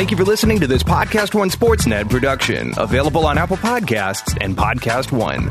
Thank 0.00 0.10
you 0.10 0.16
for 0.16 0.24
listening 0.24 0.58
to 0.60 0.66
this 0.66 0.82
Podcast 0.82 1.34
One 1.34 1.50
Sportsnet 1.50 2.08
production, 2.08 2.72
available 2.78 3.26
on 3.26 3.36
Apple 3.36 3.58
Podcasts 3.58 4.34
and 4.40 4.56
Podcast 4.56 5.12
One. 5.12 5.50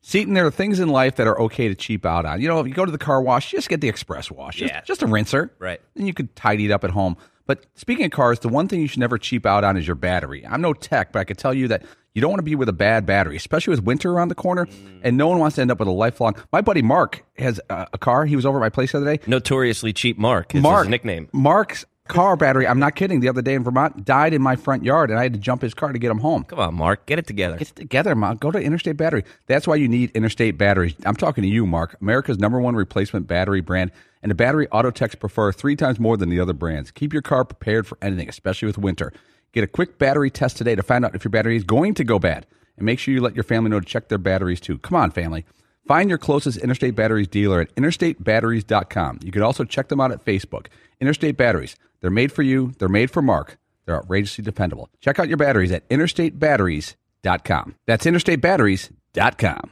Seton, 0.00 0.34
there 0.34 0.44
are 0.44 0.50
things 0.50 0.80
in 0.80 0.88
life 0.88 1.14
that 1.16 1.28
are 1.28 1.40
okay 1.42 1.68
to 1.68 1.76
cheap 1.76 2.04
out 2.04 2.26
on. 2.26 2.40
You 2.40 2.48
know, 2.48 2.58
if 2.58 2.66
you 2.66 2.74
go 2.74 2.84
to 2.84 2.90
the 2.90 2.98
car 2.98 3.22
wash, 3.22 3.52
just 3.52 3.68
get 3.68 3.80
the 3.80 3.88
express 3.88 4.28
wash. 4.28 4.56
Just, 4.56 4.74
Yeah. 4.74 4.80
just 4.80 5.02
a 5.02 5.06
rinser. 5.06 5.50
Right. 5.60 5.80
And 5.94 6.08
you 6.08 6.12
could 6.12 6.34
tidy 6.34 6.64
it 6.64 6.72
up 6.72 6.82
at 6.82 6.90
home. 6.90 7.16
But 7.46 7.64
speaking 7.76 8.04
of 8.06 8.10
cars, 8.10 8.40
the 8.40 8.48
one 8.48 8.66
thing 8.66 8.80
you 8.80 8.88
should 8.88 8.98
never 8.98 9.18
cheap 9.18 9.46
out 9.46 9.62
on 9.62 9.76
is 9.76 9.86
your 9.86 9.94
battery. 9.94 10.44
I'm 10.44 10.60
no 10.60 10.72
tech, 10.72 11.12
but 11.12 11.20
I 11.20 11.24
could 11.24 11.38
tell 11.38 11.54
you 11.54 11.68
that 11.68 11.84
you 12.12 12.20
don't 12.20 12.30
want 12.32 12.40
to 12.40 12.42
be 12.44 12.56
with 12.56 12.68
a 12.68 12.72
bad 12.72 13.06
battery, 13.06 13.36
especially 13.36 13.70
with 13.70 13.84
winter 13.84 14.10
around 14.10 14.28
the 14.30 14.34
corner. 14.34 14.66
And 15.04 15.16
no 15.16 15.28
one 15.28 15.38
wants 15.38 15.54
to 15.54 15.62
end 15.62 15.70
up 15.70 15.78
with 15.78 15.86
a 15.86 15.92
lifelong. 15.92 16.34
My 16.52 16.60
buddy 16.60 16.82
Mark 16.82 17.24
has 17.38 17.60
a, 17.70 17.86
a 17.92 17.98
car. 17.98 18.26
He 18.26 18.34
was 18.34 18.44
over 18.44 18.58
at 18.58 18.62
my 18.62 18.68
place 18.68 18.90
the 18.90 18.98
other 18.98 19.16
day. 19.16 19.22
Notoriously 19.28 19.92
cheap 19.92 20.18
Mark 20.18 20.56
is 20.56 20.62
Mark 20.62 20.86
his 20.86 20.90
nickname. 20.90 21.28
Mark's 21.32 21.84
car 22.08 22.36
battery. 22.36 22.66
I'm 22.66 22.78
not 22.78 22.96
kidding. 22.96 23.20
The 23.20 23.28
other 23.28 23.42
day 23.42 23.54
in 23.54 23.62
Vermont, 23.62 24.04
died 24.04 24.34
in 24.34 24.42
my 24.42 24.56
front 24.56 24.84
yard, 24.84 25.10
and 25.10 25.18
I 25.18 25.22
had 25.22 25.32
to 25.34 25.38
jump 25.38 25.62
his 25.62 25.74
car 25.74 25.92
to 25.92 25.98
get 25.98 26.10
him 26.10 26.18
home. 26.18 26.44
Come 26.44 26.58
on, 26.58 26.74
Mark, 26.74 27.06
get 27.06 27.18
it 27.18 27.26
together. 27.26 27.56
Get 27.56 27.68
it 27.68 27.76
together, 27.76 28.14
Mark. 28.14 28.40
Go 28.40 28.50
to 28.50 28.60
Interstate 28.60 28.96
Battery. 28.96 29.24
That's 29.46 29.66
why 29.66 29.76
you 29.76 29.88
need 29.88 30.10
Interstate 30.12 30.58
Batteries. 30.58 30.94
I'm 31.04 31.16
talking 31.16 31.42
to 31.42 31.48
you, 31.48 31.66
Mark, 31.66 31.96
America's 32.00 32.38
number 32.38 32.60
one 32.60 32.74
replacement 32.74 33.26
battery 33.26 33.60
brand, 33.60 33.92
and 34.22 34.30
the 34.30 34.34
battery 34.34 34.68
auto 34.68 34.90
techs 34.90 35.14
prefer 35.14 35.52
three 35.52 35.76
times 35.76 36.00
more 36.00 36.16
than 36.16 36.28
the 36.28 36.40
other 36.40 36.52
brands. 36.52 36.90
Keep 36.90 37.12
your 37.12 37.22
car 37.22 37.44
prepared 37.44 37.86
for 37.86 37.98
anything, 38.02 38.28
especially 38.28 38.66
with 38.66 38.78
winter. 38.78 39.12
Get 39.52 39.64
a 39.64 39.68
quick 39.68 39.98
battery 39.98 40.30
test 40.30 40.56
today 40.56 40.74
to 40.74 40.82
find 40.82 41.04
out 41.04 41.14
if 41.14 41.24
your 41.24 41.30
battery 41.30 41.56
is 41.56 41.64
going 41.64 41.94
to 41.94 42.04
go 42.04 42.18
bad, 42.18 42.46
and 42.76 42.84
make 42.84 42.98
sure 42.98 43.14
you 43.14 43.20
let 43.20 43.34
your 43.34 43.44
family 43.44 43.70
know 43.70 43.80
to 43.80 43.86
check 43.86 44.08
their 44.08 44.18
batteries 44.18 44.60
too. 44.60 44.78
Come 44.78 44.96
on, 44.96 45.10
family. 45.10 45.44
Find 45.88 46.10
your 46.10 46.18
closest 46.18 46.58
Interstate 46.58 46.94
Batteries 46.94 47.28
dealer 47.28 47.62
at 47.62 47.74
interstatebatteries.com. 47.74 49.20
You 49.24 49.32
can 49.32 49.42
also 49.42 49.64
check 49.64 49.88
them 49.88 50.02
out 50.02 50.12
at 50.12 50.22
Facebook. 50.22 50.66
Interstate 51.00 51.38
Batteries. 51.38 51.76
They're 52.00 52.10
made 52.10 52.32
for 52.32 52.42
you. 52.42 52.72
They're 52.78 52.88
made 52.88 53.10
for 53.10 53.22
Mark. 53.22 53.58
They're 53.86 53.96
outrageously 53.96 54.44
dependable. 54.44 54.90
Check 55.00 55.18
out 55.18 55.28
your 55.28 55.36
batteries 55.38 55.72
at 55.72 55.88
interstatebatteries.com. 55.88 57.74
That's 57.86 58.04
interstatebatteries.com. 58.04 59.70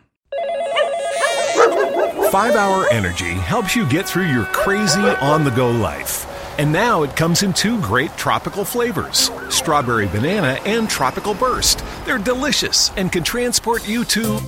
5 2.31 2.57
Hour 2.57 2.89
Energy 2.91 3.33
helps 3.33 3.77
you 3.77 3.89
get 3.89 4.07
through 4.09 4.27
your 4.27 4.45
crazy 4.47 5.01
on 5.01 5.45
the 5.45 5.51
go 5.51 5.71
life. 5.71 6.27
And 6.59 6.73
now 6.73 7.03
it 7.03 7.15
comes 7.15 7.43
in 7.43 7.53
two 7.53 7.81
great 7.83 8.11
tropical 8.17 8.65
flavors 8.65 9.31
strawberry 9.49 10.07
banana 10.09 10.59
and 10.65 10.89
tropical 10.89 11.35
burst. 11.35 11.85
They're 12.05 12.19
delicious 12.19 12.91
and 12.97 13.13
can 13.13 13.23
transport 13.23 13.87
you 13.87 14.05
to 14.07 14.39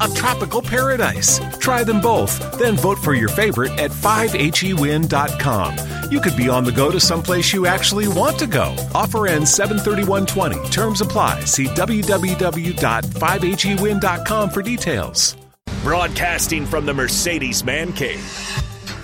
a 0.00 0.08
tropical 0.14 0.62
paradise. 0.62 1.38
Try 1.58 1.84
them 1.84 2.00
both, 2.00 2.58
then 2.58 2.76
vote 2.76 2.98
for 2.98 3.14
your 3.14 3.28
favorite 3.28 3.72
at 3.78 3.90
5hewin.com. 3.90 5.76
You 6.10 6.20
could 6.20 6.36
be 6.36 6.48
on 6.48 6.64
the 6.64 6.72
go 6.72 6.90
to 6.90 6.98
someplace 6.98 7.52
you 7.52 7.66
actually 7.66 8.08
want 8.08 8.38
to 8.40 8.46
go. 8.46 8.74
Offer 8.94 9.28
ends 9.28 9.52
73120. 9.52 10.70
Terms 10.70 11.00
apply. 11.00 11.40
See 11.44 11.66
www.5hewin.com 11.66 14.50
for 14.50 14.62
details. 14.62 15.36
Broadcasting 15.82 16.66
from 16.66 16.84
the 16.84 16.92
Mercedes 16.92 17.64
Man 17.64 17.92
Cave. 17.92 18.20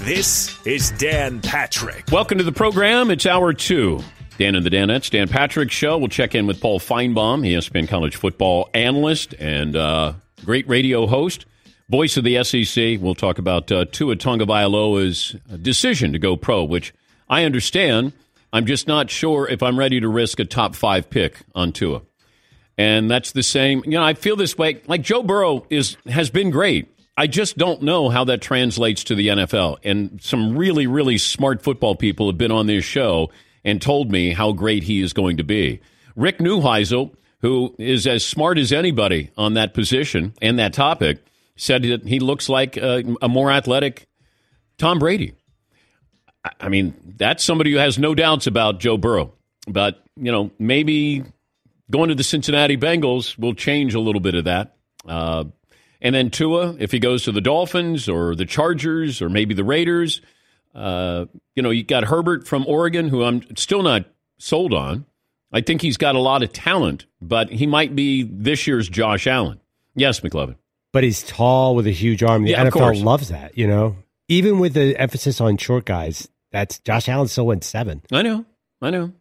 This 0.01 0.59
is 0.67 0.91
Dan 0.93 1.41
Patrick. 1.41 2.05
Welcome 2.13 2.39
to 2.39 2.45
the 2.45 2.53
program. 2.53 3.11
It's 3.11 3.27
hour 3.27 3.53
two. 3.53 4.01
Dan 4.39 4.55
and 4.55 4.65
the 4.67 4.71
Danettes, 4.71 5.11
Dan 5.11 5.29
Patrick 5.29 5.71
Show. 5.71 5.97
We'll 5.99 6.09
check 6.09 6.35
in 6.35 6.47
with 6.47 6.61
Paul 6.61 6.79
Finebaum, 6.79 7.41
ESPN 7.47 7.89
college 7.89 8.17
football 8.17 8.69
analyst 8.75 9.35
and 9.39 9.75
uh, 9.75 10.13
great 10.45 10.69
radio 10.69 11.07
host, 11.07 11.47
voice 11.89 12.17
of 12.17 12.25
the 12.25 12.43
SEC. 12.45 12.99
We'll 13.01 13.15
talk 13.15 13.39
about 13.39 13.71
uh, 13.71 13.85
Tua 13.91 14.17
Tagovailoa's 14.17 15.37
decision 15.63 16.13
to 16.13 16.19
go 16.19 16.37
pro, 16.37 16.65
which 16.65 16.95
I 17.29 17.45
understand. 17.45 18.13
I'm 18.53 18.67
just 18.67 18.87
not 18.87 19.11
sure 19.11 19.49
if 19.49 19.63
I'm 19.63 19.79
ready 19.79 20.01
to 20.01 20.09
risk 20.09 20.39
a 20.41 20.45
top 20.45 20.75
five 20.75 21.11
pick 21.11 21.41
on 21.55 21.73
Tua. 21.73 22.03
And 22.79 23.11
that's 23.11 23.33
the 23.33 23.43
same. 23.43 23.83
You 23.85 23.93
know, 23.93 24.03
I 24.03 24.15
feel 24.15 24.37
this 24.37 24.57
way. 24.57 24.83
Like 24.87 25.03
Joe 25.03 25.23
Burrow 25.23 25.67
is 25.71 25.97
has 26.07 26.31
been 26.31 26.51
great. 26.51 26.93
I 27.17 27.27
just 27.27 27.57
don't 27.57 27.83
know 27.83 28.11
how 28.11 28.25
that 28.25 28.43
translates 28.43 29.05
to 29.05 29.15
the 29.15 29.29
NFL. 29.29 29.79
And 29.83 30.21
some 30.23 30.57
really, 30.57 30.87
really 30.87 31.17
smart 31.17 31.63
football 31.63 31.97
people 31.97 32.27
have 32.27 32.37
been 32.37 32.53
on 32.53 32.67
this 32.67 32.85
show 32.85 33.31
and 33.65 33.81
told 33.81 34.11
me 34.11 34.33
how 34.33 34.53
great 34.53 34.83
he 34.83 35.01
is 35.01 35.15
going 35.15 35.39
to 35.39 35.45
be. 35.45 35.81
Rick 36.15 36.39
Neuheisel, 36.39 37.15
who 37.41 37.75
is 37.79 38.07
as 38.07 38.25
smart 38.25 38.59
as 38.59 38.71
anybody 38.71 39.31
on 39.39 39.55
that 39.55 39.73
position 39.73 40.35
and 40.43 40.59
that 40.59 40.75
topic, 40.75 41.25
said 41.57 41.83
that 41.83 42.07
he 42.07 42.21
looks 42.21 42.49
like 42.49 42.77
a, 42.77 43.03
a 43.23 43.29
more 43.29 43.51
athletic 43.51 44.07
Tom 44.79 44.99
Brady. 44.99 45.35
I- 46.61 46.69
mean, 46.69 46.95
that's 47.17 47.43
somebody 47.43 47.73
who 47.73 47.79
has 47.79 47.99
no 47.99 48.15
doubts 48.15 48.47
about 48.47 48.79
Joe 48.79 48.97
Burrow. 48.97 49.33
But, 49.67 50.03
you 50.17 50.31
know, 50.31 50.51
maybe 50.59 51.25
going 51.91 52.09
to 52.09 52.15
the 52.15 52.23
Cincinnati 52.25 52.77
Bengals 52.77 53.37
will 53.39 53.55
change 53.55 53.95
a 53.95 54.01
little 54.01 54.21
bit 54.21 54.35
of 54.35 54.45
that. 54.45 54.77
Uh, 55.09 55.45
and 56.01 56.15
then 56.15 56.31
Tua, 56.31 56.77
if 56.79 56.93
he 56.93 56.99
goes 56.99 57.25
to 57.25 57.33
the 57.33 57.41
Dolphins 57.41 58.09
or 58.09 58.37
the 58.37 58.45
Chargers 58.45 59.21
or 59.21 59.29
maybe 59.29 59.55
the 59.55 59.65
Raiders, 59.65 60.21
uh, 60.75 61.27
you 61.55 61.63
know, 61.63 61.71
you 61.71 61.83
got 61.83 62.05
Herbert 62.05 62.47
from 62.47 62.65
Oregon, 62.67 63.09
who 63.09 63.25
I'm 63.25 63.43
still 63.57 63.83
not 63.83 64.05
sold 64.39 64.75
on. 64.75 65.07
I 65.53 65.63
think 65.63 65.81
he's 65.81 65.97
got 65.97 66.15
a 66.17 66.21
lot 66.21 66.43
of 66.43 66.53
talent, 66.53 67.07
but 67.23 67.51
he 67.51 67.67
might 67.67 67.97
be 67.97 68.23
this 68.25 68.67
year's 68.67 68.89
Josh 68.89 69.27
Allen. 69.27 69.59
Yes, 69.95 70.21
McLovin. 70.21 70.57
But 70.97 71.05
he's 71.05 71.23
tall 71.25 71.75
with 71.75 71.87
a 71.87 71.91
huge 71.91 72.23
arm. 72.23 72.45
The 72.45 72.53
Yeah, 72.53 72.65
NFL 72.65 73.05
loves 73.05 73.29
that, 73.29 73.59
you 73.59 73.67
know. 73.67 73.97
Even 74.29 74.61
with 74.61 74.73
the 74.73 74.99
emphasis 74.99 75.43
on 75.43 75.59
short 75.59 75.85
guys, 75.85 76.27
that's 76.53 76.79
Josh 76.79 77.07
Allen 77.07 77.29
still 77.29 77.45
went 77.45 77.65
seven. 77.65 78.01
I 78.11 78.23
know, 78.23 78.47
I 78.81 78.89
know, 78.89 79.13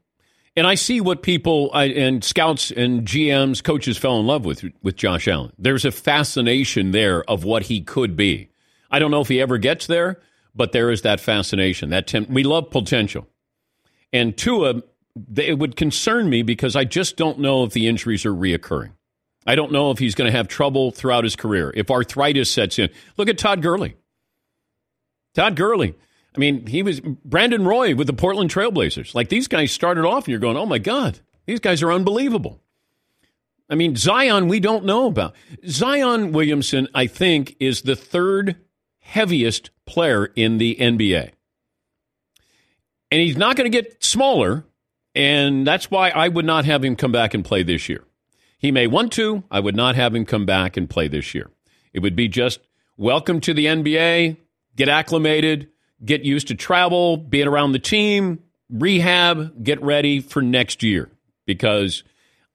and 0.56 0.66
I 0.66 0.76
see 0.76 1.02
what 1.02 1.22
people 1.22 1.72
I, 1.74 1.88
and 1.88 2.24
scouts 2.24 2.72
and 2.72 3.06
GMs, 3.06 3.62
coaches 3.62 3.98
fell 3.98 4.22
in 4.22 4.26
love 4.26 4.46
with 4.46 4.64
with 4.84 4.96
Josh 4.96 5.28
Allen. 5.28 5.52
There's 5.60 5.84
a 5.84 5.92
fascination 5.92 6.92
there 6.92 7.30
of 7.30 7.44
what 7.44 7.64
he 7.64 7.82
could 7.82 8.16
be. 8.16 8.52
I 8.90 9.00
don't 9.00 9.12
know 9.12 9.20
if 9.20 9.28
he 9.28 9.42
ever 9.42 9.58
gets 9.58 9.86
there, 9.86 10.22
but 10.56 10.72
there 10.72 10.90
is 10.92 11.02
that 11.02 11.20
fascination. 11.20 11.90
That 11.90 12.08
temp- 12.08 12.30
we 12.30 12.44
love 12.44 12.70
potential, 12.70 13.28
and 14.14 14.38
Tua, 14.38 14.82
it 15.36 15.60
would 15.60 15.76
concern 15.76 16.30
me 16.30 16.42
because 16.42 16.78
I 16.78 16.86
just 16.86 17.18
don't 17.18 17.40
know 17.40 17.66
if 17.66 17.74
the 17.74 17.90
injuries 17.90 18.26
are 18.26 18.34
reoccurring. 18.34 18.92
I 19.46 19.56
don't 19.56 19.72
know 19.72 19.92
if 19.92 20.00
he's 20.00 20.16
going 20.16 20.32
to 20.32 20.36
have 20.36 20.48
trouble 20.48 20.92
throughout 20.92 21.24
his 21.24 21.36
career. 21.36 21.72
If 21.76 21.92
arthritis 21.92 22.50
sets 22.50 22.80
in, 22.80 22.90
look 23.18 23.30
at 23.30 23.38
Todd 23.38 23.62
Gurley. 23.62 23.96
Todd 25.36 25.56
Gurley. 25.56 25.96
I 26.36 26.40
mean, 26.40 26.66
he 26.66 26.84
was 26.84 27.00
Brandon 27.00 27.64
Roy 27.66 27.96
with 27.96 28.08
the 28.08 28.14
Portland 28.14 28.50
Trailblazers. 28.50 29.14
Like 29.14 29.30
these 29.30 29.48
guys 29.48 29.72
started 29.72 30.06
off, 30.06 30.26
and 30.26 30.30
you're 30.30 30.40
going, 30.40 30.58
oh 30.58 30.66
my 30.66 30.80
God, 30.80 31.20
these 31.46 31.60
guys 31.60 31.84
are 31.84 31.92
unbelievable. 31.92 32.62
I 33.70 33.76
mean, 33.76 33.96
Zion, 33.96 34.48
we 34.48 34.60
don't 34.60 34.86
know 34.86 35.08
about. 35.08 35.36
Zion 35.68 36.32
Williamson, 36.32 36.88
I 36.94 37.08
think, 37.08 37.56
is 37.60 37.82
the 37.82 37.96
third 37.96 38.58
heaviest 39.00 39.72
player 39.86 40.26
in 40.36 40.58
the 40.58 40.76
NBA. 40.76 41.32
And 43.12 43.22
he's 43.22 43.38
not 43.38 43.56
going 43.56 43.72
to 43.72 43.76
get 43.76 44.04
smaller. 44.04 44.66
And 45.14 45.66
that's 45.66 45.90
why 45.90 46.10
I 46.10 46.28
would 46.28 46.46
not 46.46 46.66
have 46.66 46.84
him 46.84 46.96
come 46.96 47.12
back 47.12 47.34
and 47.34 47.46
play 47.46 47.64
this 47.64 47.88
year. 47.88 48.04
He 48.66 48.72
may 48.72 48.88
want 48.88 49.14
to. 49.14 49.44
I 49.52 49.60
would 49.60 49.76
not 49.76 49.96
have 49.96 50.16
him 50.16 50.26
come 50.26 50.48
back 50.48 50.76
and 50.76 50.90
play 50.90 51.08
this 51.08 51.36
year. 51.36 51.52
It 51.94 52.00
would 52.00 52.16
be 52.16 52.28
just 52.28 52.62
welcome 52.98 53.40
to 53.42 53.54
the 53.54 53.68
NBA, 53.68 54.38
get 54.76 54.90
acclimated, 54.90 55.70
get 56.04 56.26
used 56.26 56.48
to 56.48 56.56
travel, 56.56 57.16
being 57.16 57.48
around 57.48 57.74
the 57.74 57.80
team, 57.80 58.40
rehab, 58.68 59.64
get 59.64 59.84
ready 59.84 60.20
for 60.20 60.42
next 60.42 60.82
year. 60.82 61.12
Because 61.46 62.04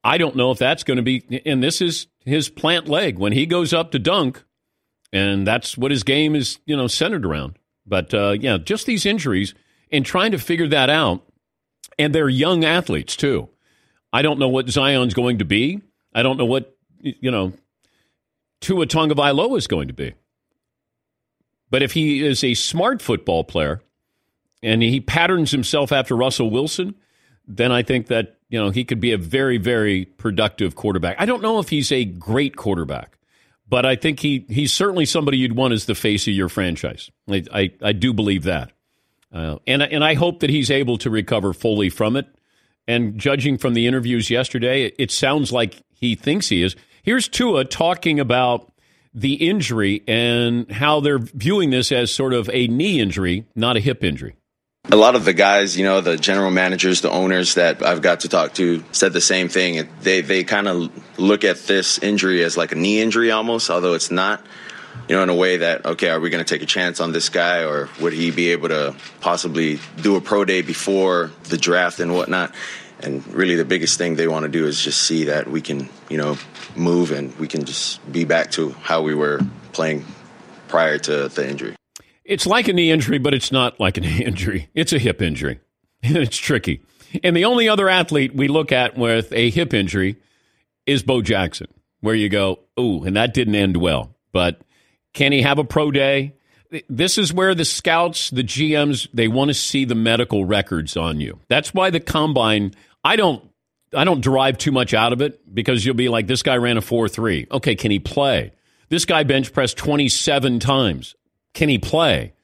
I 0.02 0.18
don't 0.18 0.34
know 0.34 0.50
if 0.50 0.58
that's 0.58 0.82
going 0.82 0.96
to 0.96 1.04
be, 1.04 1.42
and 1.46 1.62
this 1.62 1.80
is 1.80 2.08
his 2.24 2.48
plant 2.48 2.88
leg 2.88 3.16
when 3.16 3.32
he 3.32 3.46
goes 3.46 3.72
up 3.72 3.92
to 3.92 4.00
dunk, 4.00 4.42
and 5.12 5.46
that's 5.46 5.78
what 5.78 5.92
his 5.92 6.02
game 6.02 6.34
is, 6.34 6.58
you 6.66 6.76
know, 6.76 6.88
centered 6.88 7.24
around. 7.24 7.56
But 7.86 8.12
uh, 8.12 8.32
yeah, 8.32 8.58
just 8.58 8.84
these 8.84 9.06
injuries 9.06 9.54
and 9.92 10.04
trying 10.04 10.32
to 10.32 10.38
figure 10.38 10.66
that 10.70 10.90
out, 10.90 11.22
and 12.00 12.12
they're 12.12 12.28
young 12.28 12.64
athletes 12.64 13.14
too. 13.14 13.48
I 14.12 14.22
don't 14.22 14.40
know 14.40 14.48
what 14.48 14.68
Zion's 14.68 15.14
going 15.14 15.38
to 15.38 15.44
be. 15.44 15.82
I 16.14 16.22
don't 16.22 16.36
know 16.36 16.44
what 16.44 16.76
you 17.00 17.30
know 17.30 17.52
Tua 18.60 18.86
Tagovailoa 18.86 19.56
is 19.56 19.66
going 19.66 19.88
to 19.88 19.94
be. 19.94 20.14
But 21.70 21.82
if 21.82 21.92
he 21.92 22.24
is 22.24 22.42
a 22.42 22.54
smart 22.54 23.00
football 23.00 23.44
player 23.44 23.80
and 24.62 24.82
he 24.82 25.00
patterns 25.00 25.52
himself 25.52 25.92
after 25.92 26.16
Russell 26.16 26.50
Wilson, 26.50 26.96
then 27.46 27.72
I 27.72 27.82
think 27.82 28.08
that 28.08 28.38
you 28.48 28.58
know 28.58 28.70
he 28.70 28.84
could 28.84 29.00
be 29.00 29.12
a 29.12 29.18
very 29.18 29.56
very 29.56 30.04
productive 30.04 30.74
quarterback. 30.74 31.16
I 31.18 31.26
don't 31.26 31.42
know 31.42 31.58
if 31.58 31.68
he's 31.68 31.92
a 31.92 32.04
great 32.04 32.56
quarterback, 32.56 33.18
but 33.68 33.86
I 33.86 33.96
think 33.96 34.20
he 34.20 34.44
he's 34.48 34.72
certainly 34.72 35.06
somebody 35.06 35.38
you'd 35.38 35.56
want 35.56 35.72
as 35.72 35.86
the 35.86 35.94
face 35.94 36.26
of 36.26 36.34
your 36.34 36.48
franchise. 36.48 37.10
I 37.28 37.44
I, 37.52 37.70
I 37.82 37.92
do 37.92 38.12
believe 38.12 38.44
that, 38.44 38.72
uh, 39.32 39.58
and 39.66 39.82
and 39.82 40.04
I 40.04 40.14
hope 40.14 40.40
that 40.40 40.50
he's 40.50 40.70
able 40.70 40.98
to 40.98 41.10
recover 41.10 41.52
fully 41.52 41.88
from 41.88 42.16
it. 42.16 42.26
And 42.88 43.18
judging 43.18 43.56
from 43.56 43.74
the 43.74 43.86
interviews 43.86 44.30
yesterday, 44.30 44.84
it, 44.86 44.94
it 44.98 45.10
sounds 45.12 45.52
like 45.52 45.80
he 46.00 46.14
thinks 46.14 46.48
he 46.48 46.62
is. 46.62 46.74
Here's 47.02 47.28
Tua 47.28 47.64
talking 47.64 48.18
about 48.18 48.72
the 49.12 49.34
injury 49.34 50.02
and 50.06 50.70
how 50.70 51.00
they're 51.00 51.18
viewing 51.18 51.70
this 51.70 51.90
as 51.92 52.12
sort 52.12 52.32
of 52.32 52.48
a 52.52 52.68
knee 52.68 53.00
injury, 53.00 53.44
not 53.54 53.76
a 53.76 53.80
hip 53.80 54.04
injury. 54.04 54.36
a 54.90 54.96
lot 54.96 55.14
of 55.14 55.24
the 55.24 55.32
guys, 55.32 55.76
you 55.76 55.84
know, 55.84 56.00
the 56.00 56.16
general 56.16 56.50
managers, 56.50 57.00
the 57.00 57.10
owners 57.10 57.54
that 57.54 57.82
I've 57.84 58.02
got 58.02 58.20
to 58.20 58.28
talk 58.28 58.54
to 58.54 58.82
said 58.92 59.12
the 59.12 59.20
same 59.20 59.48
thing. 59.48 59.88
They 60.02 60.20
they 60.20 60.44
kind 60.44 60.68
of 60.68 60.90
look 61.18 61.44
at 61.44 61.58
this 61.66 61.98
injury 61.98 62.42
as 62.44 62.56
like 62.56 62.72
a 62.72 62.76
knee 62.76 63.00
injury 63.00 63.30
almost, 63.30 63.70
although 63.70 63.94
it's 63.94 64.10
not. 64.10 64.44
You 65.08 65.16
know, 65.16 65.22
in 65.22 65.28
a 65.28 65.34
way 65.34 65.58
that 65.58 65.86
okay, 65.86 66.08
are 66.08 66.20
we 66.20 66.30
going 66.30 66.44
to 66.44 66.54
take 66.54 66.62
a 66.62 66.66
chance 66.66 67.00
on 67.00 67.12
this 67.12 67.28
guy, 67.28 67.64
or 67.64 67.88
would 68.00 68.12
he 68.12 68.30
be 68.30 68.50
able 68.50 68.68
to 68.68 68.94
possibly 69.20 69.78
do 70.02 70.16
a 70.16 70.20
pro 70.20 70.44
day 70.44 70.62
before 70.62 71.30
the 71.44 71.56
draft 71.56 72.00
and 72.00 72.12
whatnot? 72.14 72.54
And 73.02 73.26
really, 73.32 73.56
the 73.56 73.64
biggest 73.64 73.98
thing 73.98 74.16
they 74.16 74.28
want 74.28 74.44
to 74.44 74.48
do 74.48 74.66
is 74.66 74.82
just 74.82 75.02
see 75.02 75.24
that 75.24 75.48
we 75.48 75.60
can, 75.60 75.88
you 76.08 76.18
know, 76.18 76.36
move 76.76 77.10
and 77.12 77.36
we 77.38 77.48
can 77.48 77.64
just 77.64 78.00
be 78.12 78.24
back 78.24 78.50
to 78.52 78.70
how 78.82 79.02
we 79.02 79.14
were 79.14 79.40
playing 79.72 80.04
prior 80.68 80.98
to 80.98 81.28
the 81.28 81.48
injury. 81.48 81.74
It's 82.24 82.46
like 82.46 82.68
a 82.68 82.72
knee 82.72 82.90
injury, 82.90 83.18
but 83.18 83.34
it's 83.34 83.50
not 83.50 83.80
like 83.80 83.96
a 83.96 84.00
knee 84.02 84.24
injury. 84.24 84.68
It's 84.74 84.92
a 84.92 84.98
hip 84.98 85.22
injury. 85.22 85.60
And 86.02 86.16
it's 86.18 86.36
tricky. 86.36 86.82
And 87.24 87.36
the 87.36 87.44
only 87.44 87.68
other 87.68 87.88
athlete 87.88 88.34
we 88.34 88.48
look 88.48 88.72
at 88.72 88.96
with 88.96 89.32
a 89.32 89.50
hip 89.50 89.74
injury 89.74 90.16
is 90.86 91.02
Bo 91.02 91.22
Jackson, 91.22 91.66
where 92.00 92.14
you 92.14 92.28
go, 92.28 92.60
ooh, 92.78 93.02
and 93.04 93.16
that 93.16 93.34
didn't 93.34 93.54
end 93.54 93.76
well. 93.76 94.14
But 94.32 94.60
can 95.12 95.32
he 95.32 95.42
have 95.42 95.58
a 95.58 95.64
pro 95.64 95.90
day? 95.90 96.34
This 96.88 97.18
is 97.18 97.32
where 97.32 97.54
the 97.54 97.64
scouts, 97.64 98.30
the 98.30 98.44
GMs, 98.44 99.08
they 99.12 99.26
want 99.26 99.48
to 99.48 99.54
see 99.54 99.84
the 99.84 99.96
medical 99.96 100.44
records 100.44 100.96
on 100.96 101.20
you. 101.20 101.40
That's 101.48 101.74
why 101.74 101.90
the 101.90 101.98
combine, 101.98 102.74
I 103.04 103.16
don't 103.16 103.50
I 103.94 104.04
don't 104.04 104.20
derive 104.20 104.58
too 104.58 104.72
much 104.72 104.94
out 104.94 105.12
of 105.12 105.20
it 105.20 105.52
because 105.52 105.84
you'll 105.84 105.94
be 105.96 106.08
like, 106.08 106.26
this 106.26 106.42
guy 106.42 106.56
ran 106.56 106.76
a 106.76 106.80
4 106.80 107.08
3. 107.08 107.48
Okay, 107.50 107.74
can 107.74 107.90
he 107.90 107.98
play? 107.98 108.52
This 108.88 109.04
guy 109.04 109.24
bench 109.24 109.52
pressed 109.52 109.76
27 109.76 110.60
times. 110.60 111.14
Can 111.54 111.68
he 111.68 111.78
play? 111.78 112.34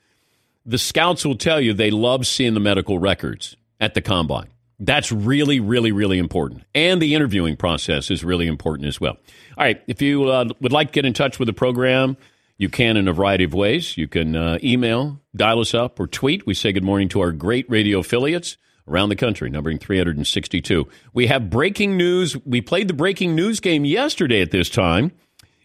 The 0.64 0.79
scouts 0.79 1.25
will 1.25 1.37
tell 1.37 1.61
you 1.61 1.73
they 1.73 1.91
love 1.91 2.26
seeing 2.26 2.55
the 2.55 2.61
medical 2.61 2.99
records 2.99 3.56
at 3.81 3.94
the 3.94 4.00
combine. 4.00 4.49
That's 4.79 5.11
really, 5.11 5.61
really, 5.61 5.93
really 5.93 6.19
important. 6.19 6.64
And 6.75 7.00
the 7.00 7.14
interviewing 7.14 7.56
process 7.56 8.11
is 8.11 8.25
really 8.25 8.47
important 8.47 8.88
as 8.88 9.00
well. 9.00 9.17
All 9.56 9.64
right, 9.64 9.81
if 9.87 10.02
you 10.02 10.25
uh, 10.25 10.47
would 10.61 10.73
like 10.73 10.88
to 10.88 10.93
get 10.93 11.06
in 11.06 11.14
touch 11.14 11.38
with 11.38 11.47
the 11.47 11.52
program, 11.52 12.17
you 12.59 12.69
can 12.69 12.97
in 12.97 13.09
a 13.09 13.12
variety 13.12 13.44
of 13.44 13.55
ways. 13.55 13.97
You 13.97 14.09
can 14.09 14.37
uh, 14.37 14.59
email, 14.62 15.20
dial 15.35 15.61
us 15.61 15.73
up, 15.73 15.99
or 15.99 16.06
tweet. 16.06 16.47
We 16.47 16.55
say 16.55 16.73
good 16.73 16.85
morning 16.85 17.09
to 17.11 17.20
our 17.20 17.32
great 17.32 17.69
radio 17.70 18.00
affiliates 18.00 18.56
around 18.88 19.09
the 19.09 19.17
country, 19.17 19.50
numbering 19.50 19.79
362. 19.79 20.88
We 21.12 21.27
have 21.27 21.50
breaking 21.50 21.97
news. 21.97 22.37
We 22.44 22.61
played 22.61 22.88
the 22.88 22.94
breaking 22.94 23.35
news 23.35 23.61
game 23.61 23.85
yesterday 23.85 24.43
at 24.43 24.50
this 24.50 24.69
time, 24.69 25.12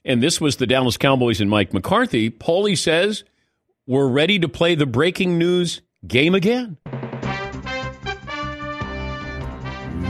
and 0.03 0.21
this 0.21 0.41
was 0.41 0.57
the 0.57 0.67
Dallas 0.67 0.97
Cowboys 0.97 1.41
and 1.41 1.49
Mike 1.49 1.73
McCarthy. 1.73 2.29
Paulie 2.29 2.77
says 2.77 3.23
we're 3.87 4.07
ready 4.07 4.39
to 4.39 4.49
play 4.49 4.75
the 4.75 4.85
breaking 4.85 5.37
news 5.37 5.81
game 6.07 6.35
again. 6.35 6.77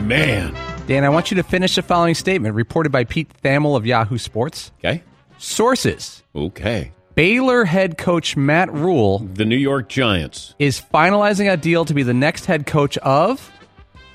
Man. 0.04 0.56
Dan, 0.88 1.06
I 1.06 1.10
want 1.10 1.32
you 1.32 1.38
to 1.38 1.44
finish 1.44 1.76
the 1.76 1.82
following 1.82 2.16
statement 2.16 2.56
reported 2.56 2.92
by 2.92 3.04
Pete 3.04 3.32
Thamel 3.44 3.78
of 3.78 3.86
Yahoo 3.86 4.18
Sports. 4.18 4.72
Okay. 4.80 5.04
Sources. 5.38 6.24
Okay. 6.36 6.92
Baylor 7.16 7.66
head 7.66 7.98
coach 7.98 8.38
Matt 8.38 8.72
Rhule, 8.72 9.20
The 9.20 9.46
New 9.46 9.58
York 9.58 9.90
Giants. 9.90 10.56
is 10.60 10.82
finalizing 10.94 11.52
a 11.52 11.58
deal 11.58 11.84
to 11.86 11.94
be 11.94 12.04
the 12.04 12.14
next 12.14 12.46
head 12.46 12.66
coach 12.66 12.98
of. 13.00 13.52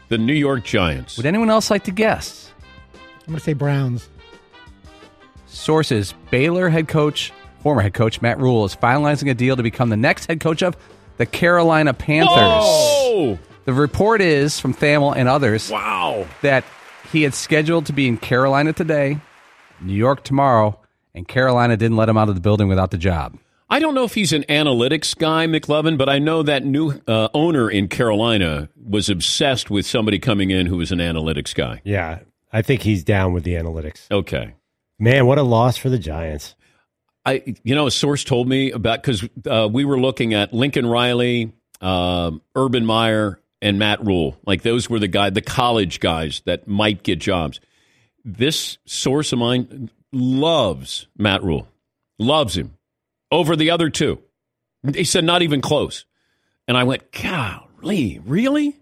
The 0.09 0.19
New 0.19 0.33
York 0.33 0.65
Giants. 0.65 1.17
Would 1.17 1.27
anyone 1.27 1.51
else 1.51 1.71
like 1.71 1.85
to 1.85 1.91
guess? 1.91 2.51
I'm 2.95 3.27
going 3.33 3.39
to 3.39 3.45
say 3.45 3.53
Browns. 3.53 4.09
Sources 5.47 6.15
Baylor 6.31 6.69
head 6.69 6.89
coach, 6.89 7.33
former 7.61 7.83
head 7.83 7.93
coach 7.95 8.23
Matt 8.23 8.39
Rhule 8.39 8.65
is 8.65 8.75
finalizing 8.77 9.31
a 9.31 9.35
deal 9.35 9.57
to 9.57 9.63
become 9.63 9.89
the 9.91 9.97
next 9.97 10.27
head 10.27 10.41
coach 10.41 10.63
of 10.63 10.77
the 11.19 11.27
Carolina 11.27 11.93
Panthers. 11.93 12.31
Whoa! 12.37 13.39
The 13.65 13.73
report 13.73 14.21
is 14.21 14.61
from 14.61 14.75
Thamel 14.75 15.15
and 15.17 15.29
others 15.29 15.71
Wow. 15.71 16.27
that 16.43 16.65
he 17.13 17.23
had 17.23 17.35
scheduled 17.35 17.87
to 17.87 17.93
be 17.93 18.07
in 18.07 18.17
Carolina 18.17 18.73
today, 18.73 19.19
New 19.81 19.95
York 19.95 20.23
tomorrow, 20.23 20.79
and 21.17 21.27
Carolina 21.27 21.77
didn't 21.77 21.97
let 21.97 22.09
him 22.09 22.17
out 22.17 22.29
of 22.29 22.35
the 22.35 22.41
building 22.41 22.69
without 22.69 22.91
the 22.93 22.99
job. 22.99 23.37
I 23.69 23.81
don't 23.81 23.95
know 23.95 24.05
if 24.05 24.15
he's 24.15 24.33
an 24.33 24.45
analytics 24.45 25.17
guy, 25.19 25.47
McLovin, 25.47 25.99
but 25.99 26.09
I 26.09 26.21
know 26.21 26.45
that 26.45 26.65
new 26.65 27.01
uh, 27.09 27.29
owner 27.35 27.69
in 27.69 27.89
Carolina 27.89 28.69
was 28.81 29.09
obsessed 29.09 29.71
with 29.71 29.87
somebody 29.87 30.21
coming 30.21 30.51
in 30.51 30.67
who 30.67 30.77
was 30.77 30.93
an 30.93 31.01
analytics 31.01 31.53
guy. 31.53 31.81
Yeah, 31.83 32.21
I 32.53 32.63
think 32.63 32.83
he's 32.83 33.03
down 33.03 33.33
with 33.33 33.43
the 33.43 33.55
analytics. 33.55 34.09
Okay. 34.09 34.55
Man, 35.01 35.27
what 35.27 35.39
a 35.39 35.43
loss 35.43 35.77
for 35.77 35.89
the 35.89 35.99
Giants. 35.99 36.55
I, 37.25 37.57
you 37.65 37.75
know, 37.75 37.89
a 37.89 37.91
source 37.91 38.23
told 38.23 38.49
me 38.49 38.71
about 38.71 39.03
because 39.03 39.29
uh, 39.51 39.69
we 39.71 39.85
were 39.85 39.99
looking 39.99 40.33
at 40.33 40.53
Lincoln 40.53 40.87
Riley, 40.87 41.53
um, 41.81 42.41
Urban 42.55 42.87
Meyer, 42.87 43.41
and 43.61 43.81
Matt 43.81 44.05
Rhule. 44.07 44.39
Like 44.47 44.63
those 44.63 44.89
were 44.89 45.01
the 45.01 45.09
guy, 45.09 45.31
the 45.31 45.43
college 45.43 45.99
guys 45.99 46.41
that 46.45 46.69
might 46.69 47.03
get 47.03 47.19
jobs. 47.19 47.59
This 48.25 48.79
source 48.85 49.33
of 49.33 49.41
mine 49.41 49.91
loves 50.17 51.07
Matt 51.17 51.43
Rhule, 51.43 51.69
loves 52.19 52.57
him 52.57 52.77
over 53.31 53.55
the 53.57 53.71
other 53.71 53.91
two. 53.91 54.21
He 54.95 55.05
said 55.05 55.25
not 55.25 55.43
even 55.43 55.61
close, 55.61 56.05
and 56.67 56.77
I 56.77 56.85
went, 56.85 57.13
"Golly, 57.13 58.21
really?" 58.25 58.77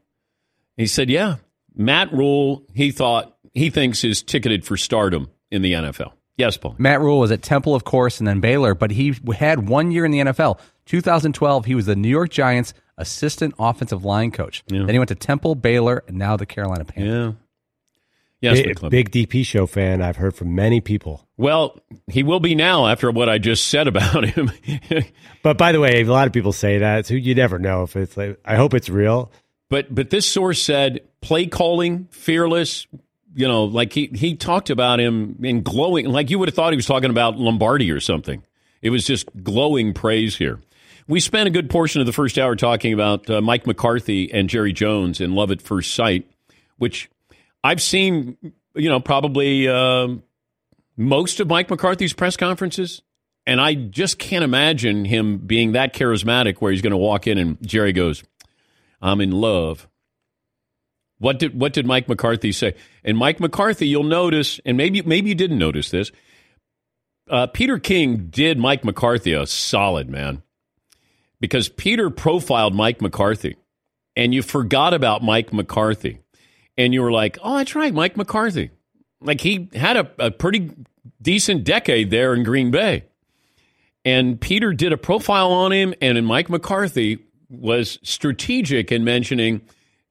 He 0.77 0.87
said, 0.87 1.11
"Yeah." 1.11 1.37
Matt 1.75 2.13
Rhule, 2.13 2.63
he 2.73 2.91
thought 2.91 3.37
he 3.53 3.71
thinks 3.71 4.05
is 4.05 4.23
ticketed 4.23 4.65
for 4.65 4.77
stardom 4.77 5.31
in 5.51 5.63
the 5.63 5.73
NFL. 5.73 6.13
Yes, 6.37 6.57
Paul. 6.57 6.75
Matt 6.79 7.01
Rhule 7.01 7.21
was 7.21 7.31
at 7.31 7.43
Temple, 7.43 7.75
of 7.75 7.85
course, 7.85 8.19
and 8.19 8.27
then 8.27 8.41
Baylor, 8.41 8.75
but 8.75 8.91
he 8.91 9.15
had 9.37 9.69
one 9.69 9.91
year 9.93 10.05
in 10.05 10.11
the 10.11 10.19
NFL. 10.21 10.59
2012, 10.87 11.65
he 11.65 11.75
was 11.75 11.87
the 11.87 11.97
New 11.97 12.09
York 12.09 12.31
Giants 12.31 12.75
assistant 12.99 13.55
offensive 13.59 14.05
line 14.05 14.31
coach. 14.31 14.65
Then 14.67 14.89
he 14.89 14.99
went 14.99 15.09
to 15.09 15.15
Temple, 15.15 15.55
Baylor, 15.55 16.03
and 16.07 16.17
now 16.17 16.37
the 16.37 16.47
Carolina 16.47 16.85
Panthers. 16.85 17.35
Yeah. 18.41 18.53
Yes, 18.53 18.61
big, 18.63 18.91
big 18.91 19.11
DP 19.11 19.45
show 19.45 19.67
fan. 19.67 20.03
I've 20.03 20.17
heard 20.17 20.35
from 20.35 20.55
many 20.55 20.81
people. 20.81 21.24
Well, 21.37 21.79
he 22.07 22.23
will 22.23 22.41
be 22.41 22.55
now 22.55 22.87
after 22.87 23.11
what 23.11 23.29
I 23.29 23.39
just 23.39 23.67
said 23.69 23.89
about 23.89 24.25
him. 24.29 24.51
But 25.43 25.59
by 25.59 25.73
the 25.73 25.81
way, 25.81 26.01
a 26.01 26.05
lot 26.05 26.27
of 26.27 26.33
people 26.33 26.53
say 26.53 26.79
that, 26.79 27.07
so 27.07 27.15
you 27.15 27.35
never 27.35 27.59
know 27.59 27.83
if 27.83 27.97
it's. 27.97 28.17
Like, 28.17 28.39
I 28.45 28.57
hope 28.57 28.73
it's 28.75 28.89
real. 28.89 29.33
but 29.69 29.93
but 29.93 30.11
this 30.11 30.27
source 30.27 30.63
said 30.63 31.01
play 31.21 31.47
calling, 31.47 32.07
fearless. 32.11 32.87
You 33.35 33.49
know, 33.49 33.65
like 33.65 33.93
he 33.93 34.07
he 34.15 34.37
talked 34.37 34.71
about 34.71 35.01
him 35.01 35.41
in 35.43 35.63
glowing, 35.63 36.07
like 36.07 36.31
you 36.31 36.39
would 36.39 36.49
have 36.49 36.55
thought 36.55 36.73
he 36.73 36.77
was 36.77 36.87
talking 36.87 37.11
about 37.11 37.37
Lombardi 37.37 37.91
or 37.91 37.99
something. 37.99 38.45
It 38.81 38.91
was 38.91 39.05
just 39.05 39.29
glowing 39.43 39.93
praise 39.93 40.37
here. 40.37 40.61
We 41.09 41.19
spent 41.19 41.49
a 41.49 41.51
good 41.51 41.69
portion 41.69 42.01
of 42.01 42.07
the 42.07 42.13
first 42.13 42.39
hour 42.39 42.55
talking 42.55 42.93
about 42.93 43.29
uh, 43.29 43.41
Mike 43.41 43.67
McCarthy 43.67 44.33
and 44.33 44.49
Jerry 44.49 44.73
Jones 44.73 45.21
in 45.21 45.35
Love 45.35 45.51
at 45.51 45.61
First 45.61 45.95
Sight, 45.95 46.31
which 46.79 47.11
I've 47.65 47.83
seen. 47.83 48.37
You 48.77 48.89
know, 48.89 49.01
probably 49.01 49.69
um, 49.69 50.23
most 50.97 51.41
of 51.41 51.49
Mike 51.49 51.71
McCarthy's 51.71 52.13
press 52.13 52.37
conferences. 52.37 53.03
And 53.47 53.61
I 53.61 53.75
just 53.75 54.19
can't 54.19 54.45
imagine 54.45 55.05
him 55.05 55.39
being 55.39 55.73
that 55.73 55.95
charismatic 55.95 56.57
where 56.59 56.73
he's 56.73 56.81
going 56.81 56.93
to 56.93 56.97
walk 56.97 57.27
in 57.27 57.37
and 57.37 57.59
Jerry 57.67 57.93
goes, 57.93 58.23
I'm 59.03 59.21
in 59.21 59.33
love. 59.33 59.87
What 61.19 61.39
did 61.39 61.59
what 61.59 61.73
did 61.73 61.87
Mike 61.87 62.09
McCarthy 62.09 62.53
say? 62.53 62.75
And 63.05 63.17
Mike 63.17 63.39
McCarthy, 63.41 63.87
you'll 63.87 64.03
notice, 64.03 64.61
and 64.65 64.77
maybe 64.77 65.03
maybe 65.03 65.29
you 65.29 65.35
didn't 65.35 65.59
notice 65.59 65.91
this. 65.91 66.11
Uh, 67.31 67.47
Peter 67.47 67.79
King 67.79 68.27
did 68.29 68.59
Mike 68.59 68.85
McCarthy 68.85 69.33
a 69.33 69.47
solid 69.47 70.11
man 70.11 70.43
because 71.41 71.69
Peter 71.69 72.11
profiled 72.11 72.75
Mike 72.75 73.01
McCarthy, 73.01 73.57
and 74.17 74.35
you 74.35 74.43
forgot 74.43 74.93
about 74.93 75.23
Mike 75.23 75.53
McCarthy, 75.53 76.19
and 76.77 76.93
you 76.93 77.01
were 77.01 77.13
like, 77.13 77.39
"Oh, 77.43 77.59
that's 77.59 77.75
right, 77.75 77.95
Mike 77.95 78.17
McCarthy." 78.17 78.71
Like 79.25 79.41
he 79.41 79.69
had 79.75 79.97
a, 79.97 80.11
a 80.19 80.31
pretty 80.31 80.71
decent 81.21 81.65
decade 81.65 82.11
there 82.11 82.35
in 82.35 82.45
Green 82.45 82.71
Bay, 82.71 83.05
and 84.05 84.41
Peter 84.41 84.73
did 84.73 84.93
a 84.93 84.99
profile 84.99 85.51
on 85.51 85.73
him, 85.73 85.95
and 86.01 86.25
Mike 86.27 86.51
McCarthy 86.51 87.19
was 87.49 87.99
strategic 88.03 88.93
in 88.93 89.05
mentioning, 89.05 89.63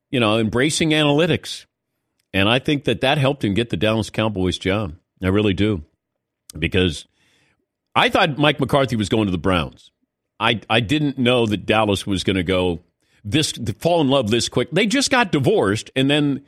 you 0.10 0.20
know, 0.20 0.38
embracing 0.38 0.90
analytics. 0.90 1.66
And 2.34 2.50
I 2.50 2.60
think 2.60 2.86
that 2.86 3.02
that 3.02 3.18
helped 3.18 3.44
him 3.44 3.54
get 3.54 3.70
the 3.70 3.78
Dallas 3.78 4.10
Cowboys 4.10 4.58
job. 4.58 4.96
I 5.22 5.28
really 5.28 5.54
do. 5.54 5.84
Because 6.58 7.06
I 7.96 8.10
thought 8.10 8.38
Mike 8.38 8.60
McCarthy 8.60 8.96
was 8.96 9.10
going 9.10 9.26
to 9.26 9.32
the 9.32 9.38
Browns. 9.38 9.92
I, 10.40 10.62
I 10.70 10.80
didn't 10.80 11.18
know 11.18 11.46
that 11.46 11.66
Dallas 11.66 12.08
was 12.08 12.24
going 12.24 12.36
to 12.36 12.44
go 12.44 12.80
this 13.24 13.54
fall 13.80 14.02
in 14.02 14.10
love 14.10 14.30
this 14.30 14.50
quick. 14.50 14.70
They 14.72 14.86
just 14.88 15.10
got 15.10 15.32
divorced 15.32 15.92
and 15.96 16.10
then 16.10 16.44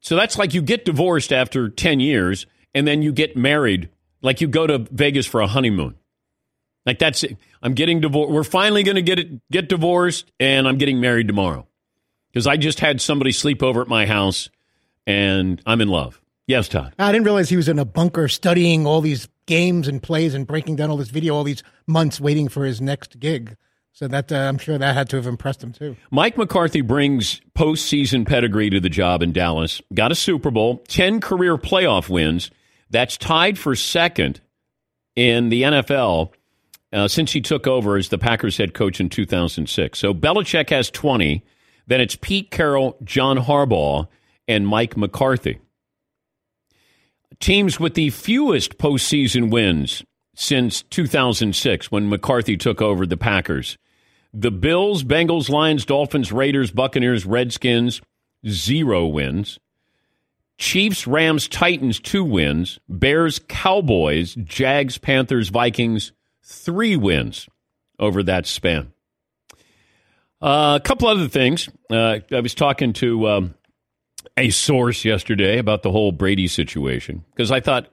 so 0.00 0.16
that's 0.16 0.38
like 0.38 0.54
you 0.54 0.62
get 0.62 0.84
divorced 0.84 1.32
after 1.32 1.68
10 1.68 2.00
years 2.00 2.46
and 2.74 2.86
then 2.86 3.02
you 3.02 3.12
get 3.12 3.36
married 3.36 3.90
like 4.22 4.40
you 4.40 4.48
go 4.48 4.66
to 4.66 4.78
Vegas 4.90 5.26
for 5.26 5.40
a 5.40 5.46
honeymoon. 5.46 5.94
Like 6.86 6.98
that's 6.98 7.22
it. 7.24 7.36
I'm 7.62 7.74
getting 7.74 8.00
divorced. 8.00 8.32
We're 8.32 8.44
finally 8.44 8.82
going 8.82 8.96
to 8.96 9.02
get 9.02 9.18
it, 9.18 9.48
get 9.50 9.68
divorced, 9.68 10.30
and 10.40 10.66
I'm 10.66 10.78
getting 10.78 11.00
married 11.00 11.28
tomorrow 11.28 11.66
because 12.32 12.46
I 12.46 12.56
just 12.56 12.80
had 12.80 13.00
somebody 13.00 13.32
sleep 13.32 13.62
over 13.62 13.82
at 13.82 13.88
my 13.88 14.06
house, 14.06 14.48
and 15.06 15.60
I'm 15.66 15.80
in 15.80 15.88
love. 15.88 16.20
Yes, 16.46 16.68
Todd. 16.68 16.94
I 16.98 17.12
didn't 17.12 17.26
realize 17.26 17.48
he 17.48 17.56
was 17.56 17.68
in 17.68 17.78
a 17.78 17.84
bunker 17.84 18.28
studying 18.28 18.86
all 18.86 19.00
these 19.00 19.28
games 19.46 19.88
and 19.88 20.02
plays 20.02 20.34
and 20.34 20.46
breaking 20.46 20.76
down 20.76 20.90
all 20.90 20.96
this 20.96 21.10
video 21.10 21.34
all 21.34 21.44
these 21.44 21.62
months 21.86 22.20
waiting 22.20 22.48
for 22.48 22.64
his 22.64 22.80
next 22.80 23.20
gig. 23.20 23.56
So 23.92 24.08
that 24.08 24.30
uh, 24.32 24.36
I'm 24.36 24.58
sure 24.58 24.78
that 24.78 24.94
had 24.94 25.08
to 25.10 25.16
have 25.16 25.26
impressed 25.26 25.62
him 25.62 25.72
too. 25.72 25.96
Mike 26.10 26.38
McCarthy 26.38 26.80
brings 26.80 27.40
postseason 27.56 28.26
pedigree 28.26 28.70
to 28.70 28.80
the 28.80 28.88
job 28.88 29.22
in 29.22 29.32
Dallas. 29.32 29.82
Got 29.92 30.12
a 30.12 30.14
Super 30.14 30.50
Bowl, 30.50 30.78
10 30.88 31.20
career 31.20 31.58
playoff 31.58 32.08
wins. 32.08 32.50
That's 32.88 33.16
tied 33.16 33.58
for 33.58 33.74
second 33.74 34.40
in 35.16 35.48
the 35.48 35.62
NFL 35.62 36.32
uh, 36.92 37.08
since 37.08 37.32
he 37.32 37.40
took 37.40 37.66
over 37.66 37.96
as 37.96 38.08
the 38.08 38.18
Packers 38.18 38.56
head 38.56 38.74
coach 38.74 39.00
in 39.00 39.08
2006. 39.08 39.98
So 39.98 40.14
Belichick 40.14 40.70
has 40.70 40.90
20. 40.90 41.44
Then 41.86 42.00
it's 42.00 42.16
Pete 42.16 42.50
Carroll, 42.50 42.96
John 43.04 43.36
Harbaugh, 43.38 44.08
and 44.48 44.66
Mike 44.66 44.96
McCarthy. 44.96 45.58
Teams 47.38 47.80
with 47.80 47.94
the 47.94 48.10
fewest 48.10 48.78
postseason 48.78 49.50
wins 49.50 50.04
since 50.40 50.80
2006 50.84 51.92
when 51.92 52.08
McCarthy 52.08 52.56
took 52.56 52.80
over 52.80 53.04
the 53.04 53.18
Packers. 53.18 53.76
The 54.32 54.50
Bills, 54.50 55.04
Bengals, 55.04 55.50
Lions, 55.50 55.84
Dolphins, 55.84 56.32
Raiders, 56.32 56.70
Buccaneers, 56.70 57.26
Redskins, 57.26 58.00
zero 58.48 59.06
wins. 59.06 59.58
Chiefs, 60.56 61.06
Rams, 61.06 61.46
Titans, 61.46 62.00
two 62.00 62.24
wins. 62.24 62.78
Bears, 62.88 63.38
Cowboys, 63.48 64.34
Jags, 64.36 64.96
Panthers, 64.96 65.50
Vikings, 65.50 66.12
three 66.42 66.96
wins 66.96 67.46
over 67.98 68.22
that 68.22 68.46
span. 68.46 68.92
Uh, 70.40 70.78
a 70.80 70.82
couple 70.82 71.08
other 71.08 71.28
things. 71.28 71.68
Uh, 71.90 72.20
I 72.32 72.40
was 72.40 72.54
talking 72.54 72.94
to 72.94 73.28
um, 73.28 73.54
a 74.38 74.48
source 74.48 75.04
yesterday 75.04 75.58
about 75.58 75.82
the 75.82 75.90
whole 75.90 76.12
Brady 76.12 76.48
situation 76.48 77.26
because 77.30 77.52
I 77.52 77.60
thought 77.60 77.92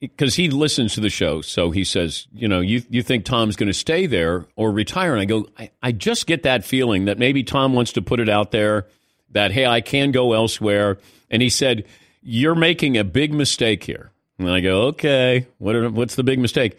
because 0.00 0.34
he 0.34 0.48
listens 0.48 0.94
to 0.94 1.00
the 1.00 1.10
show, 1.10 1.42
so 1.42 1.70
he 1.70 1.84
says, 1.84 2.26
you 2.32 2.48
know, 2.48 2.60
you 2.60 2.82
you 2.88 3.02
think 3.02 3.24
Tom's 3.24 3.56
going 3.56 3.68
to 3.68 3.74
stay 3.74 4.06
there 4.06 4.46
or 4.56 4.72
retire? 4.72 5.12
And 5.12 5.20
I 5.20 5.24
go, 5.26 5.46
I, 5.58 5.70
I 5.82 5.92
just 5.92 6.26
get 6.26 6.42
that 6.44 6.64
feeling 6.64 7.04
that 7.04 7.18
maybe 7.18 7.44
Tom 7.44 7.74
wants 7.74 7.92
to 7.92 8.02
put 8.02 8.20
it 8.20 8.28
out 8.28 8.50
there 8.50 8.86
that 9.32 9.52
hey, 9.52 9.66
I 9.66 9.80
can 9.80 10.10
go 10.10 10.32
elsewhere. 10.32 10.98
And 11.30 11.42
he 11.42 11.48
said, 11.48 11.86
you're 12.22 12.54
making 12.54 12.96
a 12.96 13.04
big 13.04 13.32
mistake 13.32 13.84
here. 13.84 14.10
And 14.38 14.50
I 14.50 14.60
go, 14.60 14.82
okay, 14.88 15.46
what 15.58 15.76
are, 15.76 15.90
what's 15.90 16.14
the 16.14 16.24
big 16.24 16.38
mistake? 16.38 16.78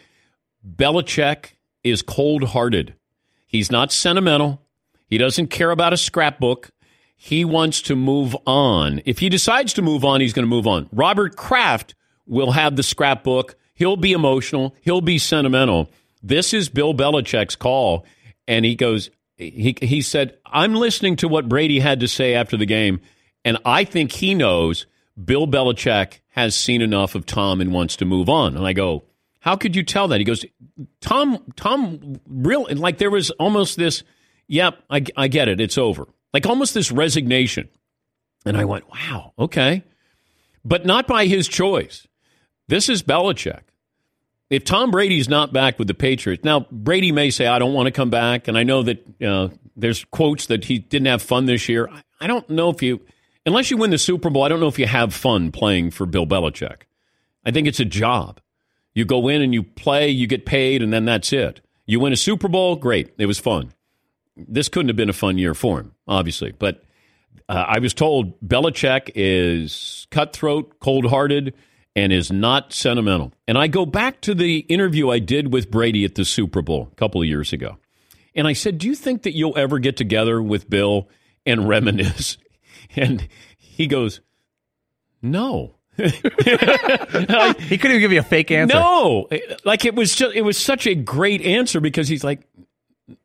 Belichick 0.68 1.54
is 1.84 2.02
cold 2.02 2.44
hearted. 2.50 2.96
He's 3.46 3.72
not 3.72 3.92
sentimental. 3.92 4.62
He 5.08 5.18
doesn't 5.18 5.48
care 5.48 5.72
about 5.72 5.94
a 5.94 5.98
scrapbook. 5.98 6.72
He 7.16 7.46
wants 7.46 7.82
to 7.84 7.96
move 7.96 8.36
on. 8.48 9.02
If 9.06 9.20
he 9.20 9.30
decides 9.30 9.74
to 9.74 9.82
move 9.82 10.04
on, 10.04 10.22
he's 10.22 10.34
going 10.34 10.46
to 10.46 10.50
move 10.50 10.66
on. 10.66 10.90
Robert 10.92 11.36
Kraft 11.36 11.94
will 12.32 12.52
have 12.52 12.78
the 12.78 12.82
scrapbook. 12.82 13.56
He'll 13.76 13.98
be 13.98 14.14
emotional. 14.14 14.74
He'll 14.82 15.02
be 15.02 15.18
sentimental. 15.18 15.90
This 16.24 16.54
is 16.54 16.70
Bill 16.70 16.94
Belichick's 16.94 17.58
call. 17.58 18.06
And 18.48 18.64
he 18.64 18.76
goes, 18.76 19.12
he, 19.36 19.76
he 19.82 20.02
said, 20.02 20.38
I'm 20.46 20.74
listening 20.74 21.18
to 21.18 21.28
what 21.28 21.50
Brady 21.50 21.80
had 21.80 22.00
to 22.00 22.08
say 22.08 22.34
after 22.34 22.56
the 22.56 22.66
game. 22.66 23.02
And 23.44 23.58
I 23.66 23.84
think 23.84 24.14
he 24.14 24.34
knows 24.34 24.86
Bill 25.22 25.46
Belichick 25.46 26.20
has 26.30 26.56
seen 26.56 26.82
enough 26.82 27.16
of 27.16 27.26
Tom 27.26 27.60
and 27.60 27.74
wants 27.74 27.98
to 27.98 28.06
move 28.06 28.30
on. 28.30 28.56
And 28.56 28.66
I 28.66 28.72
go, 28.72 29.04
how 29.40 29.58
could 29.58 29.76
you 29.76 29.84
tell 29.84 30.08
that? 30.08 30.20
He 30.20 30.24
goes, 30.24 30.46
Tom, 31.02 31.44
Tom, 31.58 32.22
real, 32.28 32.66
like 32.74 32.98
there 32.98 33.12
was 33.12 33.30
almost 33.32 33.78
this, 33.78 34.04
yep, 34.48 34.80
I, 34.90 35.04
I 35.18 35.28
get 35.28 35.50
it. 35.50 35.60
It's 35.60 35.78
over. 35.78 36.08
Like 36.34 36.46
almost 36.46 36.74
this 36.74 36.92
resignation. 36.92 37.68
And 38.46 38.56
I 38.56 38.64
went, 38.64 38.90
wow, 38.90 39.34
okay. 39.38 39.84
But 40.64 40.86
not 40.86 41.08
by 41.08 41.26
his 41.26 41.48
choice. 41.50 42.08
This 42.72 42.88
is 42.88 43.04
Belichick. 43.04 43.64
If 44.50 44.64
Tom 44.64 44.92
Brady's 44.92 45.28
not 45.28 45.52
back 45.52 45.78
with 45.78 45.90
the 45.90 45.94
Patriots, 45.94 46.46
now 46.46 46.68
Brady 46.72 47.12
may 47.12 47.30
say, 47.30 47.46
I 47.46 47.60
don't 47.60 47.74
want 47.74 47.88
to 47.88 47.92
come 47.92 48.10
back. 48.10 48.48
And 48.48 48.58
I 48.58 48.64
know 48.64 48.82
that 48.84 49.22
uh, 49.22 49.50
there's 49.76 50.06
quotes 50.06 50.46
that 50.46 50.64
he 50.64 50.80
didn't 50.80 51.08
have 51.08 51.22
fun 51.22 51.48
this 51.48 51.68
year. 51.68 51.90
I 52.22 52.28
don't 52.28 52.50
know 52.50 52.70
if 52.70 52.82
you, 52.82 53.02
unless 53.46 53.72
you 53.72 53.76
win 53.76 53.90
the 53.90 53.98
Super 53.98 54.30
Bowl, 54.30 54.44
I 54.44 54.48
don't 54.48 54.62
know 54.62 54.70
if 54.70 54.80
you 54.80 54.88
have 54.88 55.14
fun 55.14 55.52
playing 55.52 55.92
for 55.92 56.06
Bill 56.06 56.26
Belichick. 56.26 56.84
I 57.46 57.52
think 57.52 57.68
it's 57.68 57.82
a 57.82 57.86
job. 57.86 58.40
You 58.94 59.04
go 59.04 59.28
in 59.28 59.42
and 59.42 59.54
you 59.54 59.64
play, 59.64 60.08
you 60.08 60.26
get 60.26 60.46
paid, 60.46 60.82
and 60.82 60.94
then 60.94 61.04
that's 61.04 61.34
it. 61.34 61.60
You 61.86 62.00
win 62.00 62.14
a 62.14 62.18
Super 62.18 62.48
Bowl, 62.48 62.78
great. 62.78 63.14
It 63.18 63.26
was 63.26 63.38
fun. 63.38 63.74
This 64.38 64.70
couldn't 64.70 64.88
have 64.88 64.96
been 64.96 65.10
a 65.10 65.14
fun 65.14 65.38
year 65.38 65.54
for 65.54 65.82
him, 65.82 65.94
obviously. 66.08 66.54
But 66.54 66.86
uh, 67.50 67.66
I 67.68 67.80
was 67.80 67.94
told 67.94 68.40
Belichick 68.40 69.12
is 69.14 70.08
cutthroat, 70.10 70.80
cold 70.80 71.08
hearted 71.08 71.54
and 71.96 72.14
is 72.14 72.32
not 72.32 72.74
sentimental. 72.74 73.34
And 73.48 73.58
I 73.58 73.68
go 73.68 73.86
back 73.86 74.22
to 74.22 74.34
the 74.34 74.60
interview 74.60 75.10
I 75.10 75.20
did 75.20 75.52
with 75.52 75.70
Brady 75.72 76.06
at 76.06 76.16
the 76.16 76.26
Super 76.26 76.62
Bowl 76.62 76.90
a 76.92 76.96
couple 76.96 77.22
of 77.22 77.28
years 77.28 77.54
ago. 77.54 77.78
And 78.34 78.48
I 78.48 78.54
said, 78.54 78.78
Do 78.78 78.88
you 78.88 78.96
think 78.96 79.24
that 79.24 79.36
you'll 79.36 79.58
ever 79.58 79.80
get 79.80 79.98
together 79.98 80.42
with 80.42 80.70
Bill 80.70 81.10
and 81.46 81.68
reminisce? 81.68 82.38
And 82.94 83.26
he 83.58 83.88
goes, 83.88 84.20
No. 85.22 85.76
he 85.96 86.12
couldn't 86.12 87.62
even 87.68 88.00
give 88.02 88.12
you 88.12 88.20
a 88.20 88.24
fake 88.24 88.52
answer. 88.52 88.76
No. 88.76 89.30
Like 89.64 89.86
it 89.86 89.96
was 89.96 90.14
just 90.14 90.36
it 90.36 90.42
was 90.42 90.58
such 90.58 90.88
a 90.88 90.94
great 90.94 91.42
answer 91.42 91.80
because 91.80 92.10
he's 92.10 92.26
like, 92.26 92.42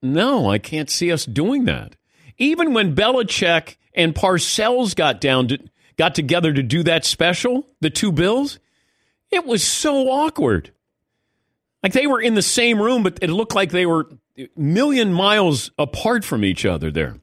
No, 0.03 0.49
I 0.49 0.59
can't 0.59 0.89
see 0.89 1.11
us 1.11 1.25
doing 1.25 1.65
that. 1.65 1.97
Even 2.39 2.75
when 2.75 2.95
Belichick 2.95 3.75
and 3.93 4.15
Parcells 4.15 4.95
got 4.95 5.21
down 5.21 5.49
to 5.49 5.59
got 5.99 6.15
together 6.15 6.53
to 6.53 6.63
do 6.63 6.83
that 6.85 7.05
special, 7.05 7.67
the 7.81 7.91
two 7.91 8.13
Bills, 8.13 8.59
it 9.31 9.45
was 9.45 9.63
so 9.63 10.09
awkward. 10.09 10.71
Like 11.83 11.93
they 11.93 12.07
were 12.07 12.21
in 12.21 12.35
the 12.35 12.43
same 12.43 12.81
room, 12.81 13.03
but 13.03 13.19
it 13.23 13.31
looked 13.31 13.55
like 13.55 13.71
they 13.71 13.87
were 13.87 14.09
a 14.39 14.49
million 14.57 15.13
miles 15.13 15.71
apart 15.79 16.25
from 16.25 16.45
each 16.45 16.65
other 16.65 16.91
there. 16.91 17.17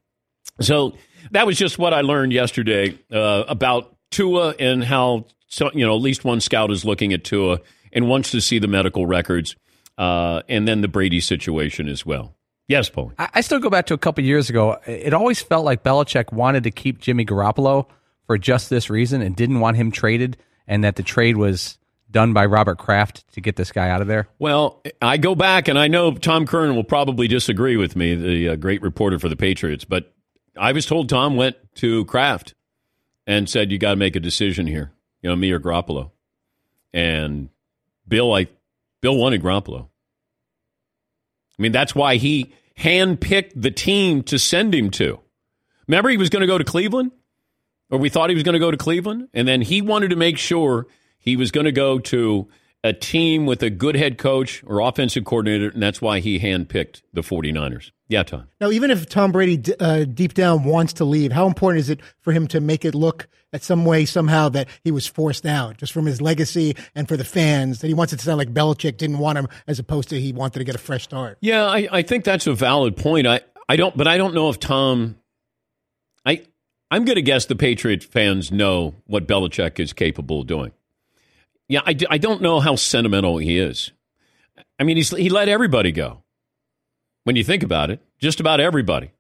So 0.61 0.93
that 1.31 1.45
was 1.45 1.57
just 1.57 1.77
what 1.77 1.93
I 1.93 2.01
learned 2.01 2.33
yesterday 2.33 2.97
uh, 3.11 3.43
about 3.47 3.95
Tua 4.11 4.55
and 4.59 4.83
how 4.83 5.25
so, 5.47 5.69
you 5.73 5.85
know 5.85 5.95
at 5.95 6.01
least 6.01 6.23
one 6.23 6.41
scout 6.41 6.71
is 6.71 6.85
looking 6.85 7.13
at 7.13 7.23
Tua 7.23 7.59
and 7.91 8.07
wants 8.07 8.31
to 8.31 8.41
see 8.41 8.59
the 8.59 8.67
medical 8.67 9.05
records, 9.05 9.55
uh, 9.97 10.41
and 10.49 10.67
then 10.67 10.81
the 10.81 10.87
Brady 10.87 11.19
situation 11.19 11.87
as 11.87 12.05
well. 12.05 12.35
Yes, 12.67 12.89
Paul. 12.89 13.11
I, 13.19 13.41
still 13.41 13.59
go 13.59 13.69
back 13.69 13.85
to 13.87 13.93
a 13.93 13.97
couple 13.97 14.23
years 14.23 14.49
ago. 14.49 14.79
It 14.87 15.13
always 15.13 15.41
felt 15.41 15.65
like 15.65 15.83
Belichick 15.83 16.31
wanted 16.31 16.63
to 16.63 16.71
keep 16.71 16.97
Jimmy 16.97 17.25
Garoppolo 17.25 17.87
for 18.33 18.37
just 18.39 18.71
this 18.71 18.89
reason 18.89 19.21
and 19.21 19.35
didn't 19.35 19.59
want 19.59 19.77
him 19.77 19.91
traded, 19.91 20.37
and 20.65 20.83
that 20.83 20.95
the 20.95 21.03
trade 21.03 21.37
was 21.37 21.77
done 22.09 22.33
by 22.33 22.47
Robert 22.47 22.79
Kraft 22.79 23.31
to 23.33 23.41
get 23.41 23.57
this 23.57 23.71
guy 23.71 23.89
out 23.89 24.01
of 24.01 24.07
there? 24.07 24.27
Well, 24.39 24.81
I 25.03 25.17
go 25.17 25.35
back, 25.35 25.67
and 25.67 25.77
I 25.77 25.87
know 25.87 26.11
Tom 26.15 26.47
Curran 26.47 26.75
will 26.75 26.83
probably 26.83 27.27
disagree 27.27 27.77
with 27.77 27.95
me, 27.95 28.15
the 28.15 28.49
uh, 28.49 28.55
great 28.55 28.81
reporter 28.81 29.19
for 29.19 29.29
the 29.29 29.35
Patriots, 29.35 29.85
but 29.85 30.15
I 30.57 30.71
was 30.71 30.87
told 30.87 31.09
Tom 31.09 31.35
went 31.35 31.57
to 31.75 32.05
Kraft 32.05 32.55
and 33.27 33.47
said, 33.47 33.71
"You 33.71 33.77
got 33.77 33.91
to 33.91 33.97
make 33.97 34.15
a 34.15 34.19
decision 34.19 34.65
here, 34.65 34.91
you 35.21 35.29
know, 35.29 35.35
me 35.35 35.51
or 35.51 35.59
Garoppolo." 35.59 36.09
And 36.91 37.49
Bill, 38.07 38.33
I 38.33 38.47
Bill 39.01 39.15
wanted 39.15 39.43
Garoppolo. 39.43 39.89
I 41.59 41.61
mean, 41.61 41.71
that's 41.71 41.93
why 41.93 42.15
he 42.15 42.51
handpicked 42.79 43.51
the 43.55 43.69
team 43.69 44.23
to 44.23 44.39
send 44.39 44.73
him 44.73 44.89
to. 44.89 45.19
Remember, 45.87 46.09
he 46.09 46.17
was 46.17 46.31
going 46.31 46.41
to 46.41 46.47
go 46.47 46.57
to 46.57 46.63
Cleveland 46.63 47.11
or 47.89 47.97
we 47.97 48.09
thought 48.09 48.29
he 48.29 48.35
was 48.35 48.43
going 48.43 48.53
to 48.53 48.59
go 48.59 48.71
to 48.71 48.77
Cleveland, 48.77 49.29
and 49.33 49.47
then 49.47 49.61
he 49.61 49.81
wanted 49.81 50.09
to 50.09 50.15
make 50.15 50.37
sure 50.37 50.87
he 51.17 51.35
was 51.35 51.51
going 51.51 51.65
to 51.65 51.71
go 51.71 51.99
to 51.99 52.47
a 52.83 52.91
team 52.91 53.45
with 53.45 53.63
a 53.63 53.69
good 53.69 53.95
head 53.95 54.17
coach 54.17 54.61
or 54.67 54.81
offensive 54.81 55.23
coordinator, 55.23 55.69
and 55.69 55.81
that's 55.81 56.01
why 56.01 56.19
he 56.19 56.39
handpicked 56.39 57.01
the 57.13 57.21
49ers. 57.21 57.91
Yeah, 58.09 58.23
Tom. 58.23 58.49
Now, 58.59 58.71
even 58.71 58.91
if 58.91 59.07
Tom 59.07 59.31
Brady 59.31 59.73
uh, 59.79 60.03
deep 60.03 60.33
down 60.33 60.65
wants 60.65 60.93
to 60.93 61.05
leave, 61.05 61.31
how 61.31 61.47
important 61.47 61.79
is 61.79 61.89
it 61.89 62.01
for 62.19 62.33
him 62.33 62.45
to 62.47 62.59
make 62.59 62.83
it 62.83 62.93
look 62.93 63.29
at 63.53 63.63
some 63.63 63.85
way, 63.85 64.03
somehow, 64.03 64.49
that 64.49 64.67
he 64.83 64.91
was 64.91 65.07
forced 65.07 65.45
out, 65.45 65.77
just 65.77 65.93
from 65.93 66.05
his 66.05 66.21
legacy 66.21 66.75
and 66.93 67.07
for 67.07 67.15
the 67.15 67.23
fans, 67.23 67.79
that 67.79 67.87
he 67.87 67.93
wants 67.93 68.11
it 68.11 68.17
to 68.17 68.25
sound 68.25 68.37
like 68.37 68.53
Belichick 68.53 68.97
didn't 68.97 69.19
want 69.19 69.37
him, 69.37 69.47
as 69.65 69.79
opposed 69.79 70.09
to 70.09 70.19
he 70.19 70.33
wanted 70.33 70.59
to 70.59 70.65
get 70.65 70.75
a 70.75 70.79
fresh 70.79 71.03
start? 71.03 71.37
Yeah, 71.39 71.65
I, 71.65 71.87
I 71.91 72.01
think 72.01 72.25
that's 72.25 72.47
a 72.47 72.53
valid 72.53 72.97
point. 72.97 73.27
I, 73.27 73.41
I 73.69 73.77
don't, 73.77 73.95
but 73.95 74.07
I 74.07 74.17
don't 74.17 74.33
know 74.33 74.49
if 74.49 74.59
Tom. 74.59 75.15
I 76.25 76.43
I'm 76.93 77.05
going 77.05 77.15
to 77.15 77.23
guess 77.23 77.47
the 77.47 77.55
Patriot 77.55 78.03
fans 78.03 78.51
know 78.51 78.93
what 79.07 79.27
Belichick 79.27 79.79
is 79.79 79.93
capable 79.93 80.41
of 80.41 80.47
doing. 80.47 80.73
Yeah, 81.67 81.81
I, 81.87 81.97
I 82.07 82.19
don't 82.19 82.39
know 82.39 82.59
how 82.59 82.75
sentimental 82.75 83.39
he 83.39 83.57
is. 83.57 83.91
I 84.77 84.83
mean, 84.83 84.97
he's, 84.97 85.09
he 85.09 85.29
let 85.29 85.49
everybody 85.49 85.91
go. 85.91 86.21
When 87.23 87.35
you 87.35 87.43
think 87.43 87.63
about 87.63 87.89
it, 87.89 87.99
just 88.19 88.39
about 88.39 88.59
everybody. 88.59 89.11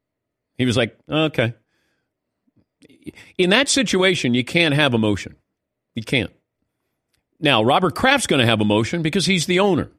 He 0.55 0.67
was 0.67 0.77
like, 0.77 0.95
okay. 1.09 1.55
In 3.39 3.49
that 3.49 3.69
situation, 3.69 4.35
you 4.35 4.43
can't 4.43 4.75
have 4.75 4.93
emotion. 4.93 5.35
You 5.95 6.03
can't. 6.03 6.31
Now, 7.39 7.63
Robert 7.63 7.95
Kraft's 7.95 8.27
going 8.27 8.39
to 8.39 8.45
have 8.45 8.61
emotion 8.61 9.01
because 9.01 9.25
he's 9.25 9.47
the 9.47 9.61
owner. 9.61 9.89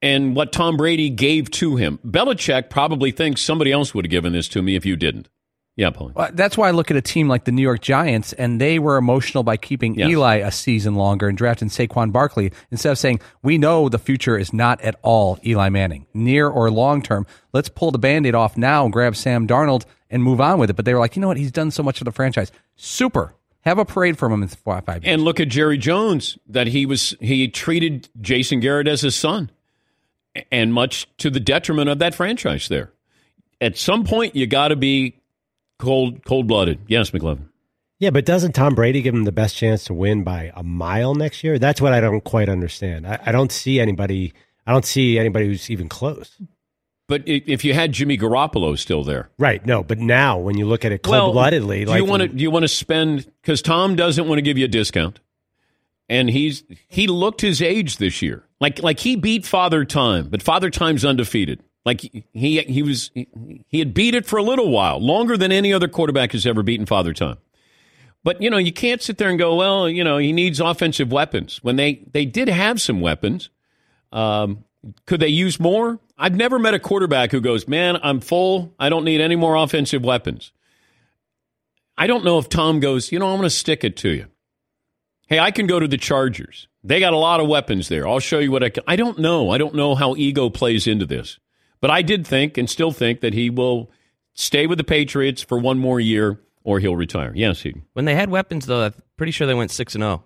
And 0.00 0.36
what 0.36 0.52
Tom 0.52 0.76
Brady 0.76 1.10
gave 1.10 1.50
to 1.52 1.74
him. 1.74 1.98
Belichick 2.06 2.70
probably 2.70 3.10
thinks 3.10 3.40
somebody 3.40 3.72
else 3.72 3.92
would 3.96 4.04
have 4.04 4.12
given 4.12 4.32
this 4.32 4.46
to 4.50 4.62
me 4.62 4.76
if 4.76 4.86
you 4.86 4.94
didn't. 4.94 5.28
Yeah. 5.76 5.90
Well, 5.94 6.30
that's 6.32 6.56
why 6.56 6.68
I 6.68 6.70
look 6.70 6.90
at 6.90 6.96
a 6.96 7.02
team 7.02 7.28
like 7.28 7.44
the 7.44 7.52
New 7.52 7.60
York 7.60 7.82
Giants, 7.82 8.32
and 8.32 8.58
they 8.58 8.78
were 8.78 8.96
emotional 8.96 9.42
by 9.42 9.58
keeping 9.58 9.94
Yes. 9.94 10.08
Eli 10.08 10.36
a 10.36 10.50
season 10.50 10.94
longer 10.94 11.28
and 11.28 11.36
drafting 11.36 11.68
Saquon 11.68 12.12
Barkley 12.12 12.50
instead 12.70 12.92
of 12.92 12.98
saying, 12.98 13.20
we 13.42 13.58
know 13.58 13.90
the 13.90 13.98
future 13.98 14.38
is 14.38 14.54
not 14.54 14.80
at 14.80 14.96
all 15.02 15.38
Eli 15.44 15.68
Manning, 15.68 16.06
near 16.14 16.48
or 16.48 16.70
long 16.70 17.02
term. 17.02 17.26
Let's 17.52 17.68
pull 17.68 17.90
the 17.90 17.98
band 17.98 18.26
aid 18.26 18.34
off 18.34 18.56
now 18.56 18.84
and 18.84 18.92
grab 18.92 19.16
Sam 19.16 19.46
Darnold 19.46 19.84
and 20.08 20.22
move 20.22 20.40
on 20.40 20.58
with 20.58 20.70
it. 20.70 20.76
But 20.76 20.86
they 20.86 20.94
were 20.94 21.00
like, 21.00 21.14
you 21.14 21.20
know 21.20 21.28
what? 21.28 21.36
He's 21.36 21.52
done 21.52 21.70
so 21.70 21.82
much 21.82 21.98
for 21.98 22.04
the 22.04 22.12
franchise. 22.12 22.50
Super. 22.76 23.34
Have 23.60 23.78
a 23.78 23.84
parade 23.84 24.16
for 24.16 24.30
him 24.30 24.42
in 24.42 24.48
five 24.48 24.86
years. 24.88 25.02
And 25.04 25.22
look 25.22 25.40
at 25.40 25.48
Jerry 25.48 25.76
Jones 25.76 26.38
that 26.46 26.68
he 26.68 26.86
was 26.86 27.14
he 27.20 27.48
treated 27.48 28.08
Jason 28.20 28.60
Garrett 28.60 28.88
as 28.88 29.02
his 29.02 29.14
son, 29.16 29.50
and 30.50 30.72
much 30.72 31.06
to 31.18 31.28
the 31.28 31.40
detriment 31.40 31.90
of 31.90 31.98
that 31.98 32.14
franchise. 32.14 32.68
There, 32.68 32.92
at 33.60 33.76
some 33.76 34.04
point, 34.04 34.36
you 34.36 34.46
got 34.46 34.68
to 34.68 34.76
be 34.76 35.16
cold 35.78 36.24
cold 36.24 36.46
blooded. 36.46 36.80
Yes, 36.86 37.10
McLovin. 37.10 37.48
Yeah, 37.98 38.10
but 38.10 38.26
doesn't 38.26 38.52
Tom 38.52 38.74
Brady 38.74 39.00
give 39.00 39.14
him 39.14 39.24
the 39.24 39.32
best 39.32 39.56
chance 39.56 39.84
to 39.84 39.94
win 39.94 40.22
by 40.22 40.52
a 40.54 40.62
mile 40.62 41.14
next 41.14 41.42
year? 41.42 41.58
That's 41.58 41.80
what 41.80 41.94
I 41.94 42.00
don't 42.00 42.22
quite 42.22 42.48
understand. 42.48 43.06
I, 43.06 43.18
I 43.26 43.32
don't 43.32 43.50
see 43.50 43.80
anybody. 43.80 44.34
I 44.66 44.72
don't 44.72 44.84
see 44.84 45.18
anybody 45.18 45.46
who's 45.46 45.70
even 45.70 45.88
close. 45.88 46.36
But 47.08 47.22
if 47.26 47.64
you 47.64 47.72
had 47.72 47.92
Jimmy 47.92 48.18
Garoppolo 48.18 48.76
still 48.76 49.04
there, 49.04 49.30
Right? 49.38 49.64
No, 49.64 49.84
but 49.84 49.98
now 49.98 50.38
when 50.38 50.58
you 50.58 50.66
look 50.66 50.84
at 50.84 50.90
it 50.90 51.02
cold 51.04 51.34
bloodedly, 51.34 51.84
do 51.84 51.90
like 51.92 51.98
you 51.98 52.04
want 52.04 52.22
to 52.22 52.28
do 52.28 52.42
you 52.42 52.50
want 52.50 52.64
to 52.64 52.68
spend 52.68 53.30
because 53.40 53.62
Tom 53.62 53.94
doesn't 53.94 54.26
want 54.26 54.38
to 54.38 54.42
give 54.42 54.58
you 54.58 54.64
a 54.64 54.68
discount, 54.68 55.20
and 56.08 56.28
he's 56.28 56.64
he 56.88 57.06
looked 57.06 57.40
his 57.40 57.62
age 57.62 57.98
this 57.98 58.22
year. 58.22 58.42
Like 58.60 58.82
like 58.82 58.98
he 58.98 59.14
beat 59.14 59.46
Father 59.46 59.84
Time, 59.84 60.28
but 60.28 60.42
Father 60.42 60.68
Time's 60.68 61.04
undefeated. 61.04 61.62
Like 61.86 62.00
he 62.00 62.60
he 62.62 62.82
was 62.82 63.12
he 63.14 63.78
had 63.78 63.94
beat 63.94 64.16
it 64.16 64.26
for 64.26 64.38
a 64.38 64.42
little 64.42 64.70
while, 64.70 64.98
longer 65.00 65.36
than 65.36 65.52
any 65.52 65.72
other 65.72 65.86
quarterback 65.86 66.32
has 66.32 66.44
ever 66.44 66.64
beaten 66.64 66.84
Father 66.84 67.14
Time. 67.14 67.38
But 68.24 68.42
you 68.42 68.50
know 68.50 68.56
you 68.56 68.72
can't 68.72 69.00
sit 69.00 69.18
there 69.18 69.30
and 69.30 69.38
go, 69.38 69.54
well, 69.54 69.88
you 69.88 70.02
know 70.02 70.18
he 70.18 70.32
needs 70.32 70.58
offensive 70.58 71.12
weapons 71.12 71.62
when 71.62 71.76
they 71.76 72.02
they 72.12 72.24
did 72.24 72.48
have 72.48 72.80
some 72.80 73.00
weapons. 73.00 73.50
Um, 74.10 74.64
could 75.06 75.20
they 75.20 75.28
use 75.28 75.60
more? 75.60 76.00
I've 76.18 76.34
never 76.34 76.58
met 76.58 76.74
a 76.74 76.80
quarterback 76.80 77.30
who 77.30 77.40
goes, 77.40 77.68
man, 77.68 77.98
I'm 78.02 78.18
full. 78.18 78.74
I 78.80 78.88
don't 78.88 79.04
need 79.04 79.20
any 79.20 79.36
more 79.36 79.54
offensive 79.54 80.02
weapons. 80.02 80.50
I 81.96 82.08
don't 82.08 82.24
know 82.24 82.38
if 82.38 82.48
Tom 82.48 82.80
goes, 82.80 83.12
you 83.12 83.18
know, 83.18 83.28
I'm 83.28 83.36
going 83.36 83.46
to 83.46 83.50
stick 83.50 83.84
it 83.84 83.96
to 83.98 84.10
you. 84.10 84.26
Hey, 85.28 85.38
I 85.38 85.50
can 85.50 85.66
go 85.66 85.78
to 85.78 85.88
the 85.88 85.98
Chargers. 85.98 86.68
They 86.84 87.00
got 87.00 87.12
a 87.12 87.18
lot 87.18 87.40
of 87.40 87.48
weapons 87.48 87.88
there. 87.88 88.06
I'll 88.06 88.20
show 88.20 88.38
you 88.38 88.50
what 88.50 88.62
I 88.62 88.70
can. 88.70 88.84
I 88.86 88.96
don't 88.96 89.18
know. 89.18 89.50
I 89.50 89.58
don't 89.58 89.74
know 89.74 89.94
how 89.94 90.16
ego 90.16 90.50
plays 90.50 90.86
into 90.86 91.04
this. 91.04 91.38
But 91.80 91.90
I 91.90 92.02
did 92.02 92.26
think 92.26 92.56
and 92.58 92.68
still 92.68 92.90
think 92.92 93.20
that 93.20 93.34
he 93.34 93.50
will 93.50 93.90
stay 94.34 94.66
with 94.66 94.78
the 94.78 94.84
Patriots 94.84 95.42
for 95.42 95.58
one 95.58 95.78
more 95.78 96.00
year 96.00 96.40
or 96.64 96.80
he'll 96.80 96.96
retire. 96.96 97.32
Yes, 97.34 97.60
he. 97.62 97.74
When 97.92 98.04
they 98.06 98.14
had 98.14 98.28
weapons, 98.30 98.66
though, 98.66 98.84
I'm 98.86 98.94
pretty 99.16 99.32
sure 99.32 99.46
they 99.46 99.54
went 99.54 99.70
six 99.70 99.94
and 99.94 100.02
zero. 100.02 100.24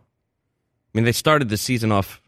I 0.95 0.99
mean, 0.99 1.04
they 1.04 1.12
started 1.12 1.49
the 1.49 1.57
season 1.57 1.92
off 1.92 2.21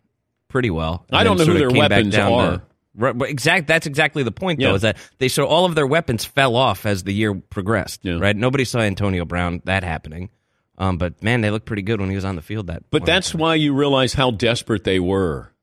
pretty 0.49 0.71
well. 0.71 1.07
I 1.13 1.25
don't 1.25 1.39
know 1.39 1.45
who 1.45 1.55
their 1.59 1.71
weapons 1.71 2.17
are. 2.17 2.51
to- 2.59 2.63
Right, 2.95 3.17
but 3.17 3.31
exact. 3.31 3.69
That's 3.69 3.87
exactly 3.87 4.23
the 4.23 4.31
point, 4.33 4.61
Yeah. 4.61 4.69
though, 4.69 4.75
is 4.75 4.83
that 4.83 4.99
they 5.17 5.29
so 5.29 5.47
all 5.47 5.65
of 5.65 5.75
their 5.75 5.87
weapons 5.87 6.27
fell 6.27 6.55
off 6.57 6.85
as 6.85 7.05
the 7.05 7.13
year 7.15 7.33
progressed. 7.35 8.01
Yeah. 8.05 8.19
Right. 8.21 8.37
Nobody 8.37 8.67
saw 8.67 8.81
Antonio 8.81 9.25
Brown 9.25 9.63
that 9.65 9.83
happening. 9.83 10.29
Um, 10.77 10.99
but 10.99 11.23
man, 11.23 11.41
they 11.41 11.51
looked 11.51 11.65
pretty 11.65 11.81
good 11.81 12.01
when 12.01 12.11
he 12.11 12.17
was 12.17 12.27
on 12.27 12.37
the 12.37 12.43
field. 12.43 12.67
That. 12.67 12.83
But 12.91 13.07
that's 13.07 13.35
why 13.35 13.55
you 13.55 13.73
realize 13.73 14.13
how 14.13 14.31
desperate 14.31 14.85
they 14.85 15.01
were 15.01 15.55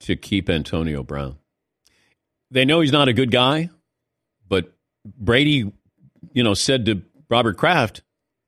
to 0.00 0.16
keep 0.16 0.48
Antonio 0.48 1.02
Brown. 1.02 1.36
They 2.50 2.64
know 2.64 2.80
he's 2.80 2.92
not 2.92 3.08
a 3.08 3.12
good 3.12 3.30
guy, 3.30 3.70
but 4.48 4.72
Brady, 5.04 5.72
you 6.32 6.42
know, 6.42 6.54
said 6.54 6.86
to 6.86 7.02
Robert 7.28 7.56
Kraft, 7.56 8.02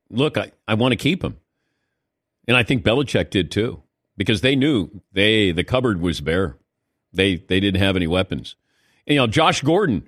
look, 0.09 0.37
I, 0.37 0.51
I 0.67 0.75
want 0.75 0.93
to 0.93 0.95
keep 0.95 1.23
him. 1.23 1.37
And 2.47 2.55
I 2.55 2.63
think 2.63 2.83
Belichick 2.83 3.29
did 3.29 3.51
too, 3.51 3.83
because 4.17 4.41
they 4.41 4.55
knew 4.55 4.89
they 5.11 5.51
the 5.51 5.63
cupboard 5.63 6.01
was 6.01 6.21
bare. 6.21 6.55
They 7.13 7.35
they 7.35 7.59
didn't 7.59 7.81
have 7.81 7.95
any 7.95 8.07
weapons. 8.07 8.55
And, 9.05 9.15
you 9.15 9.19
know, 9.19 9.27
Josh 9.27 9.61
Gordon, 9.61 10.07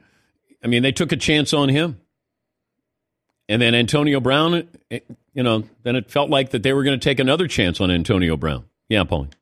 I 0.63 0.67
mean, 0.67 0.83
they 0.83 0.91
took 0.91 1.11
a 1.11 1.17
chance 1.17 1.53
on 1.53 1.69
him. 1.69 1.99
And 3.49 3.61
then 3.61 3.75
Antonio 3.75 4.21
Brown, 4.21 4.69
you 4.89 5.43
know, 5.43 5.65
then 5.83 5.97
it 5.97 6.09
felt 6.09 6.29
like 6.29 6.51
that 6.51 6.63
they 6.63 6.71
were 6.71 6.83
going 6.83 6.97
to 6.97 7.03
take 7.03 7.19
another 7.19 7.47
chance 7.47 7.81
on 7.81 7.91
Antonio 7.91 8.37
Brown. 8.37 8.65
Yeah, 8.87 9.03
Paulie. 9.03 9.33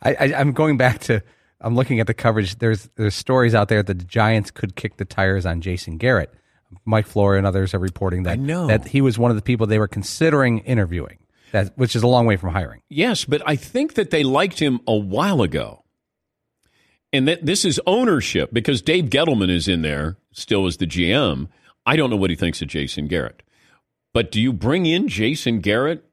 I, 0.00 0.14
I, 0.14 0.34
I'm 0.34 0.52
going 0.52 0.78
back 0.78 1.00
to. 1.00 1.22
I'm 1.60 1.74
looking 1.74 2.00
at 2.00 2.06
the 2.06 2.14
coverage. 2.14 2.58
There's 2.58 2.88
there's 2.96 3.14
stories 3.14 3.54
out 3.54 3.68
there 3.68 3.82
that 3.82 3.98
the 3.98 4.04
Giants 4.04 4.50
could 4.50 4.76
kick 4.76 4.96
the 4.96 5.04
tires 5.04 5.46
on 5.46 5.60
Jason 5.60 5.96
Garrett. 5.96 6.32
Mike 6.84 7.06
Florio 7.06 7.38
and 7.38 7.46
others 7.46 7.74
are 7.74 7.78
reporting 7.78 8.24
that 8.24 8.38
that 8.68 8.88
he 8.88 9.00
was 9.00 9.18
one 9.18 9.30
of 9.30 9.36
the 9.36 9.42
people 9.42 9.66
they 9.66 9.78
were 9.78 9.88
considering 9.88 10.58
interviewing. 10.60 11.18
That 11.52 11.76
which 11.78 11.94
is 11.96 12.02
a 12.02 12.06
long 12.08 12.26
way 12.26 12.36
from 12.36 12.52
hiring. 12.52 12.82
Yes, 12.88 13.24
but 13.24 13.42
I 13.46 13.56
think 13.56 13.94
that 13.94 14.10
they 14.10 14.24
liked 14.24 14.58
him 14.58 14.80
a 14.86 14.96
while 14.96 15.42
ago. 15.42 15.84
And 17.12 17.28
that 17.28 17.46
this 17.46 17.64
is 17.64 17.80
ownership 17.86 18.50
because 18.52 18.82
Dave 18.82 19.06
Gettleman 19.06 19.50
is 19.50 19.68
in 19.68 19.82
there 19.82 20.16
still 20.32 20.66
as 20.66 20.76
the 20.76 20.86
GM. 20.86 21.48
I 21.86 21.96
don't 21.96 22.10
know 22.10 22.16
what 22.16 22.30
he 22.30 22.36
thinks 22.36 22.60
of 22.60 22.68
Jason 22.68 23.06
Garrett. 23.06 23.42
But 24.12 24.32
do 24.32 24.40
you 24.40 24.52
bring 24.52 24.86
in 24.86 25.08
Jason 25.08 25.60
Garrett? 25.60 26.04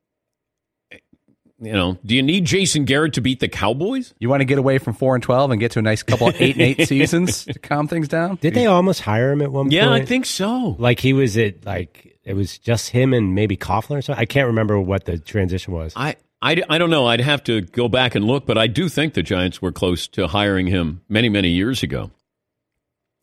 You 1.64 1.72
know, 1.74 1.98
do 2.06 2.16
you 2.16 2.22
need 2.22 2.46
Jason 2.46 2.86
Garrett 2.86 3.14
to 3.14 3.22
beat 3.22 3.40
the 3.40 3.48
Cowboys? 3.48 4.14
You 4.20 4.28
want 4.30 4.42
to 4.42 4.46
get 4.46 4.58
away 4.58 4.78
from 4.80 4.94
four 4.94 5.16
and 5.16 5.24
twelve 5.24 5.50
and 5.52 5.60
get 5.60 5.72
to 5.72 5.80
a 5.80 5.82
nice 5.82 6.04
couple 6.04 6.28
of 6.28 6.36
eight 6.42 6.56
and 6.56 6.62
eight 6.62 6.88
seasons 6.88 7.46
to 7.46 7.58
calm 7.60 7.88
things 7.88 8.08
down. 8.08 8.36
did 8.42 8.54
they 8.54 8.66
almost 8.66 9.02
hire 9.02 9.32
him 9.32 9.42
at 9.42 9.52
one 9.52 9.72
Yeah, 9.72 9.86
point? 9.88 9.98
Yeah, 9.98 10.04
I 10.04 10.06
think 10.06 10.26
so. 10.26 10.76
like 10.80 11.00
he 11.00 11.14
was 11.14 11.38
at 11.38 11.66
like 11.66 12.18
it 12.24 12.34
was 12.36 12.58
just 12.58 12.90
him 12.90 13.14
and 13.14 13.34
maybe 13.36 13.56
Coughlin 13.58 13.98
or 13.98 14.02
something. 14.02 14.22
I 14.22 14.26
can't 14.26 14.48
remember 14.48 14.80
what 14.80 15.06
the 15.06 15.18
transition 15.18 15.74
was. 15.74 15.94
I, 15.96 16.16
I, 16.42 16.62
I 16.70 16.78
don't 16.78 16.90
know. 16.90 17.06
I'd 17.06 17.22
have 17.22 17.44
to 17.46 17.62
go 17.62 17.88
back 17.88 18.16
and 18.16 18.26
look, 18.26 18.46
but 18.46 18.58
I 18.58 18.68
do 18.68 18.90
think 18.90 19.14
the 19.14 19.24
Giants 19.24 19.62
were 19.62 19.72
close 19.72 20.08
to 20.10 20.28
hiring 20.28 20.68
him 20.68 21.02
many, 21.08 21.30
many 21.30 21.50
years 21.50 21.84
ago. 21.84 22.12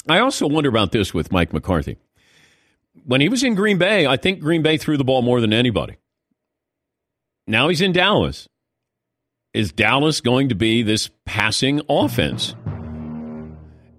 I 0.09 0.19
also 0.21 0.47
wonder 0.47 0.69
about 0.71 0.93
this 0.93 1.13
with 1.13 1.31
Mike 1.31 1.53
McCarthy. 1.53 1.99
When 3.05 3.21
he 3.21 3.29
was 3.29 3.43
in 3.45 3.55
Green 3.55 3.77
Bay, 3.79 4.07
I 4.07 4.17
think 4.17 4.41
Green 4.41 4.63
Bay 4.63 4.77
threw 4.79 4.97
the 4.97 5.05
ball 5.05 5.21
more 5.23 5.41
than 5.41 5.53
anybody. 5.53 5.97
Now 7.51 7.69
he's 7.69 7.81
in 7.81 7.91
Dallas. 7.91 8.49
Is 9.53 9.73
Dallas 9.73 10.21
going 10.21 10.51
to 10.51 10.55
be 10.55 10.85
this 10.85 11.11
passing 11.27 11.81
offense? 11.89 12.55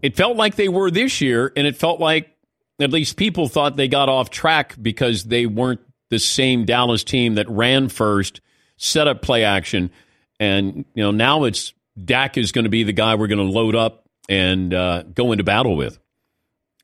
It 0.01 0.15
felt 0.15 0.37
like 0.37 0.55
they 0.55 0.69
were 0.69 0.89
this 0.89 1.19
year, 1.19 1.51
and 1.57 1.67
it 1.67 1.75
felt 1.75 1.99
like 1.99 2.33
at 2.79 2.91
least 2.91 3.17
people 3.17 3.49
thought 3.49 3.75
they 3.75 3.89
got 3.89 4.07
off 4.07 4.29
track 4.29 4.75
because 4.81 5.25
they 5.25 5.45
weren't 5.45 5.81
the 6.09 6.17
same 6.17 6.63
Dallas 6.63 7.03
team 7.03 7.35
that 7.35 7.49
ran 7.49 7.89
first, 7.89 8.39
set 8.77 9.07
up 9.07 9.21
play 9.21 9.43
action, 9.43 9.91
and 10.39 10.85
you 10.95 11.03
know 11.03 11.11
now 11.11 11.43
it's 11.43 11.73
Dak 12.01 12.37
is 12.37 12.53
going 12.53 12.63
to 12.63 12.69
be 12.69 12.83
the 12.83 12.93
guy 12.93 13.15
we're 13.15 13.27
going 13.27 13.45
to 13.45 13.53
load 13.53 13.75
up 13.75 14.07
and 14.29 14.73
uh, 14.73 15.03
go 15.03 15.33
into 15.33 15.43
battle 15.43 15.75
with. 15.75 15.99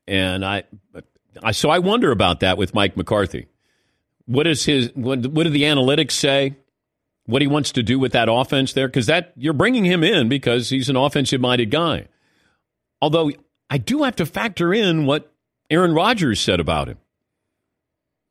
And 0.06 0.44
I, 0.44 0.64
I, 1.42 1.52
so 1.52 1.70
I 1.70 1.78
wonder 1.78 2.10
about 2.10 2.40
that 2.40 2.58
with 2.58 2.74
Mike 2.74 2.94
McCarthy. 2.94 3.46
What 4.28 4.46
is 4.46 4.64
his? 4.66 4.90
What, 4.94 5.26
what 5.26 5.44
do 5.44 5.50
the 5.50 5.62
analytics 5.62 6.12
say? 6.12 6.56
What 7.24 7.42
he 7.42 7.48
wants 7.48 7.72
to 7.72 7.82
do 7.82 7.98
with 7.98 8.12
that 8.12 8.28
offense 8.30 8.74
there? 8.74 8.86
Because 8.86 9.06
that 9.06 9.32
you're 9.36 9.54
bringing 9.54 9.84
him 9.84 10.04
in 10.04 10.28
because 10.28 10.68
he's 10.68 10.88
an 10.88 10.96
offensive 10.96 11.40
minded 11.40 11.70
guy. 11.70 12.08
Although 13.00 13.32
I 13.70 13.78
do 13.78 14.02
have 14.02 14.16
to 14.16 14.26
factor 14.26 14.72
in 14.72 15.06
what 15.06 15.32
Aaron 15.70 15.94
Rodgers 15.94 16.40
said 16.40 16.60
about 16.60 16.88
him, 16.88 16.98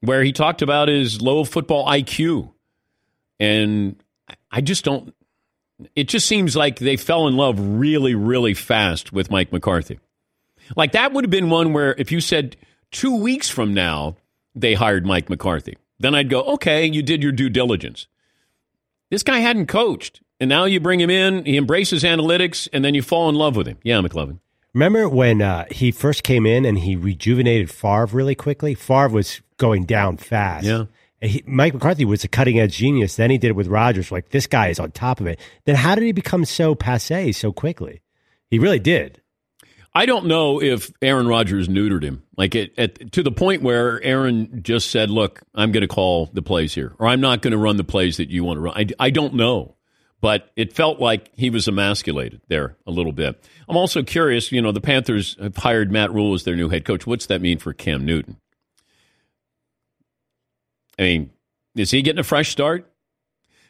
where 0.01 0.23
he 0.23 0.31
talked 0.31 0.61
about 0.61 0.87
his 0.87 1.21
low 1.21 1.43
football 1.43 1.87
IQ. 1.87 2.51
And 3.39 3.95
I 4.51 4.61
just 4.61 4.83
don't, 4.83 5.13
it 5.95 6.07
just 6.07 6.27
seems 6.27 6.55
like 6.55 6.79
they 6.79 6.97
fell 6.97 7.27
in 7.27 7.37
love 7.37 7.57
really, 7.59 8.15
really 8.15 8.53
fast 8.53 9.11
with 9.11 9.29
Mike 9.29 9.51
McCarthy. 9.51 9.99
Like 10.75 10.91
that 10.93 11.13
would 11.13 11.23
have 11.23 11.31
been 11.31 11.49
one 11.49 11.73
where 11.73 11.95
if 11.97 12.11
you 12.11 12.19
said 12.19 12.55
two 12.91 13.15
weeks 13.15 13.49
from 13.49 13.73
now 13.73 14.17
they 14.55 14.73
hired 14.73 15.05
Mike 15.05 15.29
McCarthy, 15.29 15.77
then 15.99 16.15
I'd 16.15 16.29
go, 16.29 16.41
okay, 16.43 16.85
you 16.85 17.01
did 17.01 17.23
your 17.23 17.31
due 17.31 17.49
diligence. 17.49 18.07
This 19.09 19.23
guy 19.23 19.39
hadn't 19.39 19.67
coached. 19.67 20.21
And 20.39 20.49
now 20.49 20.65
you 20.65 20.79
bring 20.79 20.99
him 20.99 21.09
in, 21.09 21.45
he 21.45 21.57
embraces 21.57 22.03
analytics, 22.03 22.67
and 22.71 22.85
then 22.85 22.93
you 22.93 23.01
fall 23.01 23.29
in 23.29 23.35
love 23.35 23.55
with 23.55 23.67
him. 23.67 23.77
Yeah, 23.83 24.01
McLovin. 24.01 24.39
Remember 24.73 25.09
when 25.09 25.41
uh, 25.41 25.65
he 25.71 25.91
first 25.91 26.21
came 26.21 26.45
in 26.45 26.63
and 26.63 26.77
he 26.77 26.95
rejuvenated 26.95 27.71
Favre 27.71 28.05
really 28.11 28.35
quickly? 28.35 28.75
Favre 28.75 29.09
was 29.09 29.41
going 29.57 29.85
down 29.85 30.17
fast. 30.17 30.65
Yeah. 30.65 30.85
And 31.19 31.31
he, 31.31 31.43
Mike 31.47 31.73
McCarthy 31.73 32.05
was 32.05 32.23
a 32.23 32.27
cutting 32.27 32.59
edge 32.59 32.75
genius. 32.75 33.15
Then 33.15 33.31
he 33.31 33.39
did 33.39 33.47
it 33.47 33.55
with 33.55 33.65
Rodgers. 33.67 34.11
Like 34.11 34.29
this 34.29 34.45
guy 34.45 34.67
is 34.67 34.79
on 34.79 34.91
top 34.91 35.19
of 35.19 35.25
it. 35.25 35.39
Then 35.65 35.75
how 35.75 35.95
did 35.95 36.03
he 36.03 36.11
become 36.11 36.45
so 36.45 36.75
passe 36.75 37.31
so 37.31 37.51
quickly? 37.51 38.01
He 38.51 38.59
really 38.59 38.77
did. 38.77 39.19
I 39.97 40.05
don't 40.05 40.27
know 40.27 40.61
if 40.61 40.91
Aaron 41.01 41.27
Rodgers 41.27 41.67
neutered 41.67 42.03
him, 42.03 42.21
like 42.37 42.53
it, 42.53 42.71
at, 42.77 43.11
to 43.13 43.23
the 43.23 43.31
point 43.31 43.63
where 43.63 43.99
Aaron 44.03 44.61
just 44.61 44.91
said, 44.91 45.09
"Look, 45.09 45.41
I'm 45.55 45.71
going 45.71 45.81
to 45.81 45.87
call 45.87 46.27
the 46.31 46.43
plays 46.43 46.75
here, 46.75 46.93
or 46.99 47.07
I'm 47.07 47.19
not 47.19 47.41
going 47.41 47.53
to 47.53 47.57
run 47.57 47.77
the 47.77 47.83
plays 47.83 48.17
that 48.17 48.29
you 48.29 48.43
want 48.43 48.57
to 48.57 48.61
run." 48.61 48.77
I, 48.77 48.85
I 48.99 49.09
don't 49.09 49.33
know, 49.33 49.75
but 50.21 50.51
it 50.55 50.71
felt 50.71 50.99
like 50.99 51.31
he 51.35 51.49
was 51.49 51.67
emasculated 51.67 52.41
there 52.47 52.77
a 52.85 52.91
little 52.91 53.11
bit. 53.11 53.43
I'm 53.67 53.75
also 53.75 54.03
curious. 54.03 54.51
You 54.51 54.61
know, 54.61 54.71
the 54.71 54.81
Panthers 54.81 55.35
have 55.41 55.57
hired 55.57 55.91
Matt 55.91 56.13
Rhule 56.13 56.35
as 56.35 56.43
their 56.43 56.55
new 56.55 56.69
head 56.69 56.85
coach. 56.85 57.07
What's 57.07 57.25
that 57.25 57.41
mean 57.41 57.57
for 57.57 57.73
Cam 57.73 58.05
Newton? 58.05 58.37
I 60.99 61.01
mean, 61.01 61.31
is 61.75 61.89
he 61.89 62.03
getting 62.03 62.19
a 62.19 62.23
fresh 62.23 62.51
start? 62.51 62.87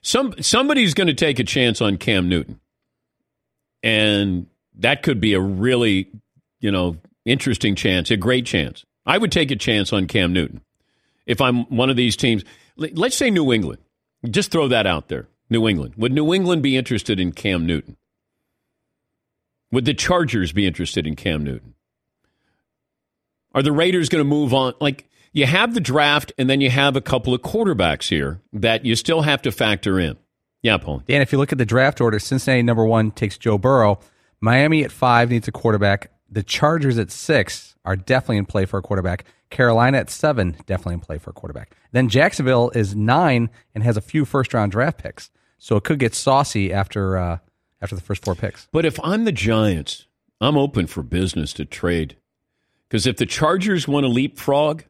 Some 0.02 0.34
somebody's 0.42 0.94
going 0.94 1.08
to 1.08 1.14
take 1.14 1.40
a 1.40 1.46
chance 1.46 1.80
on 1.80 1.96
Cam 1.96 2.28
Newton, 2.28 2.60
and 3.82 4.48
that 4.78 5.04
could 5.04 5.20
be 5.20 5.34
a 5.34 5.40
really, 5.40 6.10
you 6.60 6.72
know, 6.72 6.98
interesting 7.26 7.76
chance, 7.76 8.12
a 8.12 8.18
great 8.18 8.46
chance. 8.46 8.86
I 9.06 9.18
would 9.18 9.32
take 9.32 9.52
a 9.52 9.56
chance 9.56 9.94
on 9.94 10.08
Cam 10.08 10.34
Newton 10.34 10.62
if 11.26 11.42
I'm 11.42 11.66
one 11.66 11.90
of 11.90 11.96
these 11.96 12.16
teams. 12.16 12.44
Let's 12.76 13.16
say 13.16 13.30
New 13.30 13.52
England. 13.54 13.80
Just 14.30 14.52
throw 14.52 14.68
that 14.68 14.88
out 14.88 15.08
there. 15.08 15.28
New 15.50 15.68
England. 15.68 15.96
Would 15.98 16.12
New 16.12 16.34
England 16.34 16.62
be 16.62 16.76
interested 16.76 17.20
in 17.20 17.32
Cam 17.32 17.66
Newton? 17.66 17.96
Would 19.72 19.86
the 19.86 19.94
Chargers 19.94 20.52
be 20.52 20.66
interested 20.66 21.08
in 21.08 21.16
Cam 21.16 21.44
Newton? 21.44 21.74
Are 23.54 23.64
the 23.64 23.72
Raiders 23.72 24.10
going 24.10 24.24
to 24.24 24.30
move 24.30 24.54
on? 24.54 24.74
Like, 24.80 25.10
you 25.34 25.46
have 25.46 25.74
the 25.74 25.80
draft, 25.80 26.32
and 26.38 26.50
then 26.50 26.62
you 26.62 26.70
have 26.70 26.96
a 26.96 27.02
couple 27.02 27.34
of 27.34 27.42
quarterbacks 27.42 28.10
here 28.10 28.42
that 28.54 28.86
you 28.86 28.96
still 28.96 29.22
have 29.22 29.42
to 29.44 29.52
factor 29.52 30.00
in. 30.00 30.18
Yeah, 30.64 30.78
Paul. 30.78 31.04
Dan, 31.08 31.22
if 31.22 31.32
you 31.32 31.38
look 31.38 31.52
at 31.52 31.58
the 31.58 31.66
draft 31.66 32.02
order, 32.02 32.20
Cincinnati 32.20 32.64
number 32.64 32.86
one 32.86 33.12
takes 33.12 33.38
Joe 33.38 33.58
Burrow. 33.58 34.00
Miami 34.40 34.84
at 34.84 34.92
five 34.92 35.30
needs 35.30 35.48
a 35.48 35.52
quarterback. 35.52 36.12
The 36.30 36.44
Chargers 36.44 36.98
at 36.98 37.12
six 37.12 37.76
are 37.86 37.96
definitely 37.96 38.38
in 38.38 38.46
play 38.46 38.66
for 38.66 38.78
a 38.78 38.82
quarterback. 38.82 39.26
Carolina 39.50 39.98
at 40.00 40.10
seven, 40.10 40.58
definitely 40.66 40.96
in 40.96 41.00
play 41.00 41.18
for 41.18 41.30
a 41.30 41.34
quarterback. 41.34 41.76
Then 41.92 42.10
Jacksonville 42.10 42.70
is 42.72 42.96
nine 42.96 43.50
and 43.74 43.84
has 43.84 43.98
a 43.98 44.02
few 44.02 44.26
first 44.26 44.54
round 44.54 44.72
draft 44.72 44.98
picks. 44.98 45.30
So 45.58 45.78
it 45.78 45.84
could 45.84 46.00
get 46.00 46.14
saucy 46.14 46.72
after 46.72 47.18
uh, 47.18 47.38
after 47.82 47.96
the 47.96 48.02
first 48.02 48.24
four 48.24 48.36
picks. 48.36 48.68
But 48.72 48.86
if 48.86 49.00
I'm 49.04 49.26
the 49.26 49.32
Giants, 49.32 50.08
I'm 50.42 50.58
open 50.58 50.88
for 50.88 51.02
business 51.02 51.54
to 51.54 51.66
trade. 51.66 52.18
Because 52.88 53.08
if 53.08 53.18
the 53.18 53.26
Chargers 53.26 53.88
want 53.88 54.04
to 54.04 54.08
leapfrog 54.10 54.84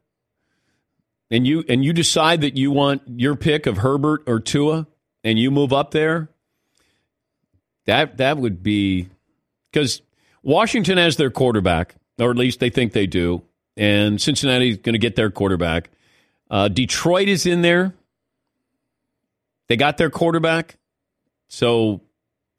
and 1.30 1.46
you 1.46 1.64
and 1.68 1.84
you 1.84 1.92
decide 1.92 2.40
that 2.42 2.56
you 2.56 2.70
want 2.70 3.02
your 3.06 3.36
pick 3.36 3.66
of 3.66 3.78
Herbert 3.78 4.22
or 4.26 4.40
Tua 4.40 4.86
and 5.24 5.38
you 5.38 5.50
move 5.50 5.72
up 5.72 5.92
there, 5.92 6.30
that 7.86 8.18
that 8.18 8.38
would 8.38 8.62
be 8.62 9.08
because 9.72 10.02
Washington 10.42 10.98
has 10.98 11.16
their 11.16 11.30
quarterback, 11.30 11.94
or 12.18 12.30
at 12.30 12.36
least 12.36 12.60
they 12.60 12.70
think 12.70 12.92
they 12.92 13.06
do, 13.06 13.42
and 13.76 14.20
Cincinnati's 14.20 14.78
going 14.78 14.94
to 14.94 14.98
get 14.98 15.16
their 15.16 15.30
quarterback. 15.30 15.90
Uh, 16.50 16.68
Detroit 16.68 17.28
is 17.28 17.46
in 17.46 17.62
there. 17.62 17.94
They 19.68 19.76
got 19.76 19.98
their 19.98 20.10
quarterback. 20.10 20.78
So 21.48 22.00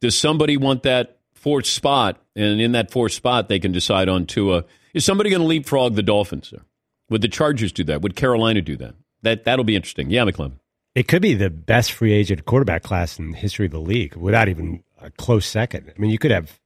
does 0.02 0.18
somebody 0.18 0.58
want 0.58 0.84
that 0.84 1.18
fourth 1.34 1.66
spot? 1.66 2.22
And 2.36 2.62
in 2.62 2.74
that 2.74 2.92
fourth 2.92 3.14
spot, 3.14 3.50
they 3.50 3.60
can 3.60 3.72
decide 3.72 4.10
on 4.10 4.26
Tua. 4.26 4.66
Is 4.94 5.06
somebody 5.06 5.30
going 5.30 5.42
to 5.42 5.48
leapfrog 5.48 5.96
the 5.96 6.04
Dolphins? 6.04 6.52
There? 6.52 6.62
Would 7.10 7.22
the 7.22 7.28
Chargers 7.28 7.72
do 7.72 7.84
that? 7.86 8.02
Would 8.02 8.16
Carolina 8.16 8.62
do 8.62 8.78
that? 8.78 8.96
That 9.24 9.44
that'll 9.44 9.66
be 9.66 9.76
interesting. 9.76 10.10
Yeah, 10.10 10.24
McClellan. 10.24 10.60
It 10.96 11.08
could 11.08 11.22
be 11.22 11.34
the 11.34 11.50
best 11.50 11.92
free 11.92 12.14
agent 12.14 12.46
quarterback 12.46 12.84
class 12.84 13.20
in 13.20 13.32
the 13.32 13.38
history 13.38 13.66
of 13.66 13.72
the 13.72 13.80
league, 13.80 14.16
without 14.16 14.48
even 14.48 14.84
a 15.02 15.12
close 15.12 15.46
second. 15.46 15.92
I 15.96 16.00
mean, 16.00 16.12
you 16.12 16.18
could 16.18 16.32
have 16.32 16.60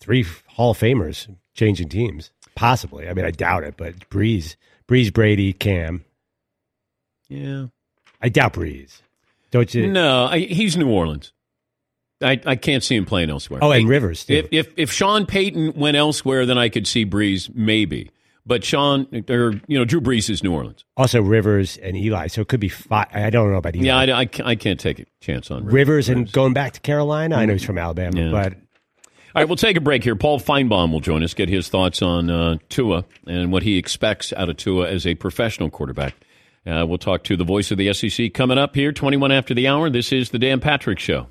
three 0.00 0.24
Hall 0.48 0.72
of 0.72 0.78
Famers 0.78 1.28
changing 1.54 1.88
teams, 1.88 2.30
possibly. 2.54 3.08
I 3.08 3.14
mean, 3.14 3.24
I 3.24 3.30
doubt 3.30 3.64
it, 3.64 3.74
but 3.76 4.08
Brees, 4.10 4.56
Brees, 4.88 5.12
Brady, 5.12 5.52
Cam. 5.52 6.04
Yeah, 7.28 7.66
I 8.20 8.28
doubt 8.28 8.54
Brees. 8.54 9.02
Don't 9.50 9.72
you? 9.74 9.86
No, 9.86 10.26
I, 10.26 10.38
he's 10.40 10.76
New 10.76 10.88
Orleans. 10.88 11.32
I, 12.22 12.40
I 12.44 12.56
can't 12.56 12.82
see 12.84 12.96
him 12.96 13.06
playing 13.06 13.30
elsewhere. 13.30 13.60
Oh, 13.62 13.72
and 13.72 13.88
Rivers. 13.88 14.26
Too. 14.26 14.34
If, 14.34 14.48
if 14.52 14.72
if 14.76 14.92
Sean 14.92 15.26
Payton 15.26 15.72
went 15.74 15.96
elsewhere, 15.96 16.44
then 16.44 16.58
I 16.58 16.68
could 16.68 16.86
see 16.86 17.06
Brees 17.06 17.52
maybe. 17.54 18.10
But 18.46 18.64
Sean 18.64 19.06
or 19.28 19.52
you 19.68 19.78
know 19.78 19.84
Drew 19.84 20.00
Brees 20.00 20.28
is 20.28 20.42
New 20.42 20.52
Orleans. 20.52 20.84
Also 20.96 21.22
Rivers 21.22 21.76
and 21.78 21.96
Eli, 21.96 22.26
so 22.26 22.40
it 22.42 22.48
could 22.48 22.60
be 22.60 22.68
five. 22.68 23.06
I 23.12 23.30
don't 23.30 23.50
know 23.50 23.56
about 23.58 23.76
Eli. 23.76 23.86
Yeah, 23.86 24.14
I, 24.16 24.22
I, 24.22 24.28
I 24.44 24.54
can't 24.54 24.78
take 24.80 24.98
a 25.00 25.04
chance 25.20 25.50
on 25.50 25.64
Rivers, 25.64 25.74
Rivers 25.74 26.08
and 26.08 26.32
going 26.32 26.52
back 26.52 26.72
to 26.74 26.80
Carolina. 26.80 27.36
I 27.36 27.44
know 27.46 27.52
he's 27.54 27.64
from 27.64 27.78
Alabama, 27.78 28.20
Yeah. 28.20 28.30
but 28.30 28.54
right, 29.34 29.46
we'll 29.46 29.56
take 29.56 29.76
a 29.76 29.80
break 29.80 30.04
here. 30.04 30.16
Paul 30.16 30.40
Finebaum 30.40 30.92
will 30.92 31.00
join 31.00 31.22
us, 31.22 31.34
get 31.34 31.48
his 31.48 31.68
thoughts 31.68 32.02
on 32.02 32.30
uh, 32.30 32.56
Tua 32.68 33.04
and 33.26 33.52
what 33.52 33.62
he 33.62 33.76
expects 33.78 34.32
out 34.32 34.48
of 34.48 34.56
Tua 34.56 34.88
as 34.88 35.06
a 35.06 35.14
professional 35.14 35.70
quarterback. 35.70 36.14
Uh, 36.66 36.84
we'll 36.86 36.98
talk 36.98 37.24
to 37.24 37.36
the 37.36 37.44
voice 37.44 37.70
of 37.70 37.78
the 37.78 37.92
SEC 37.92 38.34
coming 38.34 38.58
up 38.58 38.74
here, 38.74 38.92
21 38.92 39.32
after 39.32 39.54
the 39.54 39.66
hour. 39.66 39.88
This 39.88 40.12
is 40.12 40.30
the 40.30 40.38
Dan 40.38 40.60
Patrick 40.60 40.98
Show. 40.98 41.28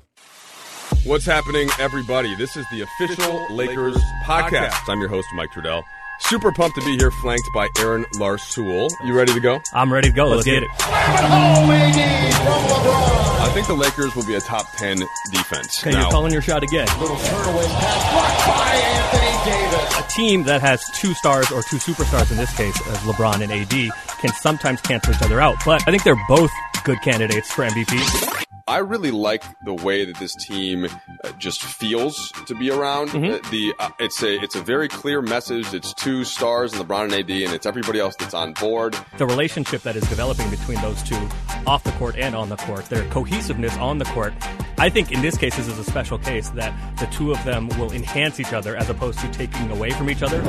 What's 1.04 1.24
happening, 1.24 1.68
everybody? 1.78 2.34
This 2.34 2.56
is 2.56 2.66
the 2.72 2.82
official 2.82 3.46
Lakers 3.54 3.96
podcast. 4.24 4.88
I'm 4.88 5.00
your 5.00 5.08
host, 5.08 5.28
Mike 5.34 5.50
Trudell. 5.54 5.82
Super 6.20 6.52
pumped 6.52 6.76
to 6.78 6.84
be 6.84 6.96
here, 6.96 7.10
flanked 7.10 7.48
by 7.52 7.68
Aaron 7.78 8.04
Larsuel. 8.14 8.88
You 9.04 9.14
ready 9.14 9.32
to 9.32 9.40
go? 9.40 9.60
I'm 9.72 9.92
ready 9.92 10.10
to 10.10 10.14
go. 10.14 10.28
Let's, 10.28 10.44
get, 10.44 10.62
it. 10.62 10.68
I 13.40 13.50
think 13.52 13.66
the 13.66 13.74
Lakers 13.74 14.14
will 14.14 14.24
be 14.26 14.34
a 14.34 14.40
top 14.40 14.70
10 14.76 14.98
defense. 15.32 15.84
Okay, 15.84 15.90
you're 15.98 16.10
calling 16.10 16.32
your 16.32 16.42
shot 16.42 16.62
again. 16.62 16.86
Little 17.00 17.16
turnaround 17.16 17.68
pass 17.80 18.12
blocked 18.12 18.46
by 18.46 18.76
Anthony 18.76 19.50
Davis. 19.50 19.98
A 19.98 20.02
team 20.08 20.44
that 20.44 20.60
has 20.60 20.84
two 20.94 21.14
stars 21.14 21.50
or 21.50 21.62
two 21.62 21.78
superstars 21.78 22.30
in 22.30 22.36
this 22.36 22.56
case, 22.56 22.80
as 22.88 22.98
LeBron 22.98 23.42
and 23.42 23.50
AD, 23.50 23.90
can 24.20 24.30
sometimes 24.34 24.80
cancel 24.82 25.12
each 25.14 25.22
other 25.22 25.40
out. 25.40 25.56
But 25.64 25.82
I 25.88 25.90
think 25.90 26.04
they're 26.04 26.22
both 26.28 26.52
good 26.84 27.00
candidates 27.02 27.50
for 27.50 27.64
MVP. 27.66 28.46
I 28.66 28.78
really 28.78 29.10
like 29.10 29.44
the 29.64 29.74
way 29.74 30.04
that 30.04 30.16
this 30.18 30.34
team 30.34 30.86
uh, 30.86 31.32
just 31.38 31.62
feels 31.62 32.32
to 32.46 32.54
be 32.54 32.70
around. 32.70 33.10
Mm-hmm. 33.10 33.46
Uh, 33.46 33.50
the 33.50 33.74
uh, 33.78 33.90
it's 33.98 34.22
a 34.22 34.40
it's 34.42 34.54
a 34.54 34.62
very 34.62 34.88
clear 34.88 35.22
message. 35.22 35.72
It's 35.74 35.92
two 35.94 36.24
stars 36.24 36.72
and 36.72 36.86
LeBron 36.86 37.04
and 37.04 37.12
AD, 37.14 37.30
and 37.30 37.52
it's 37.52 37.66
everybody 37.66 38.00
else 38.00 38.16
that's 38.16 38.34
on 38.34 38.52
board. 38.54 38.96
The 39.18 39.26
relationship 39.26 39.82
that 39.82 39.96
is 39.96 40.08
developing 40.08 40.48
between 40.50 40.80
those 40.80 41.02
two, 41.02 41.28
off 41.66 41.84
the 41.84 41.92
court 41.92 42.16
and 42.16 42.34
on 42.34 42.48
the 42.48 42.56
court, 42.56 42.86
their 42.86 43.08
cohesiveness 43.10 43.76
on 43.78 43.98
the 43.98 44.04
court. 44.06 44.34
I 44.78 44.88
think 44.88 45.12
in 45.12 45.20
this 45.20 45.36
case, 45.36 45.56
this 45.56 45.68
is 45.68 45.78
a 45.78 45.84
special 45.84 46.18
case 46.18 46.48
that 46.50 46.74
the 46.98 47.06
two 47.06 47.32
of 47.32 47.44
them 47.44 47.68
will 47.78 47.92
enhance 47.92 48.40
each 48.40 48.52
other 48.52 48.76
as 48.76 48.88
opposed 48.88 49.18
to 49.20 49.30
taking 49.30 49.70
away 49.70 49.90
from 49.90 50.08
each 50.08 50.22
other. 50.22 50.40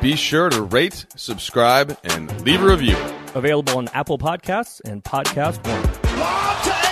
Be 0.00 0.16
sure 0.16 0.48
to 0.48 0.62
rate, 0.62 1.04
subscribe, 1.16 1.98
and 2.04 2.40
leave 2.42 2.62
a 2.62 2.66
review. 2.66 2.96
Available 3.34 3.76
on 3.78 3.88
Apple 3.88 4.18
Podcasts 4.18 4.80
and 4.84 5.04
Podcast 5.04 5.66
One. 5.66 6.91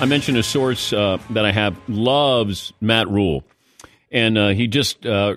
I 0.00 0.06
mentioned 0.06 0.38
a 0.38 0.42
source 0.42 0.94
uh, 0.94 1.18
that 1.28 1.44
I 1.44 1.52
have 1.52 1.78
loves 1.86 2.72
Matt 2.80 3.06
Rhule, 3.10 3.44
and 4.10 4.38
uh, 4.38 4.48
he 4.48 4.66
just 4.66 5.04
uh, 5.04 5.36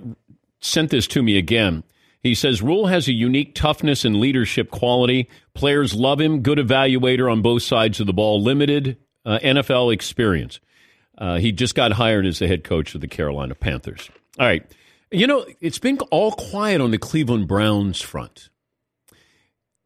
sent 0.61 0.89
this 0.89 1.05
to 1.07 1.21
me 1.21 1.37
again. 1.37 1.83
He 2.21 2.33
says 2.33 2.61
Rhule 2.61 2.87
has 2.87 3.09
a 3.09 3.11
unique 3.11 3.55
toughness 3.55 4.05
and 4.05 4.15
leadership 4.21 4.71
quality. 4.71 5.27
Players 5.53 5.93
love 5.93 6.21
him. 6.21 6.39
Good 6.41 6.59
evaluator 6.59 7.29
on 7.29 7.41
both 7.41 7.63
sides 7.63 7.99
of 7.99 8.07
the 8.07 8.13
ball. 8.13 8.41
Limited 8.41 8.95
uh, 9.25 9.39
NFL 9.43 9.93
experience. 9.93 10.61
Uh, 11.17 11.39
he 11.39 11.51
just 11.51 11.75
got 11.75 11.91
hired 11.91 12.25
as 12.25 12.39
the 12.39 12.47
head 12.47 12.63
coach 12.63 12.95
of 12.95 13.01
the 13.01 13.07
Carolina 13.09 13.55
Panthers. 13.55 14.09
All 14.39 14.45
right. 14.45 14.65
You 15.11 15.27
know, 15.27 15.45
it's 15.59 15.77
been 15.77 15.99
all 16.09 16.31
quiet 16.31 16.79
on 16.79 16.91
the 16.91 16.97
Cleveland 16.97 17.49
Browns 17.49 18.01
front. 18.01 18.49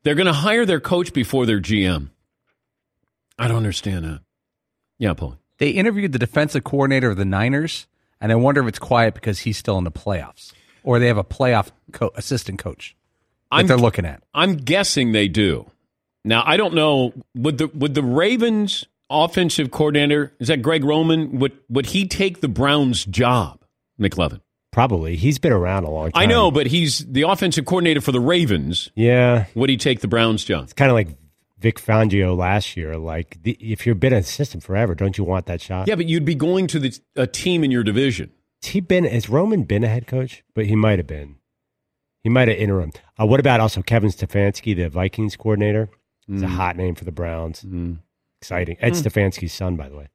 They're 0.04 0.14
going 0.14 0.28
to 0.28 0.34
hire 0.34 0.68
their 0.68 0.80
coach 0.80 1.14
before 1.14 1.48
their 1.48 1.60
GM. 1.60 2.12
I 3.40 3.48
don't 3.48 3.58
understand 3.58 4.06
that. 4.06 4.22
Yeah, 5.00 5.14
Paul. 5.14 5.38
They 5.60 5.70
interviewed 5.72 6.12
the 6.12 6.20
defensive 6.20 6.64
coordinator 6.64 7.10
of 7.12 7.18
the 7.18 7.26
Niners, 7.26 7.88
and 8.22 8.32
I 8.32 8.36
wonder 8.36 8.62
if 8.62 8.68
it's 8.68 8.80
quiet 8.80 9.14
because 9.14 9.40
he's 9.40 9.58
still 9.58 9.78
in 9.78 9.84
the 9.84 9.92
playoffs, 9.92 10.54
or 10.84 11.00
they 11.00 11.08
have 11.08 11.18
a 11.18 11.24
playoff 11.24 11.70
co- 11.92 12.12
assistant 12.16 12.60
coach 12.60 12.96
that 13.52 13.58
I'm- 13.58 13.68
they're 13.68 13.78
looking 13.78 14.06
at. 14.06 14.24
I'm 14.34 14.56
guessing 14.58 15.12
they 15.12 15.28
do. 15.28 15.70
Now 16.26 16.44
I 16.46 16.58
don't 16.58 16.74
know. 16.74 17.14
Would 17.36 17.58
the 17.58 17.68
would 17.74 17.94
the 17.96 18.04
Ravens 18.04 18.86
offensive 19.10 19.72
coordinator 19.72 20.34
is 20.40 20.50
that 20.50 20.62
Greg 20.62 20.84
Roman? 20.84 21.40
Would 21.40 21.54
would 21.70 21.88
he 21.88 22.06
take 22.08 22.42
the 22.42 22.48
Browns 22.50 23.06
job, 23.06 23.62
McLovin? 24.00 24.42
probably 24.74 25.16
he's 25.16 25.40
been 25.40 25.52
around 25.54 25.86
a 25.86 25.90
long 25.90 26.12
time. 26.12 26.22
I 26.22 26.26
know, 26.28 26.52
but 26.52 26.68
he's 26.68 27.00
the 27.00 27.24
offensive 27.24 27.66
coordinator 27.66 28.00
for 28.02 28.12
the 28.12 28.20
Ravens. 28.20 28.92
Yeah, 28.96 29.46
Would 29.56 29.72
he 29.72 29.78
take 29.78 30.02
the 30.02 30.08
Browns 30.08 30.44
job? 30.44 30.66
it's 30.66 30.74
kind 30.74 30.92
of 30.92 30.96
like 30.96 31.08
Vic 31.60 31.80
Fangio 31.82 32.38
last 32.38 32.78
year. 32.78 32.98
Like 32.98 33.38
the, 33.44 33.52
if 33.60 33.86
you've 33.88 34.00
been 34.00 34.14
in 34.14 34.20
a 34.20 34.24
system 34.24 34.62
forever, 34.62 34.94
don't 34.96 35.18
you 35.18 35.24
want 35.24 35.46
that 35.48 35.62
shot? 35.62 35.88
Yeah, 35.88 35.96
but 35.96 36.08
you'd 36.08 36.26
be 36.26 36.36
going 36.36 36.68
to 36.68 36.80
the, 36.80 36.98
a 37.16 37.26
team 37.28 37.64
in 37.64 37.72
your 37.72 37.84
division. 37.84 38.32
Has 38.64 38.72
he 38.72 38.80
been? 38.80 39.04
Has 39.06 39.30
Roman 39.30 39.64
been 39.64 39.84
a 39.84 39.88
head 39.88 40.08
coach? 40.08 40.44
But 40.54 40.66
he 40.66 40.76
might 40.76 41.00
have 41.00 41.08
been. 41.08 41.36
He 42.24 42.30
might 42.30 42.48
have 42.48 42.58
interim. 42.58 42.92
Uh, 43.20 43.26
what 43.26 43.40
about 43.40 43.60
also 43.60 43.82
Kevin 43.82 44.10
Stefanski, 44.10 44.76
the 44.76 44.90
Vikings 44.90 45.36
coordinator? 45.36 45.90
A 46.28 46.32
Mm. 46.34 46.44
hot 46.46 46.76
name 46.76 46.94
for 46.96 47.06
the 47.06 47.12
Browns. 47.12 47.66
Exciting. 48.42 48.76
Ed 48.82 48.94
Mm. 48.94 49.02
Stefanski's 49.04 49.54
son, 49.54 49.78
by 49.78 49.88
the 49.88 49.96
way. 49.96 50.08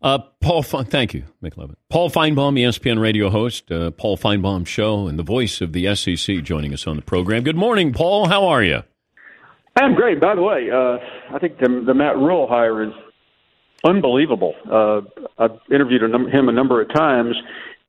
Uh, 0.00 0.18
Paul, 0.40 0.62
Fe- 0.62 0.84
thank 0.84 1.12
you, 1.14 1.24
McLovin. 1.42 1.74
Paul 1.90 2.10
Finebaum, 2.10 2.58
ESPN 2.58 2.98
radio 2.98 3.28
host, 3.30 3.70
uh, 3.70 3.90
Paul 3.90 4.16
Finebaum 4.16 4.66
Show, 4.66 5.06
and 5.06 5.18
the 5.18 5.22
voice 5.22 5.60
of 5.60 5.72
the 5.72 5.86
SEC 5.94 6.40
joining 6.42 6.72
us 6.74 6.86
on 6.86 6.96
the 6.96 7.02
program. 7.02 7.42
Good 7.42 7.56
morning, 7.56 7.92
Paul. 7.92 8.28
How 8.28 8.46
are 8.46 8.62
you? 8.62 8.82
I'm 9.76 9.94
great. 9.94 10.20
By 10.20 10.34
the 10.34 10.42
way, 10.42 10.70
uh, 10.70 11.34
I 11.34 11.38
think 11.38 11.58
the, 11.58 11.82
the 11.84 11.94
Matt 11.94 12.16
Rhule 12.16 12.46
hire 12.48 12.82
is 12.84 12.92
unbelievable. 13.84 14.54
Uh, 14.70 15.00
I've 15.38 15.58
interviewed 15.70 16.02
a 16.02 16.08
num- 16.08 16.28
him 16.28 16.48
a 16.48 16.52
number 16.52 16.80
of 16.80 16.92
times, 16.94 17.34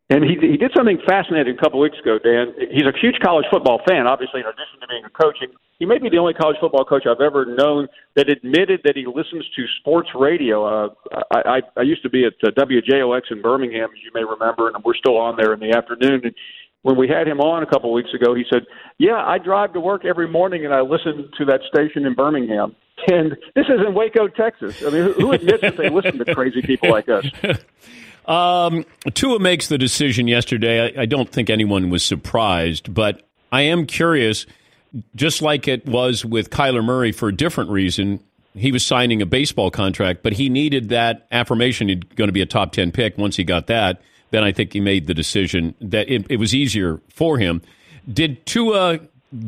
and 0.09 0.23
he 0.23 0.35
he 0.41 0.57
did 0.57 0.71
something 0.75 0.97
fascinating 1.07 1.55
a 1.57 1.61
couple 1.61 1.79
weeks 1.79 1.97
ago. 2.01 2.17
Dan, 2.17 2.53
he's 2.71 2.85
a 2.85 2.93
huge 2.99 3.19
college 3.23 3.45
football 3.51 3.81
fan. 3.87 4.07
Obviously, 4.07 4.41
in 4.41 4.47
addition 4.47 4.81
to 4.81 4.87
being 4.87 5.05
a 5.05 5.09
coach, 5.09 5.37
he 5.77 5.85
may 5.85 5.99
be 5.99 6.09
the 6.09 6.17
only 6.17 6.33
college 6.33 6.57
football 6.59 6.85
coach 6.85 7.03
I've 7.05 7.21
ever 7.21 7.45
known 7.45 7.87
that 8.15 8.29
admitted 8.29 8.81
that 8.83 8.95
he 8.95 9.05
listens 9.05 9.45
to 9.55 9.65
sports 9.79 10.09
radio. 10.15 10.65
Uh, 10.65 10.89
I, 11.31 11.39
I 11.57 11.61
I 11.77 11.81
used 11.83 12.01
to 12.03 12.09
be 12.09 12.25
at 12.25 12.33
uh, 12.43 12.49
WJOX 12.57 13.21
in 13.29 13.41
Birmingham, 13.41 13.89
as 13.93 14.01
you 14.03 14.11
may 14.13 14.23
remember, 14.23 14.69
and 14.69 14.83
we're 14.83 14.95
still 14.95 15.17
on 15.17 15.37
there 15.37 15.53
in 15.53 15.59
the 15.59 15.71
afternoon. 15.75 16.21
And 16.23 16.33
when 16.85 16.97
we 16.97 17.07
had 17.07 17.27
him 17.27 17.39
on 17.39 17.63
a 17.63 17.65
couple 17.65 17.89
of 17.89 17.95
weeks 17.95 18.13
ago, 18.13 18.35
he 18.35 18.45
said, 18.47 18.67
"Yeah, 18.99 19.15
I 19.15 19.39
drive 19.39 19.73
to 19.73 19.79
work 19.79 20.05
every 20.05 20.27
morning 20.27 20.65
and 20.65 20.73
I 20.73 20.81
listen 20.81 21.31
to 21.35 21.45
that 21.45 21.61
station 21.67 22.05
in 22.05 22.13
Birmingham." 22.13 22.75
And 23.07 23.31
this 23.55 23.65
is 23.65 23.81
in 23.85 23.95
Waco, 23.95 24.27
Texas. 24.27 24.83
I 24.85 24.91
mean, 24.91 25.13
who, 25.13 25.31
admits 25.31 25.61
that 25.61 25.77
they 25.77 25.89
listen 25.89 26.19
to 26.19 26.33
crazy 26.33 26.61
people 26.61 26.89
like 26.89 27.09
us? 27.09 27.25
Um, 28.27 28.85
Tua 29.13 29.37
makes 29.37 29.67
the 29.67 29.77
decision 29.77 30.27
yesterday. 30.27 30.97
I, 30.97 31.03
I 31.03 31.05
don't 31.05 31.29
think 31.29 31.47
anyone 31.47 31.91
was 31.91 32.03
surprised, 32.03 32.91
but 32.91 33.21
I 33.51 33.61
am 33.61 33.85
curious. 33.85 34.47
Just 35.15 35.43
like 35.43 35.67
it 35.67 35.85
was 35.85 36.25
with 36.25 36.49
Kyler 36.49 36.83
Murray 36.83 37.11
for 37.11 37.29
a 37.29 37.35
different 37.35 37.69
reason, 37.69 38.23
he 38.55 38.71
was 38.71 38.83
signing 38.83 39.21
a 39.21 39.27
baseball 39.27 39.69
contract, 39.69 40.23
but 40.23 40.33
he 40.33 40.49
needed 40.49 40.89
that 40.89 41.27
affirmation 41.31 41.87
he's 41.87 41.99
going 42.15 42.27
to 42.27 42.33
be 42.33 42.41
a 42.41 42.47
top 42.47 42.71
ten 42.71 42.91
pick. 42.91 43.15
Once 43.15 43.35
he 43.35 43.43
got 43.43 43.67
that, 43.67 44.01
then 44.31 44.43
I 44.43 44.51
think 44.51 44.73
he 44.73 44.79
made 44.79 45.07
the 45.07 45.13
decision 45.13 45.75
that 45.81 46.09
it, 46.09 46.25
it 46.29 46.37
was 46.37 46.53
easier 46.53 46.99
for 47.09 47.37
him. 47.37 47.61
Did 48.11 48.45
Tua 48.45 48.99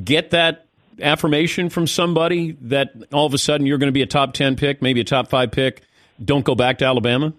get 0.04 0.32
that 0.32 0.66
affirmation 1.02 1.70
from 1.70 1.88
somebody 1.88 2.58
that 2.62 2.94
all 3.14 3.26
of 3.26 3.34
a 3.34 3.38
sudden 3.38 3.68
you're 3.68 3.78
going 3.78 3.90
to 3.90 3.94
be 3.94 4.02
a 4.02 4.08
top 4.08 4.34
ten 4.34 4.56
pick, 4.56 4.82
maybe 4.82 5.02
a 5.02 5.04
top 5.04 5.28
five 5.30 5.52
pick? 5.52 5.84
Don't 6.24 6.44
go 6.44 6.56
back 6.56 6.80
to 6.80 6.86
Alabama. 6.86 7.34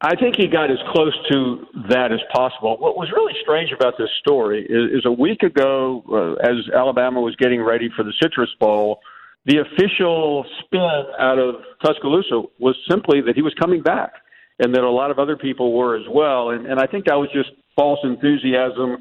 I 0.00 0.14
think 0.14 0.36
he 0.36 0.46
got 0.46 0.70
as 0.70 0.78
close 0.92 1.12
to 1.32 1.66
that 1.88 2.12
as 2.12 2.20
possible. 2.32 2.76
What 2.78 2.96
was 2.96 3.10
really 3.10 3.34
strange 3.42 3.72
about 3.72 3.94
this 3.98 4.10
story 4.20 4.62
is, 4.62 4.98
is 4.98 5.04
a 5.04 5.10
week 5.10 5.42
ago, 5.42 6.04
uh, 6.08 6.48
as 6.48 6.68
Alabama 6.72 7.20
was 7.20 7.34
getting 7.34 7.60
ready 7.60 7.88
for 7.96 8.04
the 8.04 8.12
Citrus 8.22 8.50
Bowl, 8.60 9.00
the 9.44 9.58
official 9.58 10.44
spin 10.60 11.02
out 11.18 11.38
of 11.38 11.56
Tuscaloosa 11.84 12.42
was 12.60 12.76
simply 12.88 13.20
that 13.22 13.34
he 13.34 13.42
was 13.42 13.54
coming 13.54 13.82
back, 13.82 14.12
and 14.58 14.74
that 14.74 14.82
a 14.82 14.90
lot 14.90 15.10
of 15.10 15.18
other 15.18 15.36
people 15.36 15.72
were 15.72 15.96
as 15.96 16.06
well. 16.10 16.50
And, 16.50 16.66
and 16.66 16.80
I 16.80 16.86
think 16.86 17.06
that 17.06 17.14
was 17.14 17.28
just 17.32 17.50
false 17.76 18.00
enthusiasm, 18.02 18.98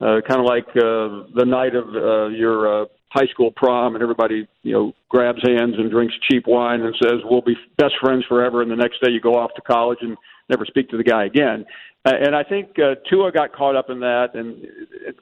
uh, 0.00 0.20
kind 0.26 0.40
of 0.40 0.46
like 0.46 0.68
uh, 0.70 1.26
the 1.34 1.44
night 1.46 1.74
of 1.74 1.88
uh, 1.88 2.28
your 2.28 2.82
uh, 2.82 2.86
high 3.08 3.26
school 3.26 3.50
prom, 3.54 3.94
and 3.94 4.02
everybody 4.02 4.46
you 4.62 4.72
know 4.72 4.92
grabs 5.08 5.42
hands 5.42 5.74
and 5.76 5.90
drinks 5.90 6.14
cheap 6.30 6.44
wine 6.46 6.80
and 6.80 6.94
says 7.02 7.20
we'll 7.24 7.42
be 7.42 7.56
best 7.76 7.94
friends 8.00 8.24
forever. 8.28 8.62
And 8.62 8.70
the 8.70 8.76
next 8.76 9.00
day 9.02 9.10
you 9.10 9.20
go 9.20 9.34
off 9.34 9.50
to 9.56 9.62
college 9.62 9.98
and 10.02 10.16
never 10.48 10.64
speak 10.64 10.88
to 10.90 10.96
the 10.96 11.04
guy 11.04 11.24
again. 11.24 11.64
And 12.04 12.34
I 12.34 12.42
think 12.42 12.78
uh, 12.78 12.94
Tua 13.10 13.30
got 13.30 13.52
caught 13.52 13.76
up 13.76 13.90
in 13.90 14.00
that. 14.00 14.28
And 14.34 14.64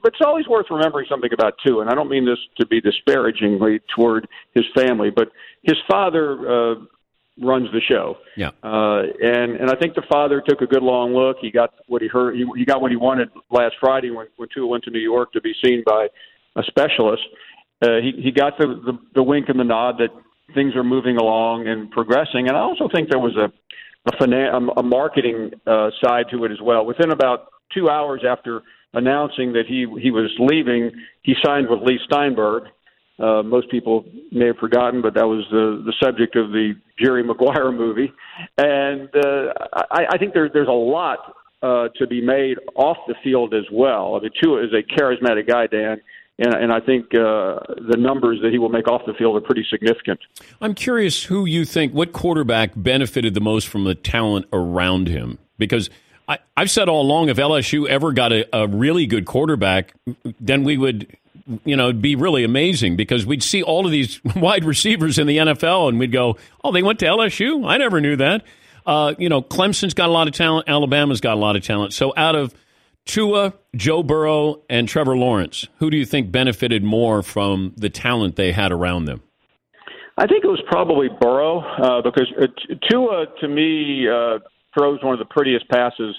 it's 0.05 0.19
always 0.25 0.47
worth 0.47 0.67
remembering 0.69 1.07
something 1.09 1.31
about 1.33 1.55
Tua. 1.65 1.81
And 1.81 1.89
I 1.89 1.93
don't 1.93 2.09
mean 2.09 2.25
this 2.25 2.39
to 2.57 2.65
be 2.65 2.79
disparagingly 2.79 3.81
toward 3.93 4.27
his 4.55 4.63
family, 4.73 5.09
but 5.13 5.29
his 5.63 5.75
father 5.89 6.39
uh, 6.47 6.75
runs 7.41 7.67
the 7.71 7.81
show. 7.87 8.17
Yeah. 8.35 8.49
Uh, 8.63 9.03
and 9.21 9.55
and 9.55 9.69
I 9.69 9.75
think 9.75 9.95
the 9.95 10.03
father 10.09 10.41
took 10.47 10.61
a 10.61 10.67
good 10.67 10.83
long 10.83 11.13
look. 11.13 11.37
He 11.41 11.51
got 11.51 11.73
what 11.87 12.01
he 12.01 12.07
heard. 12.07 12.35
He, 12.35 12.45
he 12.55 12.65
got 12.65 12.81
what 12.81 12.91
he 12.91 12.97
wanted 12.97 13.29
last 13.51 13.75
Friday 13.79 14.11
when 14.11 14.27
when 14.37 14.49
Tua 14.53 14.67
went 14.67 14.83
to 14.85 14.91
New 14.91 14.99
York 14.99 15.31
to 15.33 15.41
be 15.41 15.53
seen 15.63 15.83
by 15.85 16.07
a 16.55 16.63
specialist. 16.63 17.23
Uh, 17.81 17.97
he 18.01 18.21
he 18.21 18.31
got 18.31 18.57
the, 18.57 18.67
the 18.67 18.97
the 19.15 19.23
wink 19.23 19.49
and 19.49 19.59
the 19.59 19.63
nod 19.63 19.97
that 19.99 20.09
things 20.53 20.75
are 20.75 20.83
moving 20.83 21.17
along 21.17 21.67
and 21.67 21.91
progressing. 21.91 22.47
And 22.47 22.57
I 22.57 22.59
also 22.59 22.89
think 22.93 23.09
there 23.09 23.19
was 23.19 23.35
a 23.35 23.51
a, 24.05 24.11
finan- 24.13 24.73
a 24.77 24.83
marketing 24.83 25.51
uh, 25.67 25.89
side 26.03 26.25
to 26.31 26.45
it 26.45 26.51
as 26.51 26.61
well. 26.61 26.85
Within 26.85 27.11
about 27.11 27.47
two 27.73 27.89
hours 27.89 28.23
after 28.27 28.61
announcing 28.93 29.53
that 29.53 29.63
he 29.67 29.85
he 30.01 30.11
was 30.11 30.31
leaving, 30.39 30.91
he 31.21 31.35
signed 31.43 31.67
with 31.69 31.79
Leigh 31.81 31.99
Steinberg. 32.05 32.63
Uh, 33.19 33.43
most 33.43 33.69
people 33.69 34.05
may 34.31 34.47
have 34.47 34.57
forgotten, 34.57 35.01
but 35.01 35.13
that 35.13 35.27
was 35.27 35.45
the 35.51 35.83
the 35.85 35.93
subject 36.01 36.35
of 36.35 36.51
the 36.51 36.73
Jerry 36.97 37.23
Maguire 37.23 37.71
movie, 37.71 38.11
and 38.57 39.09
uh, 39.15 39.53
I, 39.91 40.05
I 40.11 40.17
think 40.17 40.33
there, 40.33 40.49
there's 40.49 40.67
a 40.67 40.71
lot 40.71 41.35
uh, 41.61 41.89
to 41.97 42.07
be 42.07 42.21
made 42.21 42.57
off 42.75 42.97
the 43.07 43.15
field 43.23 43.53
as 43.53 43.65
well. 43.71 44.15
I 44.15 44.19
mean, 44.21 44.31
Tua 44.41 44.63
is 44.63 44.71
a 44.73 44.81
charismatic 44.81 45.47
guy, 45.47 45.67
Dan, 45.67 45.99
and, 46.39 46.53
and 46.53 46.71
I 46.71 46.79
think 46.79 47.13
uh, 47.13 47.59
the 47.89 47.97
numbers 47.97 48.39
that 48.41 48.51
he 48.51 48.57
will 48.57 48.69
make 48.69 48.87
off 48.87 49.01
the 49.05 49.13
field 49.13 49.35
are 49.35 49.41
pretty 49.41 49.65
significant. 49.69 50.19
I'm 50.61 50.73
curious 50.73 51.23
who 51.25 51.45
you 51.45 51.65
think, 51.65 51.93
what 51.93 52.13
quarterback 52.13 52.71
benefited 52.75 53.33
the 53.33 53.41
most 53.41 53.67
from 53.67 53.83
the 53.83 53.95
talent 53.95 54.45
around 54.53 55.09
him? 55.09 55.37
Because 55.57 55.89
I, 56.29 56.39
I've 56.55 56.71
said 56.71 56.87
all 56.87 57.01
along, 57.01 57.27
if 57.27 57.37
LSU 57.37 57.87
ever 57.89 58.13
got 58.13 58.31
a, 58.31 58.47
a 58.55 58.67
really 58.67 59.05
good 59.05 59.25
quarterback, 59.25 59.93
then 60.39 60.63
we 60.63 60.77
would, 60.77 61.17
you 61.65 61.75
know, 61.75 61.85
it'd 61.85 62.01
be 62.01 62.15
really 62.15 62.43
amazing 62.43 62.95
because 62.95 63.25
we'd 63.25 63.43
see 63.43 63.63
all 63.63 63.85
of 63.85 63.91
these 63.91 64.21
wide 64.35 64.65
receivers 64.65 65.17
in 65.17 65.27
the 65.27 65.37
NFL 65.37 65.89
and 65.89 65.99
we'd 65.99 66.11
go, 66.11 66.37
oh, 66.63 66.71
they 66.71 66.83
went 66.83 66.99
to 66.99 67.05
LSU? 67.05 67.67
I 67.67 67.77
never 67.77 67.99
knew 68.01 68.15
that. 68.17 68.43
Uh, 68.85 69.13
you 69.17 69.29
know, 69.29 69.41
Clemson's 69.41 69.93
got 69.93 70.09
a 70.09 70.11
lot 70.11 70.27
of 70.27 70.33
talent, 70.33 70.67
Alabama's 70.67 71.21
got 71.21 71.35
a 71.35 71.39
lot 71.39 71.55
of 71.55 71.63
talent. 71.63 71.93
So 71.93 72.13
out 72.15 72.35
of 72.35 72.53
Tua, 73.05 73.53
Joe 73.75 74.03
Burrow, 74.03 74.61
and 74.69 74.87
Trevor 74.87 75.17
Lawrence, 75.17 75.67
who 75.77 75.89
do 75.89 75.97
you 75.97 76.05
think 76.05 76.31
benefited 76.31 76.83
more 76.83 77.23
from 77.23 77.73
the 77.75 77.89
talent 77.89 78.35
they 78.35 78.51
had 78.51 78.71
around 78.71 79.05
them? 79.05 79.21
I 80.17 80.27
think 80.27 80.43
it 80.43 80.47
was 80.47 80.61
probably 80.67 81.07
Burrow 81.21 81.59
uh, 81.59 82.01
because 82.01 82.31
uh, 82.39 82.47
Tua, 82.89 83.25
to 83.41 83.47
me, 83.47 84.07
uh, 84.07 84.39
throws 84.77 85.01
one 85.01 85.13
of 85.13 85.19
the 85.19 85.25
prettiest 85.25 85.67
passes 85.69 86.15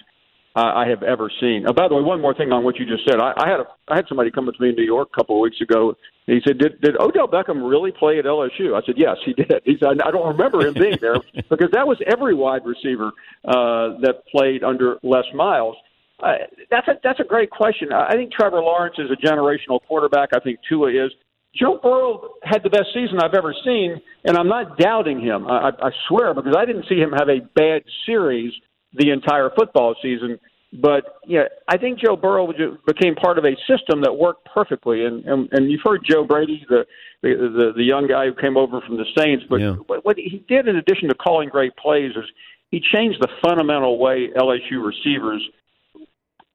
uh, 0.60 0.72
I 0.74 0.88
have 0.88 1.02
ever 1.02 1.30
seen. 1.40 1.64
Uh, 1.66 1.72
by 1.72 1.88
the 1.88 1.94
way, 1.94 2.02
one 2.02 2.20
more 2.20 2.34
thing 2.34 2.52
on 2.52 2.64
what 2.64 2.76
you 2.76 2.84
just 2.84 3.04
said. 3.08 3.18
I, 3.18 3.32
I 3.36 3.48
had 3.48 3.60
a, 3.60 3.64
I 3.88 3.96
had 3.96 4.06
somebody 4.08 4.30
come 4.30 4.48
up 4.48 4.54
to 4.54 4.62
me 4.62 4.68
in 4.70 4.74
New 4.74 4.84
York 4.84 5.08
a 5.12 5.16
couple 5.16 5.36
of 5.36 5.40
weeks 5.40 5.60
ago. 5.60 5.94
And 6.26 6.36
he 6.36 6.42
said, 6.46 6.58
"Did 6.58 6.80
did 6.82 6.96
Odell 7.00 7.28
Beckham 7.28 7.68
really 7.68 7.92
play 7.92 8.18
at 8.18 8.26
LSU?" 8.26 8.76
I 8.76 8.84
said, 8.84 8.96
"Yes, 8.98 9.16
he 9.24 9.32
did." 9.32 9.62
He 9.64 9.76
said, 9.80 10.00
"I 10.04 10.10
don't 10.10 10.36
remember 10.36 10.66
him 10.66 10.74
being 10.74 10.98
there 11.00 11.16
because 11.48 11.70
that 11.72 11.86
was 11.86 11.98
every 12.06 12.34
wide 12.34 12.66
receiver 12.66 13.12
uh, 13.44 13.96
that 14.04 14.22
played 14.30 14.62
under 14.62 14.98
Les 15.02 15.24
Miles." 15.34 15.76
Uh, 16.22 16.44
that's 16.70 16.88
a 16.88 16.92
that's 17.02 17.20
a 17.20 17.24
great 17.24 17.50
question. 17.50 17.92
I 17.92 18.12
think 18.12 18.32
Trevor 18.32 18.60
Lawrence 18.60 18.96
is 18.98 19.10
a 19.10 19.16
generational 19.16 19.80
quarterback. 19.88 20.30
I 20.34 20.40
think 20.40 20.58
Tua 20.68 20.90
is. 20.90 21.10
Joe 21.54 21.80
Burrow 21.82 22.34
had 22.44 22.62
the 22.62 22.70
best 22.70 22.88
season 22.94 23.18
I've 23.18 23.34
ever 23.34 23.54
seen, 23.64 24.00
and 24.24 24.36
I'm 24.36 24.46
not 24.46 24.78
doubting 24.78 25.20
him. 25.20 25.48
I, 25.48 25.70
I 25.82 25.90
swear 26.06 26.32
because 26.32 26.54
I 26.56 26.64
didn't 26.64 26.84
see 26.88 26.96
him 26.96 27.10
have 27.10 27.28
a 27.28 27.40
bad 27.56 27.82
series 28.06 28.52
the 28.92 29.10
entire 29.10 29.50
football 29.56 29.94
season. 30.02 30.38
But 30.72 31.16
yeah, 31.26 31.44
I 31.68 31.78
think 31.78 31.98
Joe 31.98 32.14
Burrow 32.16 32.52
became 32.86 33.16
part 33.16 33.38
of 33.38 33.44
a 33.44 33.56
system 33.66 34.02
that 34.02 34.14
worked 34.16 34.46
perfectly. 34.52 35.04
And 35.04 35.24
and, 35.24 35.48
and 35.52 35.70
you've 35.70 35.80
heard 35.82 36.02
Joe 36.08 36.24
Brady, 36.24 36.64
the, 36.68 36.86
the 37.22 37.28
the 37.28 37.72
the 37.76 37.82
young 37.82 38.06
guy 38.06 38.26
who 38.26 38.34
came 38.34 38.56
over 38.56 38.80
from 38.80 38.96
the 38.96 39.06
Saints. 39.18 39.44
But 39.48 39.60
Yeah. 39.60 39.72
what, 39.86 40.04
what 40.04 40.16
he 40.16 40.44
did, 40.48 40.68
in 40.68 40.76
addition 40.76 41.08
to 41.08 41.14
calling 41.14 41.48
great 41.48 41.76
plays, 41.76 42.12
is 42.16 42.24
he 42.70 42.80
changed 42.80 43.20
the 43.20 43.28
fundamental 43.42 43.98
way 43.98 44.28
LSU 44.36 44.84
receivers 44.84 45.42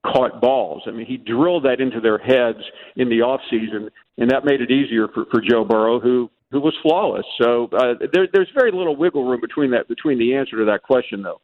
caught 0.05 0.39
balls. 0.39 0.83
I 0.87 0.91
mean, 0.91 1.05
he 1.05 1.17
drilled 1.17 1.65
that 1.65 1.81
into 1.81 1.99
their 1.99 2.17
heads 2.17 2.59
in 2.95 3.09
the 3.09 3.21
off 3.21 3.41
season, 3.49 3.89
and 4.17 4.29
that 4.31 4.45
made 4.45 4.61
it 4.61 4.71
easier 4.71 5.07
for, 5.09 5.25
for 5.25 5.41
Joe 5.41 5.65
Burrow, 5.65 5.99
who 5.99 6.29
who 6.51 6.61
was 6.61 6.73
flawless. 6.81 7.25
So 7.41 7.67
uh, 7.73 7.95
there, 8.13 8.27
there's 8.31 8.47
very 8.55 8.71
little 8.71 8.95
wiggle 8.95 9.25
room 9.25 9.41
between 9.41 9.71
that 9.71 9.89
between 9.89 10.17
the 10.19 10.35
answer 10.35 10.57
to 10.57 10.65
that 10.65 10.83
question, 10.83 11.21
though. 11.21 11.41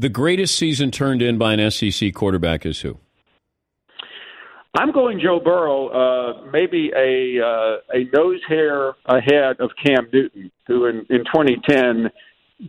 The 0.00 0.08
greatest 0.08 0.54
season 0.54 0.92
turned 0.92 1.22
in 1.22 1.38
by 1.38 1.54
an 1.54 1.70
SEC 1.72 2.14
quarterback 2.14 2.64
is 2.64 2.82
who? 2.82 2.98
I'm 4.78 4.92
going 4.92 5.18
Joe 5.18 5.40
Burrow, 5.44 5.88
uh, 5.88 6.46
maybe 6.52 6.92
a 6.96 7.44
uh, 7.44 7.78
a 7.92 8.04
nose 8.16 8.38
hair 8.46 8.90
ahead 9.06 9.56
of 9.58 9.70
Cam 9.84 10.06
Newton, 10.12 10.52
who 10.68 10.86
in, 10.86 10.98
in 11.10 11.24
2010 11.24 12.12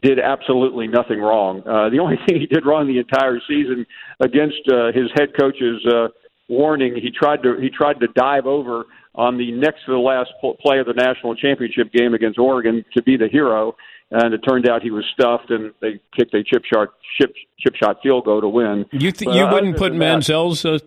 did 0.02 0.18
absolutely 0.18 0.88
nothing 0.88 1.20
wrong. 1.20 1.62
Uh, 1.68 1.92
the 1.92 2.00
only 2.00 2.16
thing 2.28 2.40
he 2.40 2.48
did 2.48 2.66
wrong 2.66 2.88
the 2.88 2.98
entire 2.98 3.40
season 3.48 3.86
against 4.20 4.68
uh, 4.74 4.88
his 4.88 5.12
head 5.16 5.30
coach's 5.40 5.86
uh, 5.86 6.08
warning, 6.48 6.96
he 6.96 7.12
tried 7.12 7.44
to 7.44 7.58
he 7.62 7.70
tried 7.70 8.00
to 8.00 8.08
dive 8.16 8.48
over 8.48 8.86
on 9.20 9.38
the 9.38 9.52
next 9.52 9.86
to 9.86 9.92
the 9.92 9.98
last 9.98 10.32
play 10.62 10.80
of 10.80 10.86
the 10.86 10.94
national 10.94 11.36
championship 11.36 11.92
game 11.92 12.14
against 12.14 12.40
Oregon 12.40 12.86
to 12.96 13.04
be 13.04 13.18
the 13.18 13.28
hero, 13.28 13.76
and 14.12 14.34
it 14.34 14.40
turned 14.40 14.68
out 14.68 14.82
he 14.82 14.92
was 14.92 15.04
stuffed, 15.14 15.52
and 15.52 15.74
they 15.82 16.00
kicked 16.16 16.34
a 16.34 16.42
chip 16.42 16.64
shot 16.64 16.88
chip 17.20 17.36
chip 17.60 17.76
shot 17.76 17.98
field 18.02 18.24
goal 18.24 18.40
to 18.40 18.48
win. 18.48 18.86
You 18.94 19.12
th- 19.12 19.36
you 19.36 19.46
wouldn't 19.46 19.76
put 19.76 19.92
Manziel's 19.92 20.64
uh, 20.64 20.80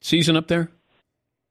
season 0.00 0.36
up 0.36 0.48
there? 0.48 0.70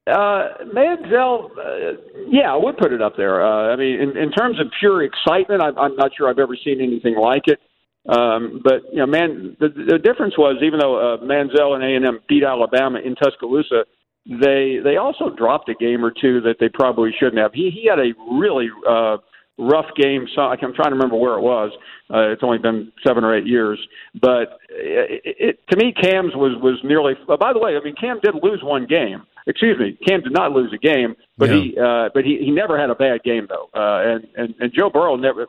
Uh, 0.08 0.64
Manziel, 0.74 1.50
uh, 1.58 2.00
yeah, 2.28 2.52
I 2.52 2.56
would 2.56 2.76
put 2.76 2.92
it 2.92 3.02
up 3.02 3.16
there. 3.16 3.44
Uh, 3.44 3.72
I 3.72 3.76
mean, 3.76 4.00
in, 4.00 4.16
in 4.16 4.32
terms 4.32 4.58
of 4.60 4.66
pure 4.80 5.04
excitement, 5.04 5.62
I, 5.62 5.68
I'm 5.80 5.96
not 5.96 6.10
sure 6.16 6.28
I've 6.28 6.38
ever 6.38 6.56
seen 6.64 6.80
anything 6.80 7.16
like 7.16 7.44
it. 7.46 7.60
Um, 8.08 8.60
but 8.62 8.82
you 8.92 8.98
know, 8.98 9.06
man, 9.06 9.56
the, 9.60 9.68
the 9.68 9.98
difference 9.98 10.36
was 10.36 10.62
even 10.62 10.80
though 10.80 10.96
uh, 10.96 11.16
Manziel 11.18 11.74
and 11.74 11.84
A 11.84 11.96
and 11.96 12.04
M 12.04 12.20
beat 12.28 12.44
Alabama 12.44 12.98
in 12.98 13.14
Tuscaloosa, 13.14 13.84
they 14.28 14.78
they 14.82 14.96
also 14.96 15.30
dropped 15.30 15.68
a 15.68 15.74
game 15.74 16.04
or 16.04 16.10
two 16.10 16.40
that 16.42 16.56
they 16.60 16.68
probably 16.68 17.12
shouldn't 17.18 17.38
have. 17.38 17.52
He 17.54 17.70
he 17.70 17.88
had 17.88 17.98
a 17.98 18.12
really 18.38 18.68
uh, 18.88 19.18
rough 19.58 19.86
game. 19.96 20.26
So 20.34 20.42
I'm 20.42 20.58
trying 20.58 20.90
to 20.90 20.96
remember 20.96 21.16
where 21.16 21.34
it 21.34 21.42
was. 21.42 21.70
Uh, 22.12 22.30
it's 22.32 22.42
only 22.42 22.58
been 22.58 22.92
seven 23.06 23.24
or 23.24 23.36
eight 23.36 23.46
years, 23.46 23.78
but 24.20 24.58
it, 24.70 25.22
it, 25.24 25.60
to 25.70 25.76
me, 25.76 25.92
Cam's 25.92 26.34
was 26.34 26.60
was 26.62 26.78
nearly. 26.84 27.14
Uh, 27.28 27.36
by 27.36 27.52
the 27.52 27.58
way, 27.58 27.76
I 27.76 27.84
mean 27.84 27.94
Cam 27.94 28.20
did 28.22 28.34
lose 28.42 28.60
one 28.62 28.86
game. 28.86 29.22
Excuse 29.48 29.78
me, 29.78 29.96
Cam 30.06 30.22
did 30.22 30.32
not 30.32 30.50
lose 30.50 30.72
a 30.74 30.78
game, 30.78 31.14
but 31.38 31.48
Yeah. 31.50 31.60
he 31.62 31.78
uh, 31.78 32.08
but 32.12 32.24
he 32.24 32.38
he 32.38 32.50
never 32.50 32.78
had 32.78 32.90
a 32.90 32.94
bad 32.96 33.22
game 33.22 33.46
though. 33.48 33.68
Uh, 33.74 34.14
and 34.14 34.26
and 34.36 34.54
and 34.60 34.72
Joe 34.72 34.90
Burrow 34.90 35.16
never. 35.16 35.46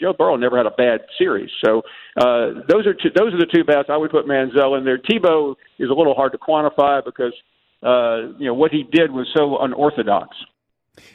Joe 0.00 0.14
Burrow 0.14 0.36
never 0.36 0.56
had 0.56 0.64
a 0.64 0.70
bad 0.70 1.00
series, 1.18 1.50
so 1.62 1.82
uh, 2.18 2.64
those 2.68 2.86
are 2.86 2.94
two, 2.94 3.10
those 3.14 3.34
are 3.34 3.38
the 3.38 3.48
two 3.54 3.64
best. 3.64 3.90
I 3.90 3.98
would 3.98 4.10
put 4.10 4.24
Manziel 4.26 4.78
in 4.78 4.84
there. 4.86 4.96
Tebow 4.96 5.54
is 5.78 5.90
a 5.90 5.92
little 5.92 6.14
hard 6.14 6.32
to 6.32 6.38
quantify 6.38 7.04
because 7.04 7.34
uh, 7.82 8.28
you 8.38 8.46
know 8.46 8.54
what 8.54 8.70
he 8.72 8.82
did 8.84 9.10
was 9.12 9.26
so 9.34 9.58
unorthodox. 9.58 10.36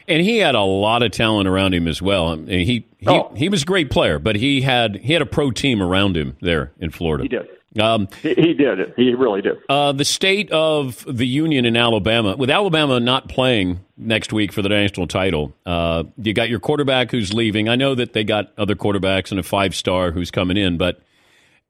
And 0.07 0.21
he 0.21 0.37
had 0.37 0.55
a 0.55 0.61
lot 0.61 1.03
of 1.03 1.11
talent 1.11 1.47
around 1.47 1.73
him 1.73 1.87
as 1.87 2.01
well. 2.01 2.29
I 2.29 2.35
mean, 2.35 2.47
he 2.65 2.85
he, 2.99 3.07
Oh. 3.07 3.31
he 3.35 3.49
was 3.49 3.61
a 3.63 3.65
great 3.65 3.89
player, 3.91 4.17
but 4.19 4.35
he 4.35 4.61
had 4.61 4.95
he 4.97 5.13
had 5.13 5.21
a 5.21 5.25
pro 5.27 5.51
team 5.51 5.81
around 5.81 6.17
him 6.17 6.37
there 6.41 6.71
in 6.79 6.89
Florida. 6.89 7.23
He 7.23 7.27
did. 7.29 7.47
Um, 7.79 8.07
He, 8.23 8.33
he 8.35 8.53
did. 8.53 8.93
He 8.95 9.13
really 9.13 9.41
did. 9.41 9.57
uh, 9.69 9.91
the 9.91 10.05
state 10.05 10.49
of 10.51 11.05
the 11.07 11.27
union 11.27 11.65
in 11.65 11.75
Alabama, 11.75 12.35
with 12.37 12.49
Alabama 12.49 12.99
not 13.01 13.27
playing 13.27 13.81
next 13.97 14.31
week 14.33 14.53
for 14.53 14.61
the 14.61 14.69
national 14.69 15.07
title, 15.07 15.53
uh, 15.65 16.03
you 16.17 16.33
got 16.33 16.49
your 16.49 16.59
quarterback 16.59 17.11
who's 17.11 17.33
leaving. 17.33 17.67
I 17.67 17.75
know 17.75 17.93
that 17.93 18.13
they 18.13 18.23
got 18.23 18.53
other 18.57 18.75
quarterbacks 18.75 19.29
and 19.31 19.39
a 19.39 19.43
five 19.43 19.75
star 19.75 20.11
who's 20.11 20.31
coming 20.31 20.55
in, 20.57 20.77
but 20.77 21.01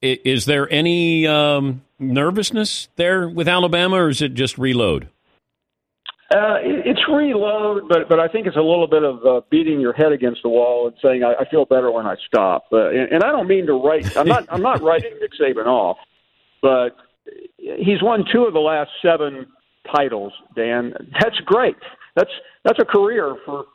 is 0.02 0.46
there 0.46 0.72
any 0.72 1.26
um, 1.28 1.82
nervousness 2.00 2.90
there 2.96 3.28
with 3.30 3.48
Alabama, 3.48 3.98
or 3.98 4.10
is 4.10 4.22
it 4.22 4.34
just 4.34 4.58
reload? 4.58 5.08
Uh, 6.34 6.58
it- 6.62 6.88
it's 6.88 7.02
reload, 7.08 7.88
but 7.88 8.10
but 8.10 8.20
I 8.20 8.28
think 8.28 8.48
it's 8.48 8.58
a 8.58 8.62
little 8.62 8.88
bit 8.88 9.04
of 9.04 9.26
uh, 9.26 9.42
beating 9.50 9.80
your 9.80 9.94
head 9.94 10.12
against 10.12 10.42
the 10.44 10.50
wall 10.50 10.88
and 10.88 10.96
saying 11.02 11.24
I, 11.24 11.34
I 11.42 11.50
feel 11.50 11.66
better 11.66 11.92
when 11.92 12.06
I 12.08 12.16
stop. 12.28 12.66
Uh, 12.72 12.90
and, 12.90 13.12
and 13.14 13.24
I 13.24 13.32
don't 13.32 13.48
mean 13.48 13.66
to 13.68 13.74
write. 13.74 14.16
I'm 14.18 14.28
not. 14.28 14.46
I'm 14.50 14.62
not 14.62 14.82
writing 14.82 15.14
Nick 15.22 15.32
Saban 15.40 15.68
off, 15.68 15.98
but 16.62 16.96
he's 17.58 18.02
won 18.02 18.26
two 18.32 18.44
of 18.46 18.54
the 18.54 18.60
last 18.60 18.90
seven 19.04 19.46
titles. 19.96 20.34
Dan, 20.56 20.94
that's 21.22 21.38
great. 21.46 21.76
That's 22.16 22.32
that's 22.64 22.80
a 22.80 22.86
career 22.86 23.36
for 23.46 23.66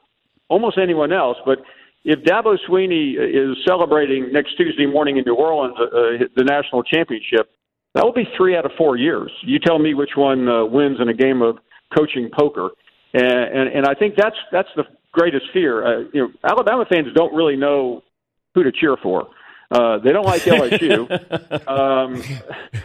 almost 0.49 0.77
anyone 0.77 1.13
else. 1.13 1.37
But 1.47 1.59
if 2.05 2.21
Dabo 2.21 2.57
Swinney 2.69 3.15
is 3.19 3.57
celebrating 3.67 4.33
next 4.33 4.57
Tuesday 4.57 4.87
morning 4.87 5.19
in 5.19 5.25
New 5.25 5.35
Orleans 5.35 5.77
uh, 5.79 5.85
uh, 5.85 6.27
the 6.37 6.45
national 6.45 6.83
championship, 6.83 7.51
that 7.95 8.05
will 8.05 8.13
be 8.13 8.25
three 8.37 8.57
out 8.57 8.65
of 8.65 8.73
four 8.79 8.97
years. 8.97 9.31
You 9.43 9.59
tell 9.59 9.79
me 9.79 9.95
which 9.95 10.11
one 10.17 10.49
uh, 10.49 10.65
wins 10.65 10.99
in 11.01 11.09
a 11.09 11.15
game 11.15 11.43
of 11.43 11.59
coaching 11.97 12.31
poker, 12.33 12.71
and, 13.13 13.25
and 13.25 13.69
and 13.69 13.87
I 13.87 13.95
think 13.95 14.15
that's 14.17 14.37
that's 14.53 14.69
the 14.77 14.85
greatest 15.13 15.47
fear. 15.53 15.85
Uh, 15.85 16.05
you 16.13 16.23
know, 16.23 16.29
Alabama 16.45 16.85
fans 16.91 17.09
don't 17.15 17.35
really 17.35 17.57
know 17.57 18.03
who 18.55 18.63
to 18.63 18.73
cheer 18.73 18.97
for. 19.03 19.29
Uh, 19.71 19.99
they 19.99 20.13
don't 20.13 20.27
like 20.27 20.43
LSU. 20.43 21.11
um, 21.69 22.23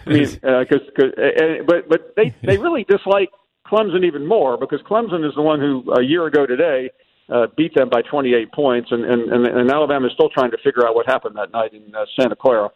I 0.05 0.09
mean, 0.09 0.29
because 0.29 0.81
uh, 0.99 1.03
uh, 1.03 1.63
but 1.65 1.87
but 1.87 2.13
they 2.15 2.35
they 2.43 2.57
really 2.57 2.85
dislike 2.89 3.29
Clemson 3.65 4.05
even 4.05 4.25
more 4.25 4.57
because 4.57 4.81
Clemson 4.81 5.27
is 5.27 5.33
the 5.35 5.41
one 5.41 5.59
who 5.59 5.91
a 5.93 6.03
year 6.03 6.25
ago 6.25 6.45
today 6.45 6.89
uh, 7.29 7.47
beat 7.57 7.73
them 7.73 7.89
by 7.89 8.01
28 8.01 8.51
points, 8.51 8.91
and 8.91 9.03
and 9.03 9.31
and, 9.31 9.47
and 9.47 9.71
Alabama 9.71 10.07
is 10.07 10.13
still 10.13 10.29
trying 10.29 10.51
to 10.51 10.57
figure 10.63 10.85
out 10.87 10.95
what 10.95 11.05
happened 11.05 11.35
that 11.35 11.51
night 11.51 11.73
in 11.73 11.93
uh, 11.95 12.05
Santa 12.19 12.35
Clara. 12.35 12.69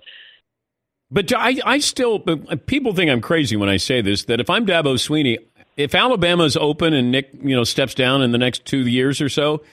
But 1.11 1.33
I, 1.33 1.57
I 1.65 1.79
still, 1.79 2.19
people 2.19 2.93
think 2.93 3.09
I'm 3.09 3.21
crazy 3.21 3.55
when 3.55 3.67
I 3.67 3.77
say 3.77 4.01
this. 4.01 4.25
That 4.25 4.39
if 4.39 4.49
I'm 4.49 4.65
Dabo 4.67 4.93
Swinney, 4.93 5.37
if 5.75 5.95
Alabama's 5.95 6.55
open 6.55 6.93
and 6.93 7.11
Nick, 7.11 7.31
you 7.33 7.55
know, 7.55 7.63
steps 7.63 7.95
down 7.95 8.21
in 8.21 8.31
the 8.31 8.37
next 8.37 8.65
two 8.65 8.87
years 8.87 9.19
or 9.19 9.27
so, 9.27 9.63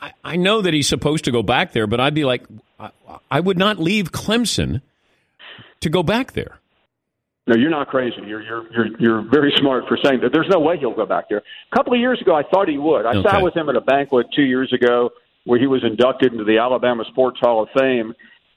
I, 0.00 0.12
I 0.22 0.36
know 0.36 0.62
that 0.62 0.74
he's 0.74 0.88
supposed 0.88 1.24
to 1.24 1.32
go 1.32 1.42
back 1.42 1.72
there. 1.72 1.88
But 1.88 1.98
I'd 1.98 2.14
be 2.14 2.24
like, 2.24 2.44
I, 2.78 2.90
I 3.30 3.40
would 3.40 3.58
not 3.58 3.80
leave 3.80 4.12
Clemson 4.12 4.80
to 5.80 5.90
go 5.90 6.04
back 6.04 6.32
there. 6.32 6.60
No, 7.48 7.54
you're 7.56 7.70
not 7.70 7.86
crazy. 7.88 8.16
You're 8.26 8.42
you're 8.42 8.64
you're 8.72 8.86
you're 8.98 9.22
very 9.30 9.52
smart 9.58 9.84
for 9.88 9.96
saying 10.02 10.20
that. 10.22 10.32
There's 10.32 10.48
no 10.50 10.58
way 10.58 10.78
he'll 10.78 10.94
go 10.96 11.06
back 11.06 11.28
there. 11.28 11.42
A 11.72 11.76
couple 11.76 11.92
of 11.94 12.00
years 12.00 12.20
ago, 12.20 12.34
I 12.34 12.42
thought 12.42 12.68
he 12.68 12.76
would. 12.78 13.06
I 13.06 13.16
Okay. 13.18 13.28
sat 13.30 13.42
with 13.42 13.54
him 13.56 13.68
at 13.68 13.76
a 13.76 13.80
banquet 13.80 14.26
two 14.34 14.42
years 14.42 14.72
ago 14.72 15.10
where 15.44 15.58
he 15.60 15.68
was 15.68 15.84
inducted 15.84 16.32
into 16.32 16.44
the 16.44 16.58
Alabama 16.58 17.04
Sports 17.12 17.38
Hall 17.40 17.62
of 17.62 17.68
Fame, 17.78 18.14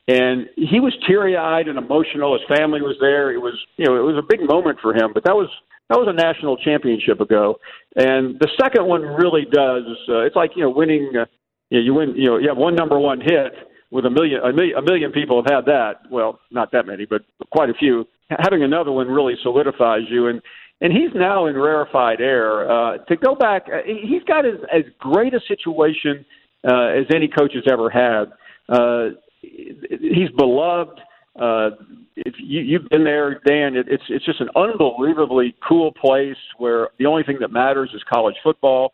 and 0.07 0.47
he 0.55 0.79
was 0.79 0.91
teary 1.07 1.37
eyed 1.37 1.67
and 1.67 1.77
emotional. 1.77 2.33
His 2.33 2.57
family 2.57 2.81
was 2.81 2.95
there. 2.99 3.31
It 3.31 3.37
was 3.37 3.53
you 3.77 3.85
know 3.85 3.95
it 3.95 4.03
was 4.03 4.17
a 4.17 4.25
big 4.27 4.41
moment 4.49 4.79
for 4.81 4.95
him. 4.95 5.11
But 5.13 5.23
that 5.25 5.35
was 5.35 5.49
that 5.89 5.99
was 5.99 6.07
a 6.09 6.13
national 6.13 6.57
championship 6.57 7.21
ago, 7.21 7.59
and 7.95 8.39
the 8.39 8.49
second 8.59 8.87
one 8.87 9.03
really 9.03 9.45
does. 9.45 9.83
Uh, 10.09 10.21
it's 10.21 10.35
like 10.35 10.51
you 10.55 10.63
know 10.63 10.71
winning. 10.71 11.11
Uh, 11.15 11.25
you, 11.69 11.77
know, 11.77 11.83
you 11.85 11.93
win. 11.93 12.15
You 12.15 12.25
know 12.31 12.37
you 12.39 12.47
have 12.49 12.57
one 12.57 12.73
number 12.75 12.97
one 12.97 13.21
hit 13.21 13.53
with 13.91 14.05
a 14.05 14.09
million, 14.09 14.41
a 14.43 14.51
million 14.51 14.77
a 14.79 14.81
million 14.81 15.11
people 15.11 15.43
have 15.43 15.53
had 15.53 15.65
that. 15.65 16.09
Well, 16.09 16.39
not 16.49 16.71
that 16.71 16.87
many, 16.87 17.05
but 17.05 17.21
quite 17.51 17.69
a 17.69 17.75
few. 17.75 18.07
Having 18.37 18.63
another 18.63 18.91
one 18.91 19.07
really 19.07 19.35
solidifies 19.41 20.03
you, 20.09 20.27
and 20.27 20.41
and 20.81 20.93
he's 20.93 21.09
now 21.13 21.47
in 21.47 21.55
rarefied 21.55 22.21
air. 22.21 22.69
Uh, 22.69 22.97
to 22.99 23.15
go 23.17 23.35
back, 23.35 23.63
uh, 23.67 23.79
he's 23.85 24.23
got 24.23 24.45
as, 24.45 24.55
as 24.73 24.83
great 24.99 25.33
a 25.33 25.39
situation 25.47 26.25
uh, 26.67 26.87
as 26.87 27.05
any 27.13 27.27
coach 27.27 27.53
has 27.53 27.63
ever 27.69 27.89
had. 27.89 28.25
Uh, 28.69 29.15
he's 29.41 30.29
beloved. 30.37 30.99
Uh, 31.39 31.71
if 32.15 32.35
you, 32.37 32.61
you've 32.61 32.89
been 32.89 33.03
there, 33.03 33.41
Dan, 33.45 33.75
it, 33.75 33.87
it's 33.89 34.03
it's 34.09 34.25
just 34.25 34.41
an 34.41 34.49
unbelievably 34.55 35.55
cool 35.67 35.91
place 35.93 36.37
where 36.57 36.89
the 36.99 37.05
only 37.05 37.23
thing 37.23 37.37
that 37.41 37.51
matters 37.51 37.89
is 37.93 38.01
college 38.11 38.35
football. 38.43 38.93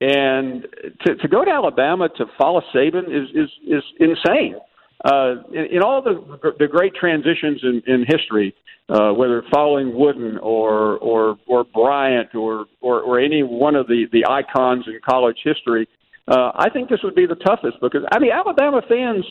And 0.00 0.66
to, 1.06 1.14
to 1.14 1.28
go 1.28 1.44
to 1.44 1.50
Alabama 1.50 2.08
to 2.16 2.26
follow 2.36 2.60
Saban 2.74 3.04
is 3.04 3.28
is 3.34 3.50
is 3.66 3.82
insane. 4.00 4.56
Uh, 5.04 5.42
in, 5.52 5.76
in 5.76 5.82
all 5.82 6.02
the 6.02 6.54
the 6.58 6.66
great 6.66 6.94
transitions 6.94 7.60
in, 7.62 7.82
in 7.86 8.06
history, 8.08 8.54
uh, 8.88 9.12
whether 9.12 9.42
following 9.52 9.94
Wooden 9.94 10.38
or 10.38 10.96
or 10.98 11.36
or 11.46 11.64
Bryant 11.64 12.34
or 12.34 12.66
or, 12.80 13.00
or 13.02 13.20
any 13.20 13.42
one 13.42 13.74
of 13.74 13.86
the 13.86 14.06
the 14.12 14.24
icons 14.28 14.84
in 14.86 14.98
college 15.06 15.36
history, 15.44 15.88
uh, 16.26 16.52
I 16.54 16.70
think 16.70 16.88
this 16.88 17.00
would 17.04 17.14
be 17.14 17.26
the 17.26 17.34
toughest 17.34 17.78
because 17.82 18.02
I 18.12 18.18
mean 18.18 18.30
Alabama 18.32 18.80
fans 18.88 19.24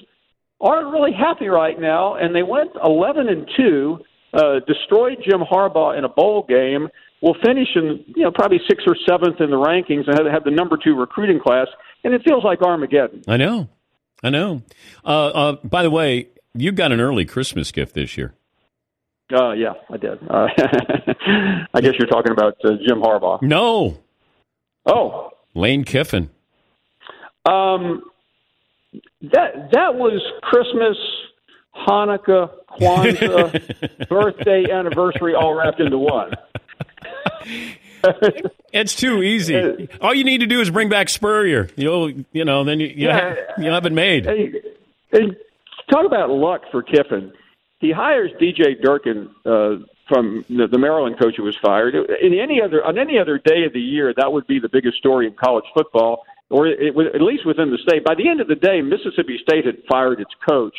aren't 0.61 0.91
really 0.91 1.11
happy 1.11 1.47
right 1.47 1.79
now, 1.79 2.15
and 2.15 2.35
they 2.35 2.43
went 2.43 2.71
11 2.83 3.27
and 3.27 3.49
two, 3.57 3.99
uh, 4.33 4.59
destroyed 4.65 5.17
Jim 5.27 5.41
Harbaugh 5.41 5.97
in 5.97 6.03
a 6.03 6.09
bowl 6.09 6.45
game. 6.47 6.87
Will 7.21 7.35
finish 7.43 7.69
in 7.75 8.03
you 8.15 8.23
know 8.23 8.31
probably 8.31 8.59
sixth 8.67 8.85
or 8.85 8.97
seventh 9.07 9.39
in 9.39 9.49
the 9.49 9.55
rankings 9.55 10.07
and 10.07 10.27
have 10.31 10.43
the 10.43 10.51
number 10.51 10.77
two 10.77 10.95
recruiting 10.95 11.39
class, 11.39 11.67
and 12.03 12.13
it 12.13 12.21
feels 12.27 12.43
like 12.43 12.61
Armageddon. 12.61 13.23
I 13.27 13.37
know, 13.37 13.69
I 14.23 14.29
know. 14.29 14.63
Uh, 15.05 15.27
uh, 15.27 15.51
by 15.63 15.83
the 15.83 15.89
way, 15.91 16.29
you 16.55 16.71
got 16.71 16.91
an 16.91 16.99
early 17.01 17.25
Christmas 17.25 17.71
gift 17.71 17.93
this 17.93 18.17
year. 18.17 18.33
Uh, 19.33 19.51
yeah, 19.51 19.73
I 19.89 19.97
did. 19.97 20.19
Uh, 20.29 20.47
I 21.73 21.81
guess 21.81 21.93
you're 21.97 22.07
talking 22.07 22.31
about 22.31 22.55
uh, 22.63 22.71
Jim 22.87 23.01
Harbaugh. 23.01 23.41
No, 23.41 23.99
Oh, 24.85 25.29
Lane 25.55 25.83
Kiffin. 25.85 26.29
um, 27.45 28.03
that 29.21 29.71
that 29.71 29.95
was 29.95 30.21
Christmas, 30.41 30.97
Hanukkah, 31.87 32.49
Kwanzaa, 32.79 34.07
birthday, 34.09 34.69
anniversary, 34.71 35.33
all 35.35 35.53
wrapped 35.55 35.79
into 35.79 35.97
one. 35.97 36.33
It's 38.73 38.95
too 38.95 39.21
easy. 39.21 39.87
All 40.01 40.15
you 40.15 40.23
need 40.23 40.39
to 40.39 40.47
do 40.47 40.59
is 40.59 40.71
bring 40.71 40.89
back 40.89 41.07
Spurrier. 41.07 41.69
You'll, 41.75 42.09
you 42.31 42.43
know, 42.43 42.63
then 42.63 42.79
you 42.79 42.87
you, 42.87 43.07
Yeah. 43.07 43.19
have, 43.29 43.37
you 43.59 43.69
have 43.71 43.85
it 43.85 43.93
made. 43.93 44.25
Hey, 44.25 44.51
talk 45.91 46.05
about 46.05 46.31
luck 46.31 46.63
for 46.71 46.81
Kiffin. 46.81 47.31
He 47.79 47.91
hires 47.91 48.31
DJ 48.41 48.81
Durkin 48.81 49.29
uh, 49.45 49.75
from 50.07 50.43
the, 50.49 50.67
the 50.71 50.79
Maryland 50.79 51.19
coach 51.19 51.35
who 51.37 51.43
was 51.43 51.55
fired. 51.61 51.93
In 51.95 52.33
any 52.39 52.61
other 52.61 52.83
on 52.83 52.97
any 52.97 53.19
other 53.19 53.37
day 53.37 53.63
of 53.65 53.73
the 53.73 53.79
year, 53.81 54.11
that 54.17 54.31
would 54.33 54.47
be 54.47 54.57
the 54.59 54.69
biggest 54.69 54.97
story 54.97 55.27
in 55.27 55.33
college 55.33 55.65
football, 55.73 56.23
or 56.49 56.65
it, 56.67 56.95
would- 56.95 57.13
at 57.15 57.21
least 57.21 57.45
within 57.45 57.69
the 57.69 57.77
state. 57.77 58.03
By 58.03 58.15
the 58.15 58.27
end 58.27 58.41
of 58.41 58.47
the 58.47 58.55
day, 58.55 58.81
Mississippi 58.81 59.37
State 59.43 59.65
had 59.65 59.77
fired 59.87 60.19
its 60.19 60.31
coach, 60.49 60.75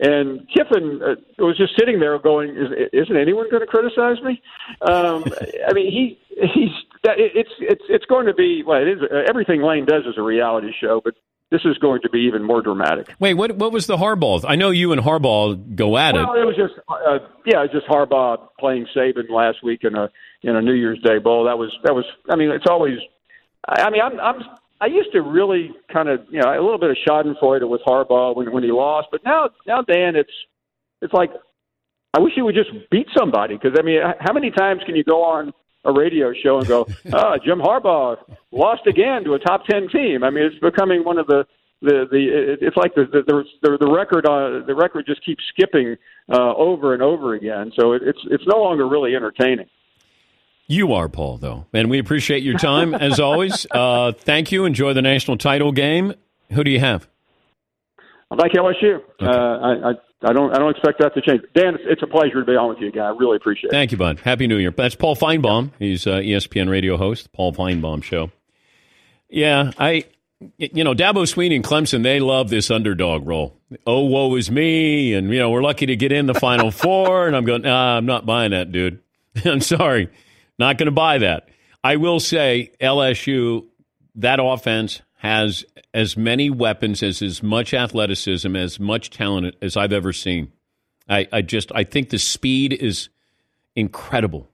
and 0.00 0.48
Kiffin 0.48 1.00
uh, 1.02 1.14
was 1.38 1.56
just 1.56 1.72
sitting 1.78 2.00
there 2.00 2.18
going, 2.18 2.50
Is, 2.50 2.88
"Isn't 2.92 3.16
anyone 3.16 3.50
going 3.50 3.60
to 3.62 3.66
criticize 3.66 4.22
me?" 4.22 4.40
Um, 4.80 5.24
I 5.68 5.72
mean, 5.72 5.90
he 5.92 6.18
he's 6.36 6.70
it's 7.04 7.50
it's 7.60 7.84
it's 7.88 8.04
going 8.06 8.26
to 8.26 8.34
be 8.34 8.62
well, 8.66 8.80
it 8.80 8.88
is 8.88 8.98
everything 9.28 9.62
Lane 9.62 9.84
does 9.86 10.04
is 10.06 10.14
a 10.16 10.22
reality 10.22 10.72
show, 10.80 11.00
but 11.04 11.14
this 11.50 11.60
is 11.66 11.76
going 11.78 12.00
to 12.00 12.08
be 12.08 12.20
even 12.20 12.42
more 12.42 12.62
dramatic. 12.62 13.14
Wait, 13.20 13.34
what 13.34 13.56
what 13.56 13.72
was 13.72 13.86
the 13.86 13.96
Harbaugh? 13.96 14.44
I 14.48 14.56
know 14.56 14.70
you 14.70 14.92
and 14.92 15.00
Harbaugh 15.02 15.76
go 15.76 15.98
at 15.98 16.14
Well, 16.14 16.32
it. 16.34 16.40
it 16.40 16.44
was 16.46 16.56
just 16.56 16.74
uh, 16.88 17.18
yeah, 17.44 17.66
just 17.70 17.86
Harbaugh 17.86 18.48
playing 18.58 18.86
Saban 18.96 19.28
last 19.30 19.62
week 19.62 19.80
in 19.84 19.94
a 19.94 20.08
in 20.42 20.56
a 20.56 20.62
New 20.62 20.72
Year's 20.74 21.00
Day 21.02 21.18
bowl. 21.18 21.44
That 21.44 21.58
was 21.58 21.70
that 21.84 21.94
was. 21.94 22.04
I 22.30 22.36
mean, 22.36 22.50
it's 22.50 22.66
always. 22.68 22.98
I 23.68 23.82
I 23.82 23.90
mean, 23.90 24.00
I'm 24.00 24.18
I'm 24.18 24.40
I 24.82 24.86
used 24.86 25.12
to 25.12 25.22
really 25.22 25.70
kind 25.92 26.08
of 26.08 26.22
you 26.28 26.40
know 26.40 26.50
a 26.50 26.60
little 26.60 26.78
bit 26.78 26.90
of 26.90 26.96
Schadenfreude 27.06 27.68
with 27.68 27.80
Harbaugh 27.86 28.34
when 28.34 28.52
when 28.52 28.64
he 28.64 28.72
lost, 28.72 29.08
but 29.12 29.22
now 29.24 29.48
now 29.64 29.80
Dan, 29.82 30.16
it's 30.16 30.32
it's 31.00 31.12
like 31.12 31.30
I 32.14 32.18
wish 32.18 32.32
he 32.34 32.42
would 32.42 32.56
just 32.56 32.70
beat 32.90 33.06
somebody 33.16 33.54
because 33.54 33.78
I 33.78 33.82
mean, 33.82 34.00
how 34.18 34.32
many 34.32 34.50
times 34.50 34.82
can 34.84 34.96
you 34.96 35.04
go 35.04 35.22
on 35.22 35.52
a 35.84 35.92
radio 35.92 36.32
show 36.42 36.58
and 36.58 36.66
go, 36.66 36.88
"Ah, 37.12 37.36
Jim 37.44 37.60
Harbaugh 37.60 38.16
lost 38.50 38.88
again 38.88 39.22
to 39.22 39.34
a 39.34 39.38
top 39.38 39.64
ten 39.66 39.88
team"? 39.88 40.24
I 40.24 40.30
mean, 40.30 40.44
it's 40.44 40.58
becoming 40.58 41.04
one 41.04 41.18
of 41.18 41.28
the 41.28 41.46
the 41.80 42.06
the 42.10 42.56
it's 42.60 42.76
like 42.76 42.96
the 42.96 43.04
the 43.04 43.44
the, 43.62 43.78
the 43.78 43.90
record 43.90 44.26
uh, 44.26 44.66
the 44.66 44.74
record 44.74 45.06
just 45.06 45.24
keeps 45.24 45.44
skipping 45.54 45.96
uh, 46.28 46.54
over 46.56 46.92
and 46.92 47.04
over 47.04 47.34
again. 47.34 47.70
So 47.78 47.92
it, 47.92 48.02
it's 48.04 48.20
it's 48.32 48.44
no 48.48 48.60
longer 48.60 48.88
really 48.88 49.14
entertaining. 49.14 49.66
You 50.72 50.94
are 50.94 51.06
Paul, 51.10 51.36
though, 51.36 51.66
and 51.74 51.90
we 51.90 51.98
appreciate 51.98 52.42
your 52.42 52.56
time 52.56 52.94
as 52.94 53.20
always. 53.20 53.66
Uh, 53.82 54.12
thank 54.12 54.52
you. 54.52 54.64
Enjoy 54.64 54.92
the 54.92 55.02
national 55.02 55.36
title 55.38 55.72
game. 55.72 56.14
Who 56.52 56.62
do 56.62 56.70
you 56.70 56.78
have? 56.80 57.08
I 58.30 58.34
like 58.34 58.52
LSU. 58.52 59.00
Uh, 59.20 59.26
I, 59.26 59.90
I 59.90 59.92
I 60.24 60.32
don't 60.32 60.54
I 60.54 60.58
don't 60.58 60.70
expect 60.70 61.00
that 61.00 61.14
to 61.14 61.20
change. 61.20 61.42
Dan, 61.54 61.74
it's, 61.74 61.84
it's 61.86 62.02
a 62.02 62.06
pleasure 62.06 62.40
to 62.40 62.44
be 62.44 62.52
on 62.52 62.68
with 62.68 62.78
you 62.78 62.88
again. 62.88 63.02
I 63.02 63.10
really 63.10 63.36
appreciate 63.36 63.68
it. 63.68 63.72
Thank 63.72 63.92
you, 63.92 63.98
bud. 63.98 64.20
Happy 64.20 64.46
New 64.46 64.56
Year. 64.56 64.70
That's 64.70 64.94
Paul 64.94 65.16
Finebaum. 65.16 65.70
He's 65.78 66.06
uh, 66.06 66.16
ESPN 66.16 66.70
radio 66.70 66.96
host, 66.96 67.32
Paul 67.32 67.52
Finebaum 67.52 68.02
Show. 68.02 68.30
Yeah, 69.28 69.72
I, 69.78 70.04
you 70.58 70.84
know, 70.84 70.94
Dabo 70.94 71.24
Swinney 71.24 71.56
and 71.56 71.64
Clemson, 71.64 72.02
they 72.02 72.20
love 72.20 72.50
this 72.50 72.70
underdog 72.70 73.26
role. 73.26 73.56
Oh, 73.86 74.04
woe 74.04 74.34
is 74.36 74.50
me, 74.50 75.14
and 75.14 75.30
you 75.30 75.38
know 75.38 75.50
we're 75.50 75.62
lucky 75.62 75.86
to 75.86 75.96
get 75.96 76.12
in 76.12 76.26
the 76.26 76.34
Final 76.34 76.70
Four. 76.82 77.26
And 77.26 77.36
I'm 77.36 77.44
going, 77.44 77.62
nah, 77.62 77.96
I'm 77.96 78.06
not 78.06 78.26
buying 78.26 78.50
that, 78.52 78.70
dude. 78.70 79.00
I'm 79.44 79.60
sorry, 79.60 80.08
not 80.58 80.78
going 80.78 80.86
to 80.86 80.92
buy 80.92 81.18
that. 81.18 81.48
I 81.84 81.96
will 81.96 82.20
say 82.20 82.72
LSU, 82.80 83.66
that 84.16 84.38
offense 84.40 85.02
has 85.18 85.64
as 85.94 86.16
many 86.16 86.50
weapons, 86.50 87.02
as 87.02 87.22
as 87.22 87.42
much 87.42 87.74
athleticism, 87.74 88.54
as 88.56 88.80
much 88.80 89.10
talent 89.10 89.54
as 89.62 89.76
I've 89.76 89.92
ever 89.92 90.12
seen. 90.12 90.52
I, 91.08 91.28
I 91.32 91.42
just 91.42 91.72
I 91.74 91.84
think 91.84 92.10
the 92.10 92.18
speed 92.18 92.72
is 92.72 93.08
incredible. 93.74 94.48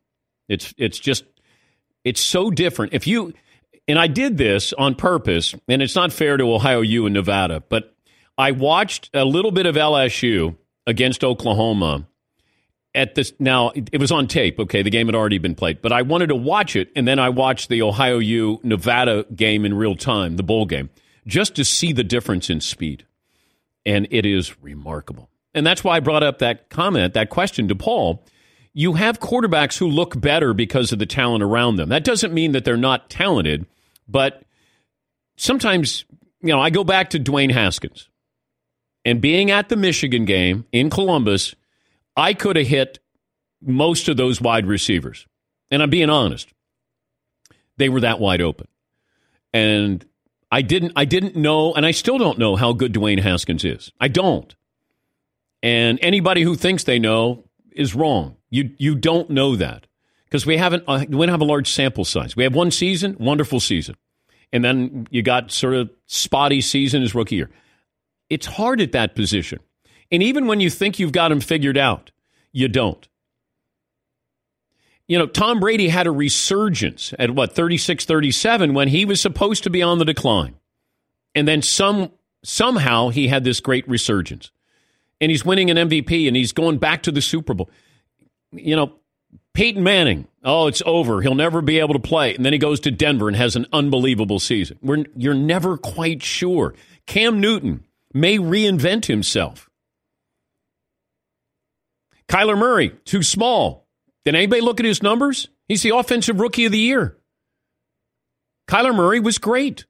It's 0.48 0.74
it's 0.78 0.98
just 0.98 1.24
it's 2.04 2.20
so 2.20 2.50
different. 2.50 2.94
If 2.94 3.06
you 3.06 3.34
and 3.86 3.98
I 3.98 4.06
did 4.06 4.36
this 4.36 4.72
on 4.74 4.94
purpose, 4.94 5.54
and 5.68 5.82
it's 5.82 5.94
not 5.94 6.12
fair 6.12 6.36
to 6.36 6.52
Ohio 6.52 6.80
U 6.80 7.06
and 7.06 7.14
Nevada, 7.14 7.62
but 7.68 7.94
I 8.36 8.52
watched 8.52 9.10
a 9.14 9.24
little 9.24 9.50
bit 9.50 9.66
of 9.66 9.74
LSU 9.74 10.56
against 10.86 11.24
Oklahoma 11.24 12.06
at 12.98 13.14
this 13.14 13.32
now 13.38 13.70
it 13.74 14.00
was 14.00 14.10
on 14.10 14.26
tape 14.26 14.58
okay? 14.58 14.82
The 14.82 14.90
game 14.90 15.06
had 15.06 15.14
already 15.14 15.38
been 15.38 15.54
played. 15.54 15.80
But 15.80 15.92
i 15.92 16.02
wanted 16.02 16.28
to 16.28 16.34
watch 16.34 16.76
it 16.76 16.90
and 16.96 17.06
then 17.06 17.18
i 17.18 17.28
watched 17.28 17.68
the 17.68 17.82
ohio 17.82 18.18
u 18.18 18.60
nevada 18.62 19.24
game 19.34 19.64
in 19.64 19.74
real 19.74 19.94
time 19.94 20.36
the 20.36 20.42
bowl 20.42 20.66
game 20.66 20.90
just 21.26 21.54
to 21.56 21.64
see 21.64 21.92
the 21.92 22.04
difference 22.04 22.50
in 22.50 22.60
speed. 22.60 23.06
And 23.86 24.08
it 24.10 24.26
is 24.26 24.60
remarkable. 24.60 25.30
And 25.54 25.66
that's 25.66 25.84
why 25.84 25.96
i 25.96 26.00
brought 26.00 26.22
up 26.22 26.40
that 26.40 26.68
comment 26.68 27.14
that 27.14 27.30
question 27.30 27.68
to 27.68 27.74
paul. 27.74 28.24
You 28.74 28.94
have 28.94 29.18
quarterbacks 29.18 29.78
who 29.78 29.88
look 29.88 30.20
better 30.20 30.52
because 30.52 30.92
of 30.92 30.98
the 30.98 31.06
talent 31.06 31.42
around 31.42 31.76
them. 31.76 31.88
That 31.88 32.04
doesn't 32.04 32.34
mean 32.34 32.52
that 32.52 32.64
they're 32.64 32.76
not 32.76 33.08
talented 33.08 33.66
but 34.08 34.42
sometimes 35.36 36.04
you 36.40 36.48
know 36.48 36.60
i 36.60 36.70
go 36.70 36.84
back 36.84 37.10
to 37.10 37.20
dwayne 37.20 37.52
haskins. 37.52 38.08
And 39.04 39.20
being 39.20 39.50
at 39.50 39.68
the 39.68 39.76
michigan 39.76 40.24
game 40.24 40.66
in 40.72 40.90
columbus 40.90 41.54
I 42.18 42.34
could 42.34 42.56
have 42.56 42.66
hit 42.66 42.98
most 43.62 44.08
of 44.08 44.16
those 44.16 44.40
wide 44.40 44.66
receivers. 44.66 45.26
And 45.70 45.82
I'm 45.82 45.90
being 45.90 46.10
honest. 46.10 46.52
They 47.76 47.88
were 47.88 48.00
that 48.00 48.18
wide 48.18 48.42
open. 48.42 48.66
And 49.52 50.04
I 50.50 50.62
didn't 50.62 50.92
I 50.96 51.04
didn't 51.04 51.36
know 51.36 51.74
and 51.74 51.86
I 51.86 51.92
still 51.92 52.18
don't 52.18 52.38
know 52.38 52.56
how 52.56 52.72
good 52.72 52.92
Dwayne 52.92 53.20
Haskins 53.20 53.64
is. 53.64 53.92
I 54.00 54.08
don't. 54.08 54.54
And 55.62 55.98
anybody 56.02 56.42
who 56.42 56.56
thinks 56.56 56.84
they 56.84 56.98
know 56.98 57.44
is 57.70 57.94
wrong. 57.94 58.36
You 58.50 58.74
you 58.78 58.96
don't 58.96 59.30
know 59.30 59.54
that. 59.56 59.86
Because 60.24 60.44
we 60.44 60.56
haven't 60.56 60.84
uh, 60.88 61.04
we 61.08 61.18
don't 61.18 61.28
have 61.28 61.40
a 61.40 61.44
large 61.44 61.70
sample 61.70 62.04
size. 62.04 62.34
We 62.34 62.42
have 62.42 62.54
one 62.54 62.70
season, 62.70 63.16
wonderful 63.20 63.60
season. 63.60 63.94
And 64.52 64.64
then 64.64 65.06
you 65.10 65.22
got 65.22 65.52
sort 65.52 65.74
of 65.74 65.90
spotty 66.06 66.62
season 66.62 67.02
as 67.02 67.14
rookie 67.14 67.36
year. 67.36 67.50
It's 68.28 68.46
hard 68.46 68.80
at 68.80 68.92
that 68.92 69.14
position. 69.14 69.60
And 70.10 70.22
even 70.22 70.46
when 70.46 70.60
you 70.60 70.70
think 70.70 70.98
you've 70.98 71.12
got 71.12 71.32
him 71.32 71.40
figured 71.40 71.76
out, 71.76 72.10
you 72.52 72.68
don't. 72.68 73.06
You 75.06 75.18
know, 75.18 75.26
Tom 75.26 75.58
Brady 75.58 75.88
had 75.88 76.06
a 76.06 76.10
resurgence 76.10 77.14
at 77.18 77.30
what, 77.30 77.54
36 77.54 78.04
37 78.04 78.74
when 78.74 78.88
he 78.88 79.04
was 79.04 79.20
supposed 79.20 79.64
to 79.64 79.70
be 79.70 79.82
on 79.82 79.98
the 79.98 80.04
decline. 80.04 80.54
And 81.34 81.48
then 81.48 81.62
some 81.62 82.12
somehow 82.44 83.08
he 83.08 83.28
had 83.28 83.44
this 83.44 83.60
great 83.60 83.88
resurgence. 83.88 84.50
And 85.20 85.30
he's 85.30 85.44
winning 85.44 85.70
an 85.70 85.88
MVP 85.88 86.28
and 86.28 86.36
he's 86.36 86.52
going 86.52 86.78
back 86.78 87.02
to 87.04 87.12
the 87.12 87.22
Super 87.22 87.54
Bowl. 87.54 87.70
You 88.52 88.76
know, 88.76 88.92
Peyton 89.52 89.82
Manning, 89.82 90.28
oh, 90.44 90.68
it's 90.68 90.82
over. 90.86 91.20
He'll 91.22 91.34
never 91.34 91.60
be 91.60 91.80
able 91.80 91.94
to 91.94 92.00
play. 92.00 92.34
And 92.34 92.44
then 92.44 92.52
he 92.52 92.58
goes 92.58 92.78
to 92.80 92.90
Denver 92.90 93.28
and 93.28 93.36
has 93.36 93.56
an 93.56 93.66
unbelievable 93.72 94.38
season. 94.38 94.78
We're, 94.82 95.04
you're 95.16 95.34
never 95.34 95.76
quite 95.76 96.22
sure. 96.22 96.74
Cam 97.06 97.40
Newton 97.40 97.84
may 98.12 98.38
reinvent 98.38 99.06
himself. 99.06 99.67
Kyler 102.28 102.58
Murray, 102.58 102.90
too 103.04 103.22
small. 103.22 103.88
Did 104.24 104.34
anybody 104.34 104.60
look 104.60 104.80
at 104.80 104.86
his 104.86 105.02
numbers? 105.02 105.48
He's 105.66 105.82
the 105.82 105.96
offensive 105.96 106.40
rookie 106.40 106.66
of 106.66 106.72
the 106.72 106.78
year. 106.78 107.16
Kyler 108.68 108.94
Murray 108.94 109.20
was 109.20 109.38
great. 109.38 109.86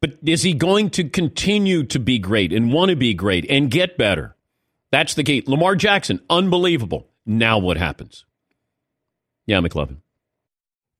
But 0.00 0.18
is 0.26 0.42
he 0.42 0.52
going 0.52 0.90
to 0.90 1.08
continue 1.08 1.84
to 1.84 2.00
be 2.00 2.18
great 2.18 2.52
and 2.52 2.72
want 2.72 2.90
to 2.90 2.96
be 2.96 3.14
great 3.14 3.46
and 3.48 3.70
get 3.70 3.96
better? 3.96 4.36
That's 4.90 5.14
the 5.14 5.22
key. 5.22 5.44
Lamar 5.46 5.76
Jackson, 5.76 6.20
unbelievable. 6.28 7.08
Now 7.24 7.58
what 7.58 7.76
happens? 7.76 8.24
Yeah, 9.46 9.60
McLovin. 9.60 9.98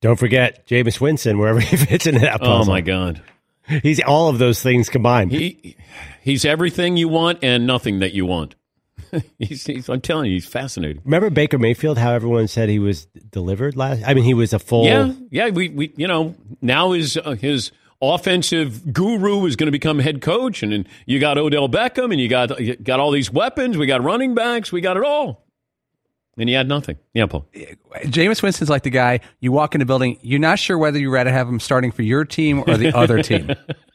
Don't 0.01 0.19
forget 0.19 0.67
Jameis 0.67 1.01
Winston, 1.01 1.39
wherever 1.39 1.59
he 1.61 1.77
fits 1.77 2.07
into 2.07 2.21
that 2.21 2.41
puzzle. 2.41 2.63
Oh, 2.63 2.65
my 2.65 2.81
God. 2.81 3.21
He's 3.67 4.01
all 4.01 4.29
of 4.29 4.39
those 4.39 4.63
things 4.63 4.89
combined. 4.89 5.33
He, 5.33 5.77
he's 6.21 6.45
everything 6.45 6.97
you 6.97 7.09
want 7.09 7.41
and 7.43 7.67
nothing 7.67 8.01
that 8.01 8.13
you 8.13 8.27
want. 8.27 8.55
he's, 9.39 9.65
he's, 9.65 9.89
I'm 9.89 10.01
telling 10.01 10.27
you, 10.27 10.33
he's 10.35 10.47
fascinating. 10.47 11.03
Remember 11.05 11.31
Baker 11.31 11.59
Mayfield? 11.59 11.99
How 11.99 12.13
everyone 12.13 12.49
said 12.49 12.69
he 12.69 12.79
was 12.79 13.07
delivered 13.07 13.77
last. 13.77 14.03
I 14.07 14.15
mean, 14.15 14.25
he 14.25 14.35
was 14.35 14.53
a 14.53 14.59
full. 14.59 14.85
Yeah, 14.85 15.13
yeah. 15.31 15.51
We, 15.51 15.69
we 15.69 15.93
you 15.97 16.07
know 16.07 16.35
now 16.61 16.93
his 16.93 17.17
uh, 17.17 17.33
his 17.33 17.73
offensive 18.01 18.93
guru 18.93 19.45
is 19.47 19.57
going 19.57 19.67
to 19.67 19.73
become 19.73 19.99
head 19.99 20.21
coach, 20.23 20.63
and, 20.63 20.73
and 20.73 20.89
you 21.07 21.21
got 21.21 21.39
Odell 21.39 21.69
Beckham, 21.69 22.11
and 22.11 22.21
you 22.21 22.29
got 22.29 22.61
you 22.61 22.77
got 22.77 23.01
all 23.01 23.11
these 23.11 23.31
weapons. 23.31 23.77
We 23.77 23.87
got 23.87 24.03
running 24.03 24.35
backs. 24.35 24.73
We 24.73 24.81
got 24.81 24.97
it 24.97 25.05
all. 25.05 25.45
And 26.39 26.49
he 26.49 26.55
had 26.55 26.67
nothing. 26.67 26.97
Yeah, 27.13 27.27
Paul. 27.27 27.47
Jameis 28.05 28.43
Winston's 28.43 28.71
like 28.71 28.85
the 28.85 28.91
guy 28.91 29.21
you 29.41 29.53
walk 29.53 29.75
in 29.75 29.83
a 29.83 29.85
building, 29.85 30.19
you're 30.23 30.41
not 30.41 30.59
sure 30.59 30.79
whether 30.79 30.99
you'd 30.99 31.11
rather 31.11 31.31
have 31.31 31.47
him 31.47 31.61
starting 31.61 31.93
for 31.93 32.01
your 32.01 32.25
team 32.25 32.65
or 32.67 32.79
the 32.79 32.97
other 32.97 33.23
team. 33.23 33.51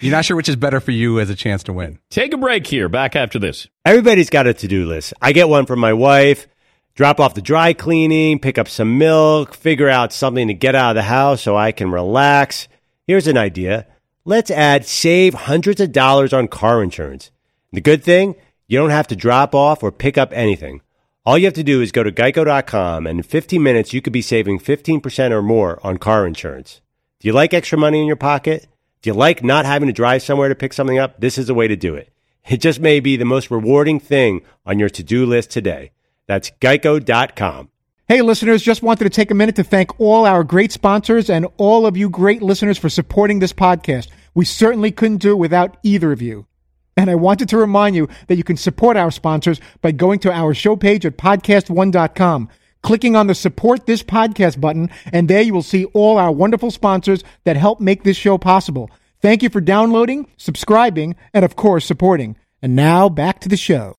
You're 0.00 0.12
not 0.12 0.24
sure 0.24 0.36
which 0.36 0.48
is 0.48 0.54
better 0.54 0.78
for 0.78 0.92
you 0.92 1.18
as 1.18 1.28
a 1.28 1.34
chance 1.34 1.64
to 1.64 1.72
win. 1.72 1.98
Take 2.08 2.32
a 2.32 2.36
break 2.36 2.68
here. 2.68 2.88
Back 2.88 3.16
after 3.16 3.40
this. 3.40 3.66
Everybody's 3.84 4.30
got 4.30 4.46
a 4.46 4.54
to 4.54 4.68
do 4.68 4.86
list. 4.86 5.12
I 5.20 5.32
get 5.32 5.48
one 5.48 5.66
from 5.66 5.80
my 5.80 5.92
wife. 5.92 6.46
Drop 6.94 7.18
off 7.18 7.34
the 7.34 7.42
dry 7.42 7.72
cleaning, 7.72 8.38
pick 8.38 8.58
up 8.58 8.68
some 8.68 8.98
milk, 8.98 9.54
figure 9.54 9.88
out 9.88 10.12
something 10.12 10.46
to 10.48 10.54
get 10.54 10.76
out 10.76 10.90
of 10.90 10.96
the 10.96 11.02
house 11.02 11.42
so 11.42 11.56
I 11.56 11.72
can 11.72 11.90
relax. 11.90 12.68
Here's 13.08 13.26
an 13.26 13.36
idea. 13.36 13.86
Let's 14.24 14.52
add 14.52 14.84
save 14.84 15.34
hundreds 15.34 15.80
of 15.80 15.90
dollars 15.90 16.32
on 16.32 16.46
car 16.46 16.80
insurance. 16.82 17.32
The 17.72 17.80
good 17.80 18.04
thing, 18.04 18.36
you 18.68 18.78
don't 18.78 18.90
have 18.90 19.08
to 19.08 19.16
drop 19.16 19.52
off 19.52 19.82
or 19.82 19.90
pick 19.90 20.16
up 20.16 20.32
anything. 20.32 20.80
All 21.26 21.36
you 21.36 21.46
have 21.46 21.54
to 21.54 21.64
do 21.64 21.82
is 21.82 21.92
go 21.92 22.04
to 22.04 22.12
geico.com 22.12 23.06
and 23.06 23.18
in 23.18 23.22
15 23.24 23.60
minutes 23.60 23.92
you 23.92 24.00
could 24.00 24.12
be 24.12 24.22
saving 24.22 24.60
15% 24.60 25.30
or 25.32 25.42
more 25.42 25.80
on 25.84 25.98
car 25.98 26.24
insurance. 26.24 26.80
Do 27.18 27.26
you 27.26 27.32
like 27.32 27.52
extra 27.52 27.78
money 27.78 28.00
in 28.00 28.06
your 28.06 28.16
pocket? 28.16 28.68
Do 29.08 29.14
you 29.14 29.18
like 29.18 29.42
not 29.42 29.64
having 29.64 29.86
to 29.86 29.92
drive 29.94 30.22
somewhere 30.22 30.50
to 30.50 30.54
pick 30.54 30.74
something 30.74 30.98
up? 30.98 31.18
This 31.18 31.38
is 31.38 31.46
the 31.46 31.54
way 31.54 31.66
to 31.66 31.76
do 31.76 31.94
it. 31.94 32.12
It 32.46 32.58
just 32.58 32.78
may 32.78 33.00
be 33.00 33.16
the 33.16 33.24
most 33.24 33.50
rewarding 33.50 34.00
thing 34.00 34.42
on 34.66 34.78
your 34.78 34.90
to-do 34.90 35.24
list 35.24 35.50
today. 35.50 35.92
That's 36.26 36.50
geico.com. 36.60 37.70
Hey, 38.06 38.20
listeners, 38.20 38.62
just 38.62 38.82
wanted 38.82 39.04
to 39.04 39.08
take 39.10 39.30
a 39.30 39.34
minute 39.34 39.56
to 39.56 39.64
thank 39.64 39.98
all 39.98 40.26
our 40.26 40.44
great 40.44 40.72
sponsors 40.72 41.30
and 41.30 41.46
all 41.56 41.86
of 41.86 41.96
you 41.96 42.10
great 42.10 42.42
listeners 42.42 42.76
for 42.76 42.90
supporting 42.90 43.38
this 43.38 43.54
podcast. 43.54 44.08
We 44.34 44.44
certainly 44.44 44.92
couldn't 44.92 45.22
do 45.22 45.30
it 45.30 45.38
without 45.38 45.78
either 45.82 46.12
of 46.12 46.20
you. 46.20 46.46
And 46.94 47.08
I 47.08 47.14
wanted 47.14 47.48
to 47.48 47.56
remind 47.56 47.96
you 47.96 48.10
that 48.26 48.36
you 48.36 48.44
can 48.44 48.58
support 48.58 48.98
our 48.98 49.10
sponsors 49.10 49.58
by 49.80 49.92
going 49.92 50.18
to 50.18 50.30
our 50.30 50.52
show 50.52 50.76
page 50.76 51.06
at 51.06 51.16
podcast1.com, 51.16 52.50
clicking 52.82 53.16
on 53.16 53.26
the 53.26 53.34
support 53.34 53.86
this 53.86 54.02
podcast 54.02 54.60
button, 54.60 54.90
and 55.12 55.28
there 55.28 55.42
you 55.42 55.54
will 55.54 55.62
see 55.62 55.84
all 55.86 56.18
our 56.18 56.32
wonderful 56.32 56.70
sponsors 56.70 57.22
that 57.44 57.56
help 57.56 57.80
make 57.80 58.04
this 58.04 58.16
show 58.16 58.38
possible. 58.38 58.90
Thank 59.20 59.42
you 59.42 59.50
for 59.50 59.60
downloading, 59.60 60.28
subscribing, 60.36 61.16
and 61.34 61.44
of 61.44 61.56
course, 61.56 61.84
supporting. 61.84 62.36
And 62.62 62.76
now 62.76 63.08
back 63.08 63.40
to 63.40 63.48
the 63.48 63.56
show. 63.56 63.94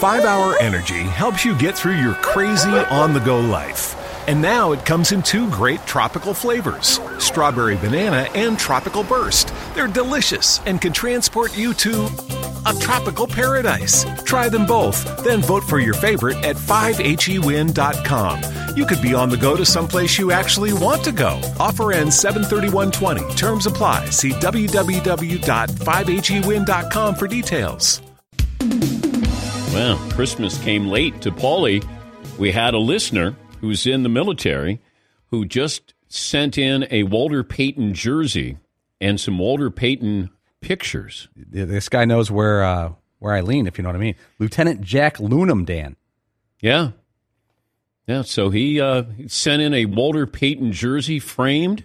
5 0.00 0.24
Hour 0.24 0.56
Energy 0.60 1.02
helps 1.02 1.44
you 1.44 1.54
get 1.58 1.76
through 1.76 1.96
your 1.96 2.14
crazy 2.14 2.70
on 2.70 3.12
the 3.12 3.20
go 3.20 3.38
life. 3.38 3.99
And 4.30 4.40
now 4.40 4.70
it 4.70 4.86
comes 4.86 5.10
in 5.10 5.24
two 5.24 5.50
great 5.50 5.84
tropical 5.86 6.32
flavors 6.32 7.00
strawberry 7.18 7.74
banana 7.74 8.28
and 8.36 8.56
tropical 8.56 9.02
burst. 9.02 9.52
They're 9.74 9.88
delicious 9.88 10.60
and 10.66 10.80
can 10.80 10.92
transport 10.92 11.58
you 11.58 11.74
to 11.74 12.08
a 12.64 12.72
tropical 12.78 13.26
paradise. 13.26 14.06
Try 14.22 14.48
them 14.48 14.66
both, 14.66 15.24
then 15.24 15.40
vote 15.40 15.64
for 15.64 15.80
your 15.80 15.94
favorite 15.94 16.36
at 16.44 16.54
5hewin.com. 16.54 18.76
You 18.76 18.86
could 18.86 19.02
be 19.02 19.14
on 19.14 19.30
the 19.30 19.36
go 19.36 19.56
to 19.56 19.66
someplace 19.66 20.16
you 20.16 20.30
actually 20.30 20.74
want 20.74 21.02
to 21.06 21.10
go. 21.10 21.40
Offer 21.58 21.90
ends 21.90 22.16
73120. 22.20 23.34
Terms 23.34 23.66
apply. 23.66 24.10
See 24.10 24.30
www.5hewin.com 24.30 27.14
for 27.16 27.26
details. 27.26 28.00
Well, 29.74 29.98
Christmas 30.12 30.56
came 30.62 30.86
late 30.86 31.20
to 31.22 31.32
Paulie. 31.32 31.84
We 32.38 32.52
had 32.52 32.74
a 32.74 32.78
listener 32.78 33.34
who's 33.60 33.86
in 33.86 34.02
the 34.02 34.08
military 34.08 34.80
who 35.26 35.44
just 35.44 35.94
sent 36.08 36.58
in 36.58 36.86
a 36.90 37.04
Walter 37.04 37.44
Payton 37.44 37.94
jersey 37.94 38.58
and 39.00 39.20
some 39.20 39.38
Walter 39.38 39.70
Payton 39.70 40.30
pictures. 40.60 41.28
This 41.36 41.88
guy 41.88 42.04
knows 42.04 42.30
where 42.30 42.64
uh, 42.64 42.92
where 43.18 43.34
I 43.34 43.40
lean, 43.40 43.66
if 43.66 43.78
you 43.78 43.82
know 43.82 43.88
what 43.88 43.96
I 43.96 44.00
mean. 44.00 44.16
Lieutenant 44.38 44.80
Jack 44.80 45.18
Lunam, 45.18 45.64
Dan. 45.64 45.96
Yeah. 46.60 46.90
Yeah, 48.06 48.22
so 48.22 48.50
he 48.50 48.80
uh, 48.80 49.04
sent 49.28 49.62
in 49.62 49.72
a 49.72 49.84
Walter 49.84 50.26
Payton 50.26 50.72
jersey 50.72 51.20
framed, 51.20 51.84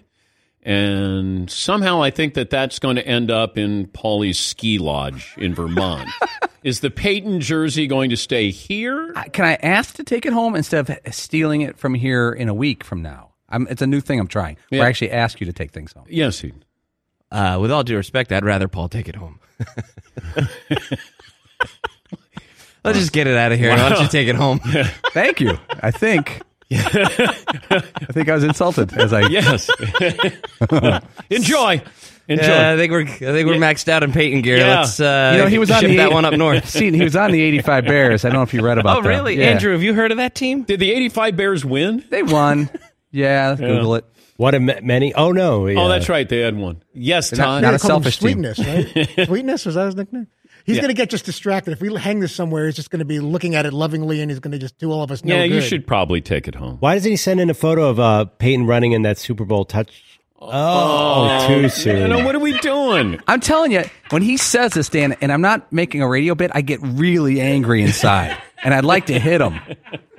and 0.62 1.48
somehow 1.48 2.02
I 2.02 2.10
think 2.10 2.34
that 2.34 2.50
that's 2.50 2.80
going 2.80 2.96
to 2.96 3.06
end 3.06 3.30
up 3.30 3.56
in 3.56 3.86
Paulie's 3.86 4.38
ski 4.38 4.78
lodge 4.78 5.34
in 5.36 5.54
Vermont. 5.54 6.08
Is 6.66 6.80
the 6.80 6.90
Payton 6.90 7.42
jersey 7.42 7.86
going 7.86 8.10
to 8.10 8.16
stay 8.16 8.50
here? 8.50 9.12
Can 9.32 9.44
I 9.44 9.54
ask 9.62 9.94
to 9.94 10.02
take 10.02 10.26
it 10.26 10.32
home 10.32 10.56
instead 10.56 10.90
of 10.90 11.14
stealing 11.14 11.60
it 11.60 11.78
from 11.78 11.94
here 11.94 12.32
in 12.32 12.48
a 12.48 12.54
week 12.54 12.82
from 12.82 13.02
now? 13.02 13.34
I'm, 13.48 13.68
it's 13.70 13.82
a 13.82 13.86
new 13.86 14.00
thing 14.00 14.18
I'm 14.18 14.26
trying. 14.26 14.56
Where 14.70 14.82
I 14.82 14.88
actually 14.88 15.12
ask 15.12 15.38
you 15.38 15.46
to 15.46 15.52
take 15.52 15.70
things 15.70 15.92
home. 15.92 16.06
Yes, 16.08 16.40
he. 16.40 16.52
Uh, 17.30 17.58
with 17.60 17.70
all 17.70 17.84
due 17.84 17.96
respect, 17.96 18.32
I'd 18.32 18.44
rather 18.44 18.66
Paul 18.66 18.88
take 18.88 19.08
it 19.08 19.14
home. 19.14 19.38
Let's 22.84 22.98
just 22.98 23.12
get 23.12 23.28
it 23.28 23.36
out 23.36 23.52
of 23.52 23.60
here. 23.60 23.70
Why 23.70 23.88
don't 23.88 24.02
you 24.02 24.08
take 24.08 24.26
it 24.26 24.34
home? 24.34 24.58
Thank 25.12 25.40
you. 25.40 25.60
I 25.80 25.92
think. 25.92 26.42
I 26.72 27.80
think 28.12 28.28
I 28.28 28.34
was 28.34 28.44
insulted 28.44 28.92
as 28.94 29.12
I. 29.12 29.28
Yes. 29.28 29.70
Enjoy. 31.30 31.82
Enjoy. 32.28 32.44
Yeah, 32.44 32.72
I 32.72 32.76
think 32.76 32.90
we're 32.90 33.02
I 33.02 33.06
think 33.06 33.46
we're 33.46 33.54
maxed 33.54 33.88
out 33.88 34.02
in 34.02 34.12
Payton 34.12 34.42
gear. 34.42 34.56
Yeah. 34.58 34.80
Let's 34.80 34.98
uh, 34.98 35.32
you 35.36 35.42
know, 35.42 35.46
he 35.48 35.58
was 35.58 35.70
on 35.70 35.84
the 35.84 35.96
that 35.98 36.10
one 36.10 36.24
up 36.24 36.34
north. 36.34 36.68
See, 36.68 36.90
he 36.90 37.04
was 37.04 37.14
on 37.14 37.30
the 37.30 37.40
'85 37.40 37.84
Bears. 37.84 38.24
I 38.24 38.28
don't 38.30 38.38
know 38.38 38.42
if 38.42 38.52
you 38.52 38.62
read 38.62 38.78
about. 38.78 38.94
That. 38.94 38.98
Oh, 38.98 39.02
them. 39.02 39.10
really, 39.10 39.38
Yeah. 39.38 39.50
Andrew? 39.50 39.72
Have 39.72 39.82
you 39.82 39.94
heard 39.94 40.10
of 40.10 40.16
that 40.18 40.34
team? 40.34 40.62
Did 40.64 40.80
the 40.80 40.90
85 40.92 41.36
Bears 41.36 41.64
win? 41.64 42.02
They 42.10 42.22
won. 42.24 42.68
Yeah, 43.12 43.54
Google 43.54 43.94
it. 43.94 44.04
What 44.36 44.54
a 44.56 44.60
many. 44.60 45.14
Oh 45.14 45.30
no! 45.32 45.66
Oh, 45.68 45.88
that's 45.88 46.08
right. 46.08 46.28
They 46.28 46.40
had 46.40 46.56
one. 46.56 46.82
Yes, 46.92 47.30
They're 47.30 47.38
not- 47.46 47.62
not 47.62 47.68
a 47.74 47.76
They 47.76 47.78
call 47.78 47.88
selfish 47.88 48.18
team. 48.18 48.42
Sweetness, 48.44 48.58
right? 48.58 49.26
Sweetness 49.26 49.64
was 49.64 49.76
that 49.76 49.86
his 49.86 49.96
nickname? 49.96 50.26
He's 50.66 50.76
Yeah. 50.76 50.82
going 50.82 50.88
to 50.94 50.94
get 51.00 51.10
just 51.10 51.24
distracted. 51.24 51.70
If 51.70 51.80
we 51.80 51.94
hang 51.94 52.18
this 52.20 52.34
somewhere, 52.34 52.66
he's 52.66 52.74
just 52.76 52.90
going 52.90 52.98
to 52.98 53.04
be 53.06 53.20
looking 53.20 53.54
at 53.54 53.64
it 53.66 53.72
lovingly, 53.72 54.20
and 54.20 54.30
he's 54.30 54.40
going 54.40 54.52
to 54.52 54.58
just 54.58 54.78
do 54.78 54.90
all 54.90 55.02
of 55.02 55.10
us 55.12 55.24
no 55.24 55.36
yeah, 55.36 55.44
you 55.44 55.60
should 55.60 55.86
probably 55.86 56.20
take 56.20 56.48
it 56.48 56.56
home. 56.56 56.76
Why 56.80 56.94
doesn't 56.94 57.10
he 57.10 57.16
send 57.16 57.40
in 57.40 57.48
a 57.48 57.54
photo 57.54 57.88
of 57.88 58.00
uh, 58.00 58.24
Payton 58.24 58.66
running 58.66 58.92
in 58.92 59.02
that 59.02 59.16
Super 59.16 59.44
Bowl 59.44 59.64
touch? 59.64 60.02
Oh, 60.38 61.46
too 61.48 61.68
soon. 61.68 61.98
You 62.02 62.08
know, 62.08 62.24
what 62.24 62.34
are 62.34 62.38
we 62.40 62.58
doing? 62.58 63.18
I'm 63.26 63.40
telling 63.40 63.72
you, 63.72 63.84
when 64.10 64.22
he 64.22 64.36
says 64.36 64.74
this, 64.74 64.88
Dan, 64.88 65.16
and 65.20 65.32
I'm 65.32 65.40
not 65.40 65.72
making 65.72 66.02
a 66.02 66.08
radio 66.08 66.34
bit, 66.34 66.50
I 66.54 66.60
get 66.60 66.80
really 66.82 67.40
angry 67.40 67.82
inside, 67.82 68.36
and 68.62 68.74
I'd 68.74 68.84
like 68.84 69.06
to 69.06 69.18
hit 69.18 69.40
him, 69.40 69.58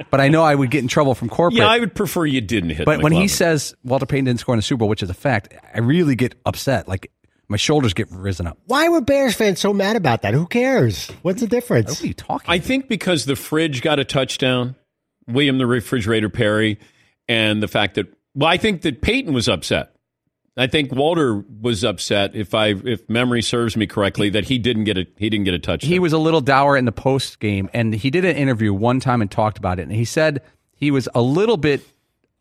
but 0.09 0.19
I 0.19 0.27
know 0.29 0.43
I 0.43 0.55
would 0.55 0.71
get 0.71 0.81
in 0.81 0.87
trouble 0.87 1.13
from 1.13 1.29
corporate. 1.29 1.59
Yeah, 1.59 1.67
I 1.67 1.79
would 1.79 1.93
prefer 1.93 2.25
you 2.25 2.41
didn't 2.41 2.69
hit 2.71 2.79
him. 2.79 2.85
but 2.85 3.01
when 3.03 3.11
he 3.11 3.27
says 3.27 3.75
Walter 3.83 4.05
Payton 4.07 4.25
didn't 4.25 4.39
score 4.39 4.55
in 4.55 4.57
the 4.57 4.63
Super 4.63 4.79
Bowl, 4.79 4.89
which 4.89 5.03
is 5.03 5.09
a 5.09 5.13
fact, 5.13 5.53
I 5.73 5.79
really 5.79 6.15
get 6.15 6.33
upset. 6.45 6.87
Like 6.87 7.11
my 7.49 7.57
shoulders 7.57 7.93
get 7.93 8.11
risen 8.11 8.47
up. 8.47 8.57
Why 8.65 8.89
were 8.89 9.01
Bears 9.01 9.35
fans 9.35 9.59
so 9.59 9.73
mad 9.73 9.95
about 9.95 10.21
that? 10.23 10.33
Who 10.33 10.45
cares? 10.45 11.09
What's 11.21 11.41
the 11.41 11.47
difference? 11.47 11.89
What 11.89 12.03
are 12.03 12.07
you 12.07 12.13
talking? 12.13 12.49
I 12.49 12.59
think 12.59 12.87
because 12.87 13.25
the 13.25 13.35
fridge 13.35 13.81
got 13.81 13.99
a 13.99 14.05
touchdown, 14.05 14.75
William 15.27 15.57
the 15.57 15.67
refrigerator 15.67 16.29
Perry, 16.29 16.79
and 17.27 17.61
the 17.63 17.67
fact 17.67 17.95
that 17.95 18.07
well, 18.35 18.49
I 18.49 18.57
think 18.57 18.83
that 18.83 19.01
Payton 19.01 19.33
was 19.33 19.49
upset. 19.49 19.93
I 20.59 20.67
think 20.67 20.91
Walter 20.91 21.43
was 21.61 21.83
upset, 21.83 22.35
if 22.35 22.55
I 22.55 22.69
if 22.69 23.07
memory 23.07 23.43
serves 23.43 23.77
me 23.77 23.85
correctly, 23.85 24.29
that 24.31 24.45
he 24.45 24.57
didn't 24.57 24.85
get 24.85 24.97
a 24.97 25.05
he 25.17 25.29
didn't 25.29 25.45
get 25.45 25.53
a 25.53 25.59
touchdown. 25.59 25.89
he 25.89 25.99
was 25.99 26.13
a 26.13 26.17
little 26.17 26.41
dour 26.41 26.75
in 26.75 26.85
the 26.85 26.91
post 26.91 27.39
game, 27.39 27.69
and 27.73 27.93
he 27.93 28.09
did 28.09 28.25
an 28.25 28.35
interview 28.35 28.73
one 28.73 28.99
time 28.99 29.21
and 29.21 29.29
talked 29.29 29.57
about 29.57 29.79
it. 29.79 29.83
And 29.83 29.91
he 29.91 30.05
said 30.05 30.41
he 30.73 30.89
was 30.89 31.07
a 31.13 31.21
little 31.21 31.57
bit 31.57 31.81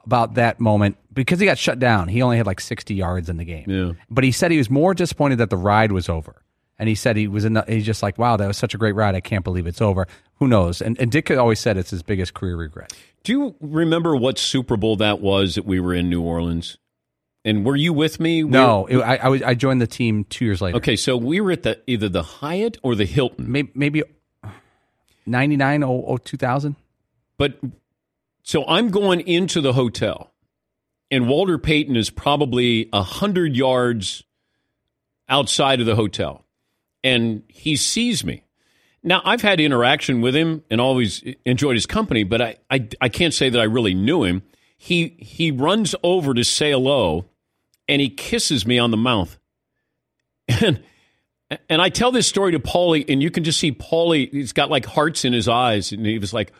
about 0.04 0.34
that 0.34 0.61
moment 0.61 0.96
because 1.17 1.41
he 1.41 1.47
got 1.47 1.59
shut 1.59 1.81
down. 1.81 2.07
He 2.07 2.23
only 2.23 2.37
had 2.37 2.47
like 2.47 2.61
60 2.61 2.95
yards 2.95 3.29
in 3.29 3.39
the 3.39 3.45
game. 3.45 3.69
Yeah. 3.69 3.93
But 4.09 4.23
he 4.23 4.31
said 4.31 4.53
he 4.53 4.59
was 4.59 4.71
more 4.71 4.95
disappointed 4.95 5.39
that 5.39 5.51
the 5.51 5.57
ride 5.57 5.91
was 5.91 6.09
over. 6.09 6.43
And 6.79 6.89
he 6.89 6.95
said 6.95 7.17
he 7.17 7.27
was 7.27 7.45
in 7.47 7.55
the, 7.55 7.64
he's 7.67 7.87
just 7.87 8.03
like, 8.03 8.19
wow, 8.19 8.37
that 8.37 8.47
was 8.47 8.59
such 8.59 8.75
a 8.75 8.79
great 8.79 8.95
ride. 8.95 9.14
I 9.14 9.21
can't 9.21 9.43
believe 9.43 9.67
it's 9.67 9.81
over. 9.81 10.07
Who 10.37 10.47
knows? 10.47 10.83
And, 10.83 11.01
and 11.01 11.11
Dick 11.11 11.31
always 11.31 11.59
said 11.59 11.79
it's 11.79 11.91
his 11.91 12.03
biggest 12.03 12.35
career 12.35 12.57
regret. 12.57 12.93
Do 13.25 13.33
you 13.33 13.55
remember 13.61 14.14
what 14.14 14.39
Super 14.39 14.77
Bowl 14.77 14.97
that 14.97 15.21
was 15.21 15.55
that 15.55 15.64
we 15.64 15.81
were 15.81 15.95
in 15.95 16.11
New 16.11 16.21
Orleans? 16.21 16.77
And 17.47 17.64
were 17.64 17.77
you 17.77 17.93
with 17.93 18.21
me? 18.21 18.45
We 18.45 18.51
No, 18.51 18.87
it, 18.87 18.99
I, 18.99 19.17
I, 19.17 19.29
was, 19.29 19.43
I 19.43 19.55
joined 19.55 19.81
the 19.81 19.87
team 19.87 20.25
two 20.25 20.45
years 20.45 20.61
later. 20.61 20.77
okay, 20.77 20.97
so 20.97 21.17
we 21.17 21.41
were 21.41 21.53
at 21.53 21.62
the 21.62 21.81
either 21.87 22.09
the 22.09 22.23
Hyatt 22.23 22.77
or 22.83 22.95
the 22.95 23.07
Hilton. 23.07 23.51
Maybe, 23.51 23.71
maybe 23.75 24.03
99 25.25 25.83
or, 25.83 26.03
or 26.03 26.19
2000. 26.19 26.77
But 27.39 27.59
so 28.43 28.64
I'm 28.67 28.91
going 28.91 29.21
into 29.21 29.61
the 29.61 29.73
hotel, 29.73 30.33
and 31.11 31.28
Walter 31.28 31.59
Payton 31.59 31.96
is 31.96 32.11
probably 32.11 32.88
a 32.92 33.02
hundred 33.02 33.57
yards 33.57 34.24
outside 35.28 35.80
of 35.80 35.86
the 35.86 35.96
hotel, 35.96 36.44
and 37.04 37.42
he 37.48 37.76
sees 37.76 38.24
me. 38.24 38.42
Now 39.02 39.22
I've 39.24 39.42
had 39.42 39.61
interaction 39.61 40.20
with 40.20 40.34
him 40.34 40.64
and 40.70 40.80
always 40.80 41.22
enjoyed 41.44 41.74
his 41.74 41.86
company, 41.86 42.24
but 42.24 42.42
I, 42.42 42.57
I 42.70 42.88
I 43.00 43.09
can't 43.09 43.34
say 43.34 43.48
that 43.48 43.61
I 43.61 43.64
really 43.64 43.94
knew 43.94 44.24
him. 44.24 44.42
He 44.76 45.16
he 45.18 45.50
runs 45.50 45.94
over 46.02 46.34
to 46.34 46.44
say 46.44 46.72
hello, 46.72 47.26
and 47.88 48.00
he 48.00 48.09
kisses 48.09 48.66
me 48.66 48.78
on 48.78 48.90
the 48.90 48.96
mouth, 48.96 49.38
and. 50.48 50.82
And 51.68 51.80
I 51.80 51.90
tell 51.90 52.11
this 52.11 52.26
story 52.26 52.50
to 52.50 52.59
Paulie, 52.59 53.04
and 53.09 53.22
you 53.22 53.30
can 53.30 53.44
just 53.44 53.61
see 53.61 53.70
Paulie. 53.70 54.28
He's 54.32 54.52
got 54.52 54.68
like 54.68 54.84
hearts 54.84 55.24
in 55.24 55.32
his 55.32 55.46
eyes, 55.46 55.92
and 55.92 56.04
he 56.04 56.18
was 56.18 56.34
like, 56.34 56.52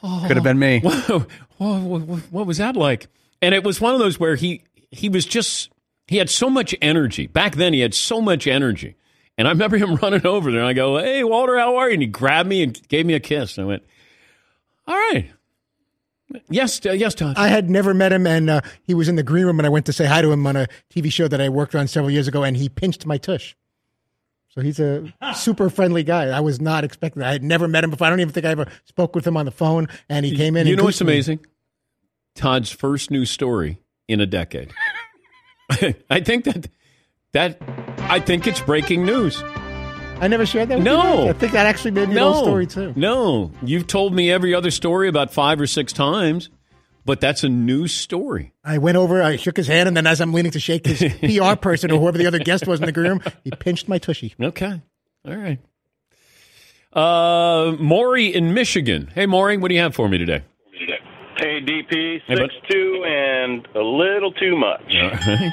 oh, 0.00 0.24
Could 0.28 0.36
have 0.36 0.44
been 0.44 0.60
me. 0.60 0.78
Whoa, 0.78 1.26
whoa, 1.58 1.80
whoa, 1.80 2.16
what 2.30 2.46
was 2.46 2.58
that 2.58 2.76
like? 2.76 3.08
And 3.42 3.54
it 3.54 3.64
was 3.64 3.80
one 3.80 3.92
of 3.92 3.98
those 3.98 4.18
where 4.18 4.36
he 4.36 4.62
he 4.90 5.08
was 5.08 5.26
just 5.26 5.70
he 6.06 6.16
had 6.16 6.30
so 6.30 6.48
much 6.48 6.74
energy. 6.80 7.26
Back 7.26 7.56
then, 7.56 7.72
he 7.72 7.80
had 7.80 7.92
so 7.92 8.20
much 8.20 8.46
energy. 8.46 8.96
And 9.36 9.48
I 9.48 9.50
remember 9.50 9.76
him 9.76 9.96
running 10.02 10.26
over 10.26 10.50
there, 10.50 10.60
and 10.60 10.68
I 10.68 10.72
go, 10.72 10.98
"Hey, 10.98 11.24
Walter, 11.24 11.58
how 11.58 11.76
are 11.76 11.88
you?" 11.88 11.94
And 11.94 12.02
he 12.02 12.08
grabbed 12.08 12.48
me 12.48 12.62
and 12.62 12.88
gave 12.88 13.04
me 13.04 13.14
a 13.14 13.20
kiss. 13.20 13.58
And 13.58 13.64
I 13.64 13.68
went, 13.68 13.82
"All 14.86 14.94
right, 14.94 15.30
yes, 16.48 16.84
uh, 16.86 16.92
yes, 16.92 17.14
Todd." 17.14 17.34
I 17.36 17.48
had 17.48 17.68
never 17.68 17.92
met 17.92 18.12
him, 18.12 18.26
and 18.26 18.48
uh, 18.48 18.60
he 18.82 18.94
was 18.94 19.08
in 19.08 19.16
the 19.16 19.22
green 19.22 19.46
room, 19.46 19.58
and 19.58 19.66
I 19.66 19.70
went 19.70 19.86
to 19.86 19.92
say 19.92 20.06
hi 20.06 20.22
to 20.22 20.30
him 20.30 20.46
on 20.46 20.56
a 20.56 20.68
TV 20.94 21.12
show 21.12 21.28
that 21.28 21.40
I 21.40 21.48
worked 21.48 21.74
on 21.74 21.88
several 21.88 22.10
years 22.10 22.28
ago, 22.28 22.44
and 22.44 22.56
he 22.56 22.68
pinched 22.68 23.06
my 23.06 23.18
tush. 23.18 23.56
So 24.50 24.60
he's 24.60 24.78
a 24.78 25.12
super 25.34 25.70
friendly 25.70 26.04
guy. 26.04 26.26
I 26.26 26.40
was 26.40 26.60
not 26.60 26.84
expecting 26.84 27.20
that. 27.20 27.30
I 27.30 27.32
had 27.32 27.42
never 27.42 27.66
met 27.66 27.84
him 27.84 27.90
before. 27.90 28.06
I 28.06 28.10
don't 28.10 28.20
even 28.20 28.32
think 28.32 28.44
I 28.44 28.50
ever 28.50 28.66
spoke 28.84 29.14
with 29.14 29.26
him 29.26 29.36
on 29.36 29.46
the 29.46 29.50
phone, 29.50 29.88
and 30.08 30.26
he 30.26 30.36
came 30.36 30.56
in. 30.56 30.66
You 30.66 30.74
and 30.74 30.78
know 30.78 30.84
what's 30.84 31.00
me. 31.00 31.06
amazing? 31.06 31.46
Todd's 32.34 32.70
first 32.70 33.10
news 33.10 33.30
story 33.30 33.78
in 34.08 34.20
a 34.20 34.26
decade. 34.26 34.72
I 36.10 36.20
think 36.20 36.44
that 36.44 36.68
that 37.32 37.58
I 37.98 38.20
think 38.20 38.46
it's 38.46 38.60
breaking 38.60 39.04
news. 39.04 39.42
I 40.20 40.28
never 40.28 40.46
shared 40.46 40.68
that 40.68 40.76
with 40.78 40.84
No. 40.84 41.28
I 41.28 41.32
think 41.32 41.52
that 41.52 41.66
actually 41.66 41.90
made 41.90 42.08
me 42.08 42.20
old 42.20 42.44
story, 42.44 42.66
too. 42.66 42.92
No, 42.94 43.50
you've 43.62 43.88
told 43.88 44.14
me 44.14 44.30
every 44.30 44.54
other 44.54 44.70
story 44.70 45.08
about 45.08 45.32
five 45.32 45.60
or 45.60 45.66
six 45.66 45.92
times, 45.92 46.48
but 47.04 47.20
that's 47.20 47.42
a 47.42 47.48
new 47.48 47.88
story. 47.88 48.52
I 48.62 48.78
went 48.78 48.96
over, 48.96 49.20
I 49.20 49.34
shook 49.34 49.56
his 49.56 49.66
hand, 49.66 49.88
and 49.88 49.96
then 49.96 50.06
as 50.06 50.20
I'm 50.20 50.32
leaning 50.32 50.52
to 50.52 50.60
shake 50.60 50.86
his 50.86 51.00
PR 51.40 51.56
person 51.56 51.90
or 51.90 51.98
whoever 51.98 52.18
the 52.18 52.26
other 52.26 52.38
guest 52.38 52.68
was 52.68 52.78
in 52.78 52.86
the 52.86 52.92
green 52.92 53.08
room, 53.10 53.22
he 53.42 53.50
pinched 53.50 53.88
my 53.88 53.98
tushy. 53.98 54.34
Okay. 54.40 54.80
All 55.26 55.36
right. 55.36 55.58
Uh, 56.92 57.72
Maury 57.80 58.26
in 58.32 58.54
Michigan. 58.54 59.10
Hey, 59.14 59.26
Maury, 59.26 59.56
what 59.56 59.68
do 59.70 59.74
you 59.74 59.80
have 59.80 59.94
for 59.94 60.08
me 60.08 60.18
today? 60.18 60.42
Hey, 61.42 61.60
DP, 61.60 62.20
Hey, 62.24 62.36
six 62.36 62.54
two 62.70 63.04
and 63.04 63.66
a 63.74 63.80
little 63.80 64.32
too 64.32 64.56
much. 64.56 64.84
Right. 64.86 65.52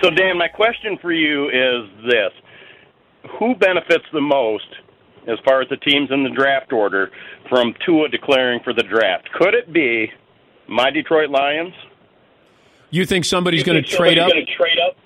so, 0.02 0.10
Dan, 0.10 0.36
my 0.36 0.48
question 0.48 0.98
for 1.00 1.12
you 1.12 1.46
is 1.46 1.88
this: 2.04 2.32
Who 3.38 3.54
benefits 3.54 4.04
the 4.12 4.20
most, 4.20 4.66
as 5.28 5.38
far 5.44 5.62
as 5.62 5.68
the 5.68 5.76
teams 5.76 6.10
in 6.10 6.24
the 6.24 6.30
draft 6.30 6.72
order, 6.72 7.12
from 7.48 7.72
Tua 7.84 8.08
declaring 8.08 8.58
for 8.64 8.72
the 8.72 8.82
draft? 8.82 9.30
Could 9.32 9.54
it 9.54 9.72
be 9.72 10.10
my 10.68 10.90
Detroit 10.90 11.30
Lions? 11.30 11.74
You 12.90 13.06
think 13.06 13.24
somebody's 13.24 13.62
going 13.62 13.80
to 13.80 13.88
trade 13.88 14.18
up? 14.18 14.30
gonna 14.30 14.44
trade 14.44 14.78
up? 14.88 14.96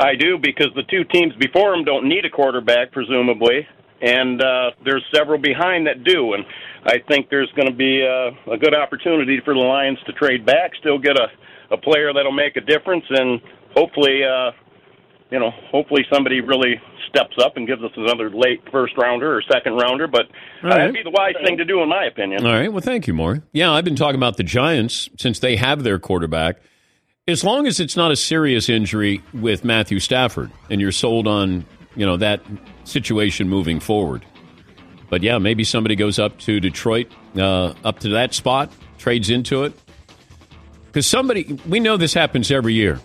I 0.00 0.16
do 0.16 0.36
because 0.36 0.68
the 0.74 0.82
two 0.90 1.04
teams 1.04 1.32
before 1.38 1.74
him 1.74 1.84
don't 1.84 2.08
need 2.08 2.24
a 2.24 2.30
quarterback, 2.30 2.90
presumably, 2.90 3.68
and 4.00 4.42
uh, 4.42 4.70
there's 4.84 5.04
several 5.14 5.38
behind 5.38 5.86
that 5.86 6.02
do. 6.02 6.32
And 6.32 6.44
I 6.84 6.98
think 7.08 7.28
there's 7.30 7.50
going 7.54 7.68
to 7.68 7.74
be 7.74 8.02
uh, 8.02 8.52
a 8.52 8.58
good 8.58 8.74
opportunity 8.74 9.40
for 9.44 9.54
the 9.54 9.60
Lions 9.60 9.98
to 10.06 10.12
trade 10.12 10.44
back, 10.44 10.72
still 10.80 10.98
get 10.98 11.16
a, 11.16 11.28
a 11.70 11.76
player 11.76 12.12
that'll 12.12 12.32
make 12.32 12.56
a 12.56 12.60
difference, 12.60 13.04
and 13.08 13.40
hopefully, 13.74 14.22
uh, 14.24 14.50
you 15.30 15.38
know, 15.38 15.50
hopefully 15.70 16.04
somebody 16.12 16.40
really 16.40 16.80
steps 17.08 17.36
up 17.40 17.56
and 17.56 17.66
gives 17.66 17.82
us 17.82 17.92
another 17.96 18.30
late 18.30 18.60
first 18.72 18.96
rounder 18.96 19.36
or 19.36 19.42
second 19.42 19.74
rounder. 19.74 20.08
But 20.08 20.22
uh, 20.22 20.68
right. 20.68 20.76
that'd 20.78 20.94
be 20.94 21.02
the 21.02 21.10
wise 21.10 21.34
thing 21.44 21.56
to 21.58 21.64
do, 21.64 21.82
in 21.82 21.88
my 21.88 22.04
opinion. 22.04 22.44
All 22.44 22.52
right. 22.52 22.72
Well, 22.72 22.80
thank 22.80 23.06
you, 23.06 23.14
Maury. 23.14 23.42
Yeah, 23.52 23.70
I've 23.70 23.84
been 23.84 23.96
talking 23.96 24.16
about 24.16 24.36
the 24.36 24.44
Giants 24.44 25.08
since 25.18 25.38
they 25.38 25.56
have 25.56 25.84
their 25.84 25.98
quarterback. 25.98 26.56
As 27.28 27.44
long 27.44 27.68
as 27.68 27.78
it's 27.78 27.96
not 27.96 28.10
a 28.10 28.16
serious 28.16 28.68
injury 28.68 29.22
with 29.32 29.64
Matthew 29.64 30.00
Stafford 30.00 30.50
and 30.68 30.80
you're 30.80 30.90
sold 30.90 31.28
on, 31.28 31.64
you 31.94 32.04
know, 32.04 32.16
that 32.16 32.42
situation 32.84 33.48
moving 33.48 33.78
forward. 33.78 34.24
But 35.12 35.22
yeah, 35.22 35.36
maybe 35.36 35.62
somebody 35.62 35.94
goes 35.94 36.18
up 36.18 36.38
to 36.38 36.58
Detroit, 36.58 37.12
uh, 37.36 37.74
up 37.84 37.98
to 37.98 38.08
that 38.08 38.32
spot, 38.32 38.72
trades 38.96 39.28
into 39.28 39.64
it. 39.64 39.74
Because 40.86 41.06
somebody, 41.06 41.60
we 41.68 41.80
know 41.80 41.98
this 41.98 42.14
happens 42.14 42.50
every 42.50 42.72
year. 42.72 42.98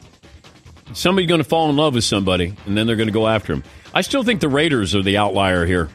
Somebody's 0.94 1.28
going 1.28 1.42
to 1.42 1.48
fall 1.50 1.70
in 1.70 1.76
love 1.76 1.96
with 1.96 2.06
somebody, 2.06 2.56
and 2.66 2.78
then 2.78 2.88
they're 2.88 2.96
going 2.96 3.10
to 3.10 3.14
go 3.14 3.28
after 3.28 3.52
him. 3.52 3.62
I 3.94 4.00
still 4.00 4.24
think 4.24 4.40
the 4.40 4.48
Raiders 4.48 4.96
are 4.96 5.02
the 5.02 5.18
outlier 5.18 5.66
here. 5.66 5.90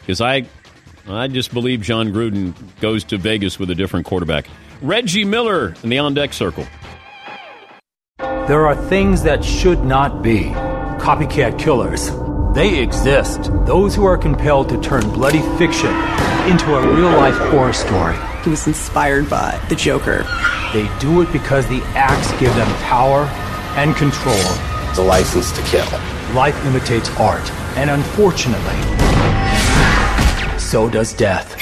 Because 0.00 0.20
I, 0.20 0.46
I 1.06 1.28
just 1.28 1.54
believe 1.54 1.80
Jon 1.80 2.08
Gruden 2.08 2.52
goes 2.80 3.04
to 3.04 3.16
Vegas 3.16 3.56
with 3.56 3.70
a 3.70 3.74
different 3.76 4.04
quarterback. 4.04 4.48
Reggie 4.82 5.24
Miller 5.24 5.76
in 5.84 5.90
the 5.90 5.98
on 5.98 6.14
deck 6.14 6.32
circle. 6.32 6.66
There 8.18 8.66
are 8.66 8.74
things 8.88 9.22
that 9.22 9.44
should 9.44 9.84
not 9.84 10.24
be. 10.24 10.46
Copycat 10.98 11.56
killers. 11.56 12.10
They 12.56 12.80
exist. 12.80 13.50
Those 13.66 13.94
who 13.94 14.06
are 14.06 14.16
compelled 14.16 14.70
to 14.70 14.80
turn 14.80 15.02
bloody 15.10 15.42
fiction 15.58 15.94
into 16.50 16.74
a 16.74 16.94
real 16.96 17.10
life 17.10 17.36
horror 17.50 17.74
story. 17.74 18.16
He 18.44 18.48
was 18.48 18.66
inspired 18.66 19.28
by 19.28 19.62
the 19.68 19.76
Joker. 19.76 20.26
They 20.72 20.90
do 20.98 21.20
it 21.20 21.30
because 21.34 21.68
the 21.68 21.82
acts 21.94 22.30
give 22.40 22.54
them 22.54 22.66
power 22.84 23.24
and 23.76 23.94
control. 23.94 24.42
The 24.94 25.02
license 25.02 25.52
to 25.52 25.62
kill. 25.64 25.84
Life 26.34 26.56
imitates 26.64 27.10
art, 27.18 27.44
and 27.76 27.90
unfortunately, 27.90 28.80
so 30.58 30.88
does 30.88 31.12
death. 31.12 31.60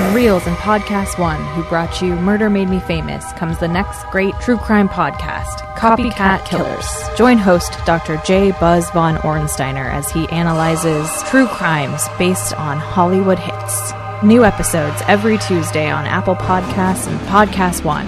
From 0.00 0.14
Reelz 0.14 0.46
and 0.46 0.56
Podcast 0.56 1.18
One, 1.18 1.44
who 1.48 1.62
brought 1.64 2.00
you 2.00 2.16
Murder 2.16 2.48
Made 2.48 2.70
Me 2.70 2.80
Famous, 2.80 3.34
comes 3.34 3.58
the 3.58 3.68
next 3.68 4.02
great 4.06 4.32
true 4.40 4.56
crime 4.56 4.88
podcast, 4.88 5.58
Copycat 5.76 6.46
Killers. 6.46 6.88
Join 7.18 7.36
host 7.36 7.74
Dr. 7.84 8.16
J. 8.24 8.52
Buzz 8.52 8.90
Von 8.92 9.16
Ornsteiner 9.16 9.92
as 9.92 10.10
he 10.10 10.26
analyzes 10.30 11.22
true 11.24 11.46
crimes 11.46 12.08
based 12.16 12.54
on 12.54 12.78
Hollywood 12.78 13.38
hits. 13.38 13.92
New 14.22 14.42
episodes 14.42 15.02
every 15.06 15.36
Tuesday 15.36 15.90
on 15.90 16.06
Apple 16.06 16.34
Podcasts 16.34 17.06
and 17.06 17.20
Podcast 17.28 17.84
One. 17.84 18.06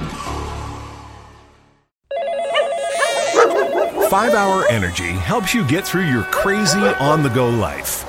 Five 4.08 4.32
Hour 4.32 4.66
Energy 4.70 5.10
helps 5.10 5.52
you 5.52 5.62
get 5.66 5.86
through 5.86 6.06
your 6.06 6.22
crazy 6.24 6.78
on 6.78 7.22
the 7.22 7.28
go 7.28 7.50
life. 7.50 8.08